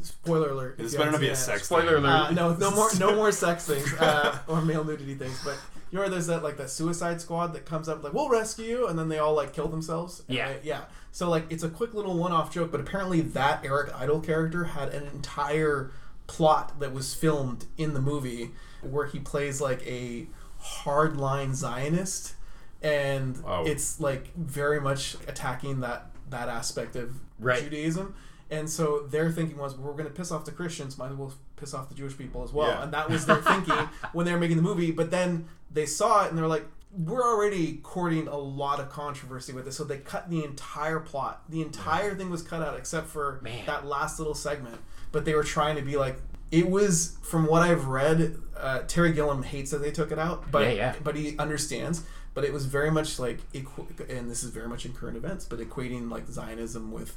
Spoiler 0.00 0.48
alert! 0.52 0.76
if 0.78 0.84
This 0.84 0.92
you 0.94 0.98
better 0.98 1.10
not 1.10 1.20
haven't 1.20 1.26
be 1.26 1.32
a 1.32 1.36
seen 1.36 1.54
it. 1.54 1.58
sex 1.58 1.66
Spoiler 1.66 1.96
thing. 1.96 2.04
alert. 2.06 2.28
Uh, 2.28 2.30
no, 2.30 2.54
no 2.56 2.70
more, 2.70 2.88
no 2.98 3.14
more 3.20 3.30
sex 3.30 3.66
things 3.66 3.92
uh, 4.00 4.38
or 4.48 4.62
male 4.62 4.82
nudity 4.82 5.14
things. 5.14 5.38
But 5.44 5.58
you 5.94 6.00
know, 6.00 6.08
there's 6.08 6.26
that 6.26 6.42
like 6.42 6.56
that 6.56 6.70
Suicide 6.70 7.20
Squad 7.20 7.52
that 7.54 7.64
comes 7.66 7.88
up 7.88 8.02
like, 8.02 8.12
"We'll 8.12 8.28
rescue 8.28 8.64
you," 8.64 8.88
and 8.88 8.98
then 8.98 9.08
they 9.08 9.18
all 9.18 9.34
like 9.34 9.52
kill 9.52 9.68
themselves. 9.68 10.24
And 10.26 10.36
Yeah. 10.36 10.48
they- 10.54 10.60
yeah. 10.64 10.84
So 11.12 11.30
like, 11.30 11.46
it's 11.50 11.62
a 11.62 11.68
quick 11.68 11.94
little 11.94 12.18
one-off 12.18 12.52
joke, 12.52 12.72
but 12.72 12.80
apparently 12.80 13.20
that 13.20 13.64
Eric 13.64 13.92
Idle 13.94 14.18
character 14.20 14.64
had 14.64 14.88
an 14.92 15.06
entire 15.06 15.92
plot 16.26 16.80
that 16.80 16.92
was 16.92 17.14
filmed 17.14 17.66
in 17.78 17.94
the 17.94 18.00
movie 18.00 18.50
where 18.82 19.06
he 19.06 19.20
plays 19.20 19.60
like 19.60 19.86
a 19.86 20.26
hardline 20.60 21.54
Zionist, 21.54 22.34
and 22.82 23.40
Wow. 23.44 23.62
it's 23.64 24.00
like 24.00 24.34
very 24.34 24.80
much 24.80 25.16
attacking 25.28 25.80
that 25.82 26.10
that 26.30 26.48
aspect 26.48 26.96
of 26.96 27.20
Right. 27.38 27.62
Judaism. 27.62 28.14
And 28.50 28.68
so 28.68 29.00
their 29.08 29.30
thinking 29.30 29.56
was, 29.58 29.76
we're 29.76 29.92
going 29.92 30.04
to 30.06 30.10
piss 30.10 30.32
off 30.32 30.44
the 30.44 30.50
Christians, 30.52 30.98
might 30.98 31.10
as 31.12 31.16
well 31.16 31.32
piss 31.64 31.74
off 31.74 31.88
the 31.88 31.94
Jewish 31.94 32.16
people 32.18 32.42
as 32.44 32.52
well. 32.52 32.68
Yeah. 32.68 32.82
And 32.82 32.92
that 32.92 33.08
was 33.08 33.24
their 33.26 33.36
thinking 33.36 33.74
when 34.12 34.26
they 34.26 34.32
were 34.32 34.38
making 34.38 34.56
the 34.56 34.62
movie. 34.62 34.90
But 34.90 35.10
then 35.10 35.48
they 35.70 35.86
saw 35.86 36.24
it 36.24 36.28
and 36.28 36.38
they're 36.38 36.46
like, 36.46 36.64
we're 36.96 37.22
already 37.24 37.78
courting 37.82 38.28
a 38.28 38.36
lot 38.36 38.78
of 38.80 38.88
controversy 38.90 39.52
with 39.52 39.64
this. 39.64 39.76
So 39.76 39.84
they 39.84 39.98
cut 39.98 40.30
the 40.30 40.44
entire 40.44 41.00
plot. 41.00 41.42
The 41.48 41.62
entire 41.62 42.14
thing 42.14 42.30
was 42.30 42.42
cut 42.42 42.62
out 42.62 42.76
except 42.76 43.08
for 43.08 43.40
Man. 43.42 43.66
that 43.66 43.84
last 43.86 44.18
little 44.18 44.34
segment. 44.34 44.78
But 45.10 45.24
they 45.24 45.34
were 45.34 45.42
trying 45.44 45.76
to 45.76 45.82
be 45.82 45.96
like, 45.96 46.16
it 46.52 46.68
was 46.70 47.16
from 47.22 47.46
what 47.46 47.62
I've 47.62 47.86
read. 47.86 48.36
Uh, 48.56 48.80
Terry 48.86 49.12
Gilliam 49.12 49.42
hates 49.42 49.72
that 49.72 49.78
they 49.78 49.90
took 49.90 50.12
it 50.12 50.18
out, 50.18 50.50
but 50.52 50.62
Yeah, 50.66 50.72
yeah. 50.72 50.94
but 51.02 51.16
he 51.16 51.36
understands. 51.38 52.04
But 52.34 52.44
it 52.44 52.52
was 52.52 52.66
very 52.66 52.90
much 52.90 53.18
like, 53.18 53.38
equ- 53.52 54.08
and 54.08 54.30
this 54.30 54.42
is 54.44 54.50
very 54.50 54.68
much 54.68 54.84
in 54.86 54.92
current 54.92 55.16
events, 55.16 55.44
but 55.46 55.58
equating 55.60 56.10
like 56.10 56.28
Zionism 56.28 56.92
with 56.92 57.16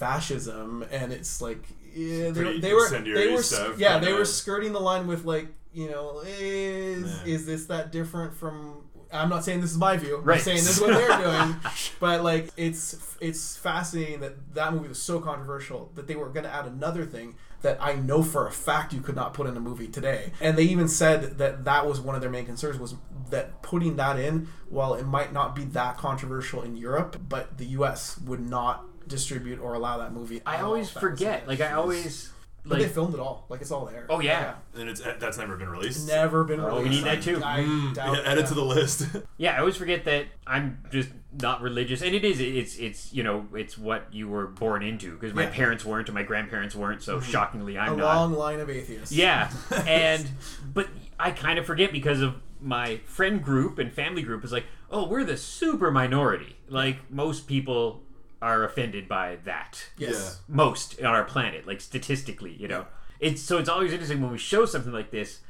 fascism, 0.00 0.84
and 0.90 1.12
it's 1.12 1.40
like 1.40 1.62
yeah, 1.94 2.30
they, 2.30 2.58
they 2.58 2.72
were 2.74 2.88
they 2.88 3.32
were 3.32 3.42
stuff, 3.42 3.78
yeah 3.78 3.98
they 3.98 4.12
were 4.12 4.24
skirting 4.24 4.72
the 4.72 4.80
line 4.80 5.06
with 5.06 5.24
like 5.24 5.48
you 5.72 5.88
know 5.90 6.22
is 6.26 7.04
Yeah. 7.24 7.32
is 7.34 7.46
this 7.46 7.66
that 7.66 7.92
different 7.92 8.34
from 8.34 8.84
I'm 9.12 9.28
not 9.28 9.44
saying 9.44 9.60
this 9.60 9.72
is 9.72 9.76
my 9.78 9.96
view. 9.96 10.18
Right. 10.18 10.38
I'm 10.38 10.42
saying 10.44 10.58
this 10.58 10.76
is 10.76 10.80
what 10.80 10.94
they're 10.94 11.18
doing. 11.18 11.56
But 12.00 12.22
like 12.22 12.48
it's 12.56 12.96
it's 13.20 13.56
fascinating 13.56 14.20
that 14.20 14.54
that 14.54 14.72
movie 14.72 14.88
was 14.88 15.02
so 15.02 15.20
controversial 15.20 15.90
that 15.96 16.06
they 16.06 16.14
were 16.16 16.28
going 16.28 16.44
to 16.44 16.54
add 16.54 16.66
another 16.66 17.04
thing 17.04 17.34
that 17.62 17.76
I 17.80 17.94
know 17.94 18.22
for 18.22 18.46
a 18.46 18.52
fact 18.52 18.92
you 18.94 19.00
could 19.00 19.16
not 19.16 19.34
put 19.34 19.46
in 19.46 19.56
a 19.56 19.60
movie 19.60 19.88
today. 19.88 20.32
And 20.40 20.56
they 20.56 20.62
even 20.62 20.88
said 20.88 21.38
that 21.38 21.64
that 21.64 21.86
was 21.86 22.00
one 22.00 22.14
of 22.14 22.20
their 22.22 22.30
main 22.30 22.46
concerns 22.46 22.78
was 22.78 22.94
that 23.30 23.60
putting 23.62 23.96
that 23.96 24.18
in 24.18 24.48
while 24.68 24.94
it 24.94 25.04
might 25.06 25.32
not 25.32 25.54
be 25.54 25.64
that 25.64 25.98
controversial 25.98 26.62
in 26.62 26.76
Europe, 26.76 27.20
but 27.28 27.58
the 27.58 27.66
US 27.78 28.16
would 28.24 28.40
not 28.40 28.84
distribute 29.10 29.60
or 29.60 29.74
allow 29.74 29.98
that 29.98 30.12
movie. 30.14 30.40
I 30.46 30.60
always 30.62 30.88
if 30.88 30.94
that 30.94 31.02
was 31.02 31.10
in 31.20 31.26
forget. 31.26 31.48
Like 31.48 31.60
I 31.60 31.72
always 31.72 32.30
But 32.64 32.78
they 32.78 32.88
filmed 32.88 33.14
it 33.14 33.20
all. 33.20 33.44
Like 33.50 33.60
it's 33.60 33.70
all 33.70 33.84
there. 33.86 34.06
Oh, 34.08 34.20
yeah. 34.20 34.54
And 34.74 34.88
it's 34.88 35.00
that's 35.18 35.36
never 35.38 35.56
been 35.56 35.68
released. 35.68 36.06
Never 36.08 36.44
been 36.44 36.60
Oh, 36.60 36.66
released. 36.78 36.84
we 36.84 36.90
need 36.96 37.04
that 37.04 37.22
too. 37.22 37.42
I 37.44 37.60
Mm, 37.60 37.94
doubt 37.94 38.16
yeah, 38.16 38.22
add 38.30 38.38
it 38.38 38.46
to 38.46 38.54
the 38.54 38.64
list. 38.64 39.06
yeah, 39.38 39.56
I 39.56 39.58
always 39.60 39.76
forget 39.76 40.04
that 40.04 40.26
I'm 40.46 40.78
just 40.90 41.08
not 41.40 41.62
religious, 41.62 42.02
and 42.02 42.14
it 42.14 42.24
is 42.24 42.40
it's 42.40 42.76
it's 42.78 43.12
you 43.12 43.22
know 43.22 43.46
it's 43.54 43.78
what 43.78 44.12
you 44.12 44.28
were 44.28 44.46
born 44.46 44.82
into 44.82 45.12
because 45.14 45.32
my 45.34 45.44
Yeah. 45.44 45.50
parents 45.50 45.84
weren't 45.84 46.08
and 46.08 46.14
my 46.14 46.22
grandparents 46.22 46.74
weren't, 46.74 47.02
so 47.02 47.20
shockingly 47.20 47.78
I'm 47.78 47.96
not. 47.96 48.14
A 48.16 48.18
long 48.20 48.32
line 48.34 48.60
of 48.60 48.68
atheists. 48.70 49.12
Yeah, 49.12 49.50
and 49.86 50.28
but 50.74 50.88
I 51.18 51.30
kind 51.30 51.58
of 51.58 51.66
forget 51.66 51.92
because 51.92 52.20
of 52.20 52.34
my 52.60 52.98
friend 53.06 53.42
group 53.42 53.78
and 53.78 53.90
family 53.90 54.20
group 54.22 54.44
is 54.44 54.52
like, 54.52 54.66
oh, 54.90 55.06
we're 55.08 55.24
the 55.24 55.36
super 55.38 55.90
minority. 55.90 56.56
Like 56.68 57.10
most 57.10 57.46
people 57.46 58.02
are 58.42 58.64
offended 58.64 59.08
by 59.08 59.36
that. 59.44 59.86
Yes. 59.98 60.40
Most 60.48 60.98
on 61.00 61.06
our 61.06 61.24
planet, 61.24 61.66
like 61.66 61.80
statistically, 61.80 62.52
you 62.54 62.68
know. 62.68 62.86
It's 63.18 63.42
so 63.42 63.58
it's 63.58 63.68
always 63.68 63.92
interesting 63.92 64.22
when 64.22 64.32
we 64.32 64.38
show 64.38 64.64
something 64.64 64.92
like 64.92 65.10
this. 65.10 65.40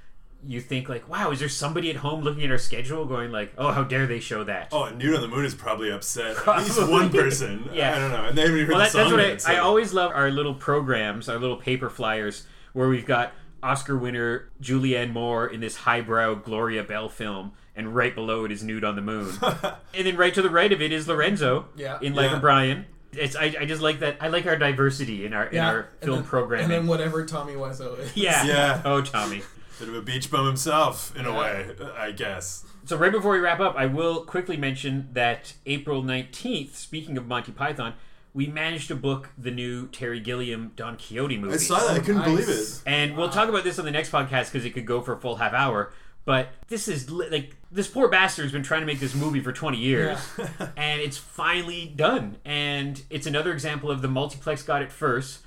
You 0.47 0.61
think 0.63 0.89
like, 0.89 1.07
wow, 1.07 1.31
is 1.31 1.39
there 1.39 1.51
somebody 1.51 1.91
at 1.91 1.97
home 1.97 2.23
looking 2.23 2.43
at 2.45 2.51
our 2.51 2.57
schedule 2.59 3.05
going 3.05 3.31
like, 3.31 3.53
oh, 3.59 3.73
how 3.73 3.85
dare 3.85 4.07
they 4.07 4.21
show 4.21 4.43
that? 4.45 4.69
Oh, 4.73 4.85
and 4.85 4.99
Nude 4.99 5.15
on 5.15 5.21
the 5.21 5.29
Moon 5.29 5.45
is 5.45 5.55
probably 5.55 5.91
upset. 5.91 6.37
At 6.49 6.63
least 6.63 6.81
one 6.89 7.11
person. 7.11 7.69
Yeah. 7.75 7.95
I 7.95 7.99
don't 7.99 8.11
know. 8.11 8.25
And 8.25 8.39
they 8.39 8.43
haven't 8.43 8.57
even 8.57 8.67
heard 8.67 8.73
well, 8.77 8.79
the 8.79 8.85
that, 8.85 8.91
song 8.93 9.17
that's 9.17 9.45
what 9.45 9.53
I, 9.53 9.55
so- 9.57 9.61
I 9.61 9.63
always 9.63 9.93
love 9.93 10.13
our 10.15 10.31
little 10.31 10.55
programs, 10.55 11.29
our 11.29 11.39
little 11.39 11.59
paper 11.59 11.91
flyers, 11.91 12.47
where 12.73 12.89
we've 12.89 13.05
got 13.05 13.35
Oscar 13.63 13.99
winner 13.99 14.49
Julianne 14.63 15.13
Moore 15.13 15.47
in 15.47 15.61
this 15.61 15.77
highbrow 15.77 16.37
Gloria 16.37 16.83
Bell 16.85 17.11
film, 17.11 17.53
and 17.81 17.95
right 17.97 18.15
below 18.15 18.45
it 18.45 18.53
is 18.53 18.63
Nude 18.63 18.85
on 18.85 18.95
the 18.95 19.03
Moon. 19.03 19.33
and 19.43 20.07
then 20.07 20.17
right 20.17 20.33
to 20.35 20.43
the 20.43 20.51
right 20.51 20.73
of 20.73 20.81
it 20.81 20.93
is 20.93 21.09
Lorenzo 21.09 21.67
Yeah. 21.75 21.99
in 22.01 22.15
Life 22.15 22.31
Yeah. 22.31 22.37
of 22.37 22.41
Brian. 22.41 22.87
It's 23.13 23.35
I, 23.35 23.57
I 23.61 23.65
just 23.65 23.83
like 23.83 23.99
that. 24.01 24.19
I 24.21 24.29
like 24.29 24.47
our 24.47 24.55
diversity 24.57 25.25
in 25.27 25.33
our 25.33 25.47
in 25.47 25.59
our 25.59 25.79
and 25.81 25.89
film 26.01 26.17
then, 26.19 26.25
programming. 26.25 26.65
And 26.67 26.73
then 26.73 26.87
whatever 26.87 27.25
Tommy 27.27 27.55
Wiseau 27.55 27.99
is. 27.99 28.13
yeah. 28.17 28.45
Yeah. 28.45 28.83
Oh, 28.85 29.01
Tommy. 29.03 29.43
Bit 29.81 29.89
of 29.89 29.95
a 29.97 30.03
beach 30.03 30.31
bum 30.31 30.47
himself, 30.47 31.17
in 31.17 31.25
a 31.27 31.33
way, 31.37 31.71
I 31.97 32.13
guess. 32.13 32.65
So 32.85 32.97
right 32.99 33.11
before 33.11 33.33
we 33.33 33.39
wrap 33.39 33.61
up, 33.61 33.75
I 33.77 33.87
will 33.87 34.25
quickly 34.25 34.57
mention 34.59 35.09
that 35.15 35.55
April 35.65 36.03
19th, 36.03 36.75
speaking 36.75 37.17
of 37.17 37.27
Monty 37.27 37.51
Python, 37.53 37.95
we 38.35 38.47
managed 38.47 38.89
to 38.89 38.95
book 38.95 39.31
the 39.39 39.51
new 39.51 39.89
Terry 39.89 40.21
Gilliam 40.21 40.73
Don 40.77 40.97
Quixote 40.99 41.37
movie. 41.39 41.55
I 41.55 41.57
saw 41.57 41.79
that. 41.81 41.97
I 41.97 41.99
couldn't 41.99 42.19
Nice. 42.19 42.27
believe 42.27 42.49
it. 42.49 42.83
And 42.87 43.17
we'll 43.17 43.31
talk 43.31 43.49
about 43.49 43.65
this 43.65 43.79
on 43.79 43.85
the 43.87 43.91
next 43.91 44.13
podcast 44.13 44.53
because 44.53 44.65
it 44.67 44.71
could 44.71 44.87
go 44.87 45.01
for 45.01 45.15
a 45.15 45.21
full 45.21 45.37
half 45.37 45.53
hour. 45.55 45.93
But 46.27 46.51
this 46.69 46.87
is 46.87 47.11
li- 47.11 47.29
like 47.31 47.57
this 47.71 47.87
poor 47.89 48.09
bastard 48.09 48.45
has 48.45 48.53
been 48.53 48.63
trying 48.63 48.81
to 48.81 48.87
make 48.87 49.01
this 49.01 49.15
movie 49.15 49.41
for 49.41 49.53
20 49.53 49.79
years, 49.79 50.19
and 50.77 51.01
it's 51.01 51.17
finally 51.17 51.93
done. 51.95 52.37
And 52.45 53.03
it's 53.11 53.27
another 53.27 53.53
example 53.53 53.91
of 53.91 54.03
the 54.03 54.09
multiplex 54.09 54.63
got 54.63 54.83
it 54.83 54.91
first, 54.91 55.41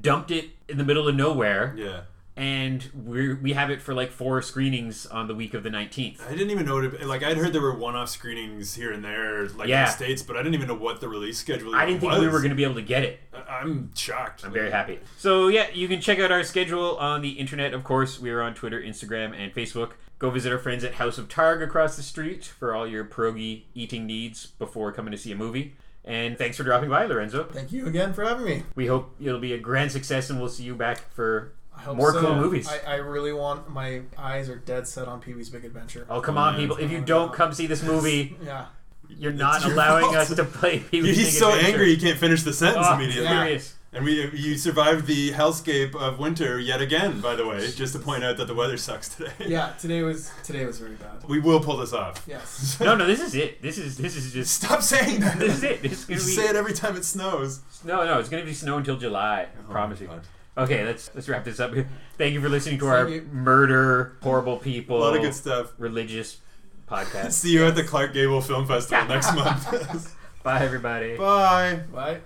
dumped 0.00 0.30
it 0.30 0.50
in 0.68 0.78
the 0.78 0.84
middle 0.84 1.08
of 1.08 1.14
nowhere, 1.16 1.74
Yeah. 1.76 2.00
and 2.36 2.88
we 2.94 3.32
we 3.34 3.52
have 3.54 3.70
it 3.70 3.80
for 3.82 3.94
like 3.94 4.10
four 4.10 4.40
screenings 4.42 5.06
on 5.06 5.26
the 5.26 5.34
week 5.34 5.54
of 5.54 5.62
the 5.62 5.70
19th. 5.70 6.20
I 6.26 6.30
didn't 6.32 6.50
even 6.50 6.66
know 6.66 6.78
it. 6.78 7.06
Like 7.06 7.22
I'd 7.22 7.36
heard 7.38 7.52
there 7.52 7.62
were 7.62 7.74
one-off 7.74 8.08
screenings 8.10 8.74
here 8.74 8.92
and 8.92 9.02
there, 9.04 9.48
like 9.48 9.68
in 9.68 9.74
the 9.74 9.86
states, 9.86 10.22
but 10.22 10.36
I 10.36 10.40
didn't 10.42 10.54
even 10.54 10.68
know 10.68 10.74
what 10.74 11.00
the 11.00 11.08
release 11.08 11.38
schedule. 11.38 11.74
I 11.74 11.86
didn't 11.86 12.00
think 12.00 12.12
we 12.18 12.28
were 12.28 12.38
going 12.40 12.50
to 12.50 12.54
be 12.56 12.64
able 12.64 12.74
to 12.76 12.82
get 12.82 13.02
it. 13.04 13.20
I- 13.32 13.38
I'm 13.60 13.90
shocked. 13.94 14.44
I'm 14.44 14.52
very 14.52 14.70
happy. 14.70 14.98
So 15.18 15.48
yeah, 15.48 15.68
you 15.72 15.88
can 15.88 16.00
check 16.00 16.18
out 16.18 16.30
our 16.30 16.44
schedule 16.44 16.96
on 16.98 17.20
the 17.22 17.30
internet. 17.30 17.74
Of 17.74 17.84
course, 17.84 18.20
we 18.20 18.30
are 18.30 18.42
on 18.42 18.54
Twitter, 18.54 18.80
Instagram, 18.80 19.34
and 19.36 19.52
Facebook. 19.54 19.92
Go 20.20 20.30
visit 20.30 20.52
our 20.52 20.58
friends 20.58 20.84
at 20.84 20.94
House 20.94 21.18
of 21.18 21.26
Targ 21.28 21.62
across 21.64 21.96
the 21.96 22.02
street 22.02 22.44
for 22.44 22.74
all 22.74 22.86
your 22.86 23.04
pierogi 23.04 23.62
eating 23.74 24.06
needs 24.06 24.46
before 24.58 24.92
coming 24.92 25.10
to 25.12 25.16
see 25.18 25.32
a 25.32 25.36
movie. 25.36 25.74
And 26.04 26.36
thanks 26.38 26.56
for 26.56 26.62
dropping 26.62 26.90
by, 26.90 27.06
Lorenzo. 27.06 27.44
Thank 27.44 27.72
you 27.72 27.86
again 27.86 28.12
for 28.12 28.24
having 28.24 28.44
me. 28.44 28.62
We 28.74 28.86
hope 28.86 29.16
it'll 29.20 29.40
be 29.40 29.52
a 29.54 29.58
grand 29.58 29.90
success, 29.92 30.30
and 30.30 30.38
we'll 30.38 30.48
see 30.50 30.62
you 30.64 30.74
back 30.74 31.10
for 31.12 31.52
I 31.76 31.80
hope 31.82 31.96
more 31.96 32.12
so. 32.12 32.20
cool 32.20 32.34
movies. 32.36 32.68
I, 32.68 32.92
I 32.92 32.94
really 32.96 33.32
want. 33.32 33.70
My 33.70 34.02
eyes 34.18 34.48
are 34.50 34.56
dead 34.56 34.86
set 34.86 35.08
on 35.08 35.20
Pee 35.20 35.34
Wee's 35.34 35.48
Big 35.50 35.64
Adventure. 35.64 36.06
oh 36.10 36.20
come 36.20 36.36
on, 36.38 36.56
people! 36.56 36.76
If 36.76 36.90
you 36.90 37.00
don't 37.00 37.32
come 37.32 37.52
see 37.54 37.66
this 37.66 37.82
movie, 37.82 38.36
Yeah. 38.44 38.66
you're 39.08 39.32
not 39.32 39.62
your 39.64 39.72
allowing 39.72 40.04
fault. 40.04 40.16
us 40.16 40.34
to 40.34 40.44
play. 40.44 40.80
Pee-wee's 40.80 41.16
He's 41.16 41.26
Big 41.26 41.34
so 41.34 41.48
Adventure. 41.52 41.68
angry 41.72 41.94
he 41.94 41.96
can't 42.00 42.18
finish 42.18 42.42
the 42.42 42.52
sentence 42.52 42.86
Oh, 42.88 42.94
immediately. 42.94 43.26
furious. 43.28 43.74
And 43.92 44.04
we 44.04 44.30
you 44.32 44.56
survived 44.56 45.06
the 45.06 45.32
hellscape 45.32 45.96
of 45.96 46.20
winter 46.20 46.60
yet 46.60 46.80
again, 46.80 47.20
by 47.20 47.34
the 47.34 47.44
way, 47.44 47.72
just 47.72 47.92
to 47.94 47.98
point 47.98 48.22
out 48.22 48.36
that 48.36 48.46
the 48.46 48.54
weather 48.54 48.76
sucks 48.76 49.08
today. 49.08 49.32
Yeah. 49.48 49.72
Today 49.80 50.02
was 50.02 50.30
today 50.44 50.64
was 50.64 50.78
very 50.78 50.94
bad. 50.94 51.24
We 51.28 51.40
will 51.40 51.58
pull 51.58 51.76
this 51.78 51.92
off. 51.92 52.22
Yes. 52.26 52.78
No, 52.80 52.94
no, 52.94 53.04
this 53.04 53.20
is 53.20 53.34
it. 53.34 53.60
This 53.60 53.78
is 53.78 53.96
this 53.96 54.14
is 54.14 54.32
just 54.32 54.54
Stop 54.62 54.82
saying 54.82 55.18
that. 55.20 55.40
this 55.40 55.54
is 55.54 55.62
it. 55.64 55.82
This 55.82 55.92
is 55.92 56.08
You 56.08 56.14
gonna 56.16 56.26
be 56.26 56.32
say 56.36 56.48
it 56.48 56.54
every 56.56 56.72
time 56.72 56.96
it 56.96 57.04
snows. 57.04 57.60
No, 57.84 58.04
no, 58.06 58.20
it's 58.20 58.28
gonna 58.28 58.44
be 58.44 58.54
snow 58.54 58.76
until 58.78 58.96
July. 58.96 59.48
Oh 59.56 59.60
I 59.62 59.68
Oh 59.68 59.72
promise 59.72 60.00
you. 60.00 60.06
God. 60.06 60.20
Okay, 60.56 60.84
let's 60.84 61.10
let's 61.14 61.28
wrap 61.28 61.44
this 61.44 61.58
up. 61.58 61.72
Thank 62.16 62.34
you 62.34 62.40
for 62.40 62.48
listening 62.48 62.78
to 62.78 62.86
our 62.86 63.08
you. 63.08 63.22
murder, 63.32 64.16
horrible 64.22 64.58
people, 64.58 64.98
A 64.98 65.02
lot 65.02 65.16
of 65.16 65.22
good 65.22 65.34
stuff. 65.34 65.72
religious 65.78 66.38
podcast. 66.88 67.32
See 67.42 67.52
you 67.54 67.66
at 67.66 67.74
the 67.74 67.82
Clark 67.82 68.12
Gable 68.14 68.40
Film 68.40 68.66
Festival 68.68 69.06
next 69.08 69.34
month. 69.34 70.14
Bye, 70.44 70.60
everybody. 70.60 71.16
Bye. 71.16 71.80
Bye. 71.92 72.20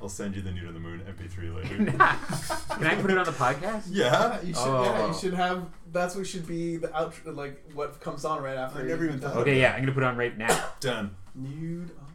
I'll 0.00 0.08
send 0.08 0.36
you 0.36 0.42
the 0.42 0.52
New 0.52 0.64
to 0.64 0.72
the 0.72 0.78
Moon 0.78 1.00
MP3 1.00 1.54
later. 1.56 1.76
Can 2.76 2.86
I 2.86 2.94
put 3.00 3.10
it 3.10 3.18
on 3.18 3.24
the 3.24 3.32
podcast? 3.32 3.84
yeah. 3.90 4.40
You 4.40 4.54
should. 4.54 4.64
Yeah. 4.64 4.96
Oh. 4.98 5.08
You 5.08 5.14
should 5.18 5.34
have. 5.34 5.66
That's 5.92 6.14
what 6.14 6.26
should 6.26 6.46
be 6.46 6.76
the 6.76 6.88
outro. 6.88 7.34
Like 7.34 7.60
what 7.74 8.00
comes 8.00 8.24
on 8.24 8.42
right 8.42 8.56
after. 8.56 8.80
I 8.80 8.82
never 8.82 9.04
even 9.04 9.18
thought 9.18 9.36
Okay, 9.38 9.60
yeah, 9.60 9.72
I'm 9.72 9.80
gonna 9.80 9.92
put 9.92 10.04
it 10.04 10.06
on 10.06 10.16
right 10.16 10.36
now. 10.36 10.66
Done. 10.80 11.16
Nude. 11.34 11.90
oh, 12.00 12.07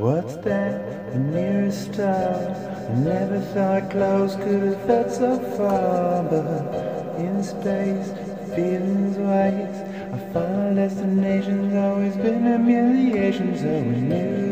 What's 0.00 0.36
that? 0.36 1.12
The 1.12 1.18
nearest 1.18 1.92
star. 1.92 2.32
I 2.88 2.94
never 2.94 3.38
thought 3.52 3.90
close 3.90 4.34
could 4.34 4.62
have 4.62 4.86
felt 4.86 5.10
so 5.12 5.38
far, 5.58 6.22
but 6.22 7.20
in 7.20 7.44
space, 7.44 8.08
feelings 8.54 9.18
waste. 9.18 9.84
Our 10.10 10.32
final 10.32 10.74
destination's 10.74 11.74
always 11.74 12.16
been 12.16 12.46
humiliation, 12.46 13.58
so 13.58 13.66
we 13.66 14.00
nude 14.00 14.49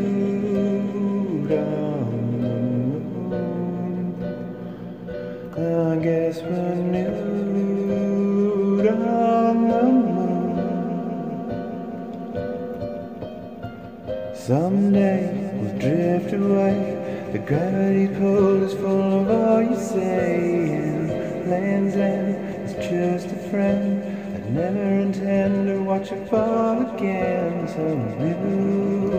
The 17.31 17.37
gravity 17.37 18.07
pull 18.07 18.63
is 18.63 18.73
full 18.73 19.21
of 19.21 19.29
all 19.29 19.61
you 19.61 19.75
say. 19.75 20.71
And 20.71 21.47
Land's 21.47 21.95
End 21.95 22.65
is 22.65 22.73
just 22.73 23.27
a 23.27 23.49
friend. 23.51 24.03
I'd 24.35 24.51
never 24.51 24.99
intend 24.99 25.67
to 25.67 25.79
watch 25.83 26.11
it 26.11 26.27
fall 26.27 26.95
again. 26.95 27.67
So 27.67 27.95
nude 28.19 29.11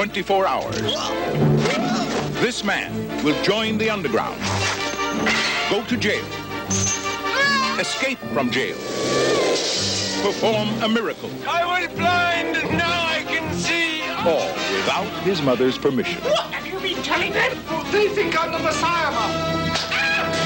24 0.00 0.46
hours, 0.46 0.80
this 2.40 2.64
man 2.64 2.90
will 3.22 3.38
join 3.42 3.76
the 3.76 3.90
underground, 3.90 4.40
go 5.68 5.84
to 5.84 5.94
jail, 5.94 6.24
escape 7.78 8.18
from 8.32 8.50
jail, 8.50 8.76
perform 10.22 10.70
a 10.82 10.88
miracle, 10.88 11.30
I 11.46 11.82
was 11.82 11.94
blind, 11.98 12.54
now 12.78 13.08
I 13.08 13.24
can 13.28 13.52
see. 13.52 14.00
all 14.26 14.48
without 14.74 15.22
his 15.22 15.42
mother's 15.42 15.76
permission. 15.76 16.22
What 16.22 16.50
have 16.54 16.66
you 16.66 16.80
been 16.80 17.02
telling 17.02 17.34
them? 17.34 17.58
They 17.92 18.08
think 18.08 18.42
I'm 18.42 18.52
the 18.52 18.58
Messiah. 18.58 19.12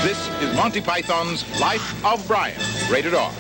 This 0.03 0.19
is 0.43 0.57
Monty 0.57 0.81
Python's 0.81 1.45
Life 1.61 2.05
of 2.05 2.27
Brian, 2.27 2.61
rated 2.91 3.15
R. 3.15 3.33